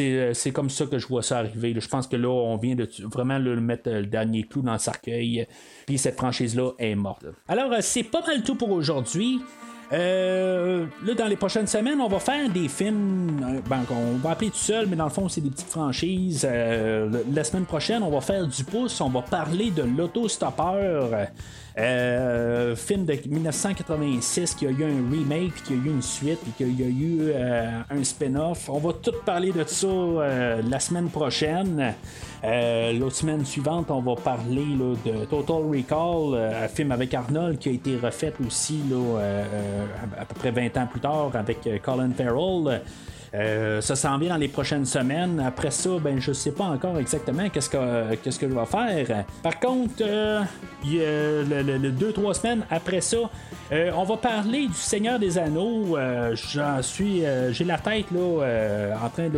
[0.00, 1.74] Euh, c'est, comme ça que je vois ça arriver.
[1.78, 4.78] Je pense que là, on vient de vraiment le mettre le dernier clou dans le
[4.78, 5.46] cercueil,
[5.86, 7.26] puis cette franchise-là est morte.
[7.46, 9.40] Alors, euh, c'est pas mal tout pour aujourd'hui.
[9.92, 14.50] Euh, là, dans les prochaines semaines, on va faire des films ben, qu'on va appeler
[14.50, 16.44] tout seul, mais dans le fond, c'est des petites franchises.
[16.44, 21.10] la semaine prochaine, on va faire du pouce, on va parler de l'autostoppeur.
[21.76, 26.52] Euh, film de 1986 qui a eu un remake, qui a eu une suite, puis
[26.52, 28.68] qu'il a eu euh, un spin-off.
[28.68, 31.94] On va tout parler de ça euh, la semaine prochaine.
[32.44, 34.66] L'autre semaine suivante, on va parler
[35.04, 36.34] de Total Recall,
[36.64, 38.82] un film avec Arnold qui a été refait aussi
[40.18, 42.82] à peu près 20 ans plus tard avec Colin Farrell.
[43.34, 45.42] Euh, ça s'en vient dans les prochaines semaines.
[45.44, 49.24] Après ça, ben je sais pas encore exactement qu'est-ce que qu'est-ce que je vais faire.
[49.42, 50.44] Par contre, euh,
[50.84, 53.16] le, deux trois semaines après ça,
[53.72, 55.96] euh, on va parler du Seigneur des Anneaux.
[56.34, 59.28] J'en suis, j'ai la tête là en train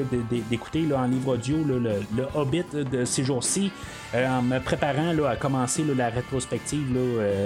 [0.50, 3.72] d'écouter en livre audio le, Hobbit de ces jours-ci.
[4.14, 6.98] En me préparant là, à commencer la rétrospective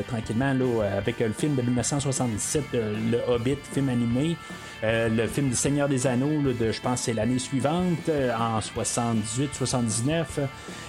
[0.08, 0.54] tranquillement
[0.96, 4.36] avec le film de 1977, Le Hobbit, film animé.
[4.82, 8.60] Euh, le film du Seigneur des Anneaux, de, je pense c'est l'année suivante, euh, en
[8.60, 10.24] 78-79.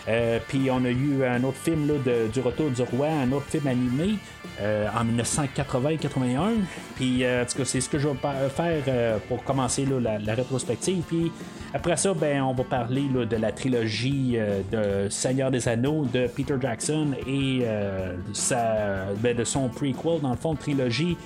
[0.08, 3.48] Euh, puis on a eu un autre film de, du Retour du Roi, un autre
[3.48, 4.16] film animé
[4.60, 6.60] en 1980-81.
[6.96, 7.24] Puis
[7.66, 8.16] c'est ce que je vais
[8.56, 11.02] faire pour commencer la, rétrospective.
[11.08, 11.32] Puis
[11.74, 14.38] après ça, ben, on va parler de la trilogie
[14.72, 17.66] de Seigneur des Anneaux de Peter Jackson et
[18.34, 21.18] sa, ben, de son prequel, dans le fond, trilogie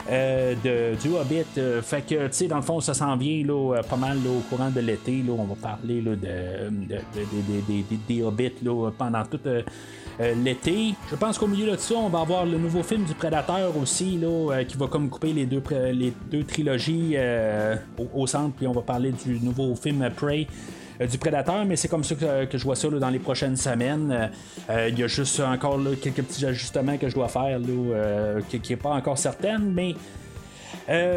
[0.09, 1.45] de, du Hobbit.
[1.57, 4.17] Euh, fait que, tu sais, dans le fond, ça s'en vient là, euh, pas mal
[4.27, 5.23] au courant de l'été.
[5.29, 6.97] on va parler là, de,
[8.07, 8.51] des Hobbits
[8.97, 9.39] pendant tout
[10.35, 10.93] l'été.
[11.09, 14.17] Je pense qu'au milieu de ça, on va avoir le nouveau film du Prédateur aussi,
[14.17, 17.15] là, qui va comme couper les deux, les deux trilogies
[18.13, 18.55] au, centre.
[18.55, 20.47] Puis on va parler du nouveau film Prey.
[21.01, 24.11] Euh, du Prédateur, mais c'est comme ça que, je vois ça dans les prochaines semaines.
[24.11, 24.27] Euh,
[24.69, 27.59] euh, il y a juste encore quelques petits ajustements que je dois faire
[28.49, 29.95] qui n'est pas encore certaine, mais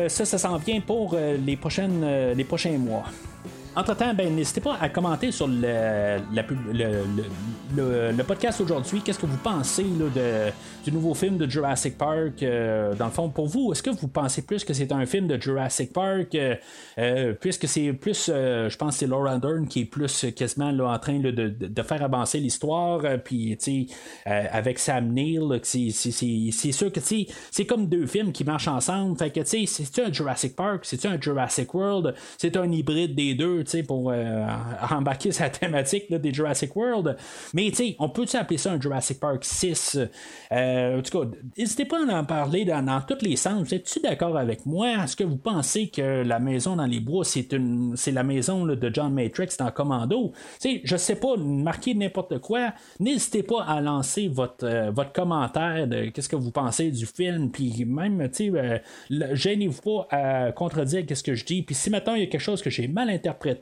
[0.09, 3.05] ça, ça s'en vient pour les, prochaines, les prochains mois.
[3.76, 6.18] Entre-temps, ben, n'hésitez pas à commenter sur le,
[7.76, 9.01] le, podcast aujourd'hui.
[9.01, 10.52] Qu'est-ce que vous pensez de,
[10.84, 12.40] du nouveau film de Jurassic Park?
[12.42, 15.26] Euh, dans le fond, pour vous, est-ce que vous pensez plus que c'est un film
[15.26, 16.36] de Jurassic Park?
[16.36, 16.55] Euh,
[16.98, 20.90] euh, puisque c'est plus, je pense que c'est Laura Dern qui est plus quasiment là,
[20.90, 23.02] en train de, faire avancer l'histoire.
[23.24, 23.88] Puis, tu
[24.24, 29.18] avec Sam Neill, c'est sûr que c'est comme deux films qui marchent ensemble.
[29.18, 30.84] Fait que, tu sais, c'est-tu un Jurassic Park?
[30.84, 32.14] C'est-tu un Jurassic World?
[32.38, 33.64] C'est un hybride des deux?
[33.86, 34.47] Pour euh,
[34.91, 37.16] embarquer sa thématique des Jurassic World.
[37.53, 39.99] Mais on peut-tu appeler ça un Jurassic Park 6?
[40.53, 43.66] Euh, en tout cas, n'hésitez pas à en parler dans, tous les sens.
[43.66, 45.05] Vous êtes-tu d'accord avec moi?
[45.05, 48.65] Est-ce que vous pensez que la maison dans les bois, c'est une c'est la maison
[48.65, 50.32] de John Matrix dans Commando?
[50.59, 52.73] sais, je sais pas, marquez n'importe quoi.
[53.01, 57.51] N'hésitez pas à lancer votre, euh, votre commentaire de qu'est-ce que vous pensez du film.
[57.51, 58.28] Puis même,
[59.32, 61.62] gênez-vous pas à contredire qu'est-ce que je dis.
[61.62, 63.53] Puis si maintenant il y a quelque chose que j'ai mal interprété,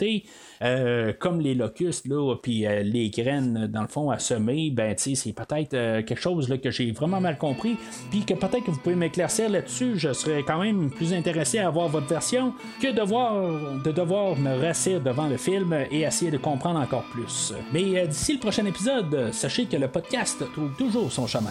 [0.62, 4.94] euh, comme les locustes, là, puis euh, les graines, dans le fond, à semer, ben,
[4.96, 7.76] c'est peut-être euh, quelque chose que j'ai vraiment mal compris,
[8.10, 9.94] puis que peut-être que vous pouvez m'éclaircir là-dessus.
[9.96, 14.36] Je serais quand même plus intéressé à avoir votre version que de, voir, de devoir
[14.36, 17.52] me rasser devant le film et essayer de comprendre encore plus.
[17.72, 21.50] Mais d'ici le prochain épisode, sachez que le podcast trouve toujours son chemin.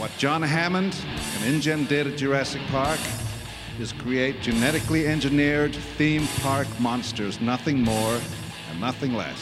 [0.00, 0.96] what John Hammond
[1.36, 2.98] and InGen did at Jurassic Park
[3.80, 8.20] is create genetically engineered theme park monsters, nothing more
[8.70, 9.38] and nothing less.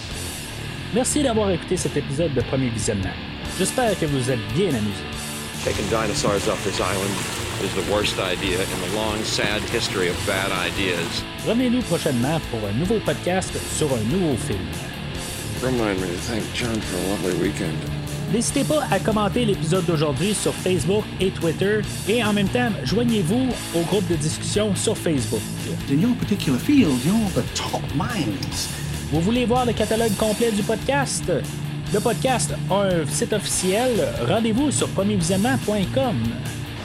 [0.94, 3.14] Merci d'avoir écouté cet épisode de Premier Visionnement.
[3.58, 5.04] J'espère que vous êtes bien amusés.
[5.64, 7.12] Taking dinosaurs off this island
[7.62, 11.24] is the worst idea in the long, sad history of bad ideas.
[11.46, 14.66] Revenez-nous prochainement pour un nouveau podcast sur un nouveau film.
[15.60, 17.97] Remind me to thank John for a lovely weekend.
[18.32, 23.48] N'hésitez pas à commenter l'épisode d'aujourd'hui sur Facebook et Twitter et en même temps, joignez-vous
[23.74, 25.40] au groupe de discussion sur Facebook.
[25.90, 28.68] In your particular field, you're the top minds.
[29.10, 31.32] Vous voulez voir le catalogue complet du podcast?
[31.94, 34.06] Le podcast a un site officiel.
[34.28, 36.16] Rendez-vous sur premiervisionnement.com.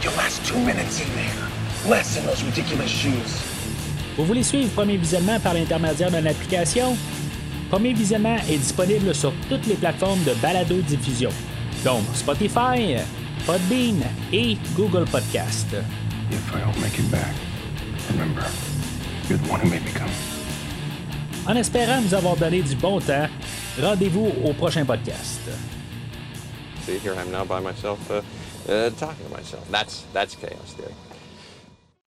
[0.02, 1.90] Your last two minutes in there.
[1.90, 3.44] Less in those ridiculous shoes.
[4.18, 6.96] Vous voulez suivre Premier Visionnement par l'intermédiaire d'une application?
[7.74, 11.32] Premier Visionnement est disponible sur toutes les plateformes de balado-diffusion,
[11.84, 12.98] donc Spotify,
[13.48, 14.00] Podbean
[14.32, 15.76] et Google Podcast.
[16.30, 17.34] If I don't make it back,
[18.12, 18.44] remember,
[19.28, 20.12] you're the one who made me come.
[21.48, 23.28] En espérant vous avoir donné du bon temps,
[23.82, 25.42] rendez-vous au prochain podcast.
[26.86, 28.22] See, here I am now by myself, uh,
[28.72, 29.68] uh, talking to myself.
[29.72, 30.94] That's that's chaos theory.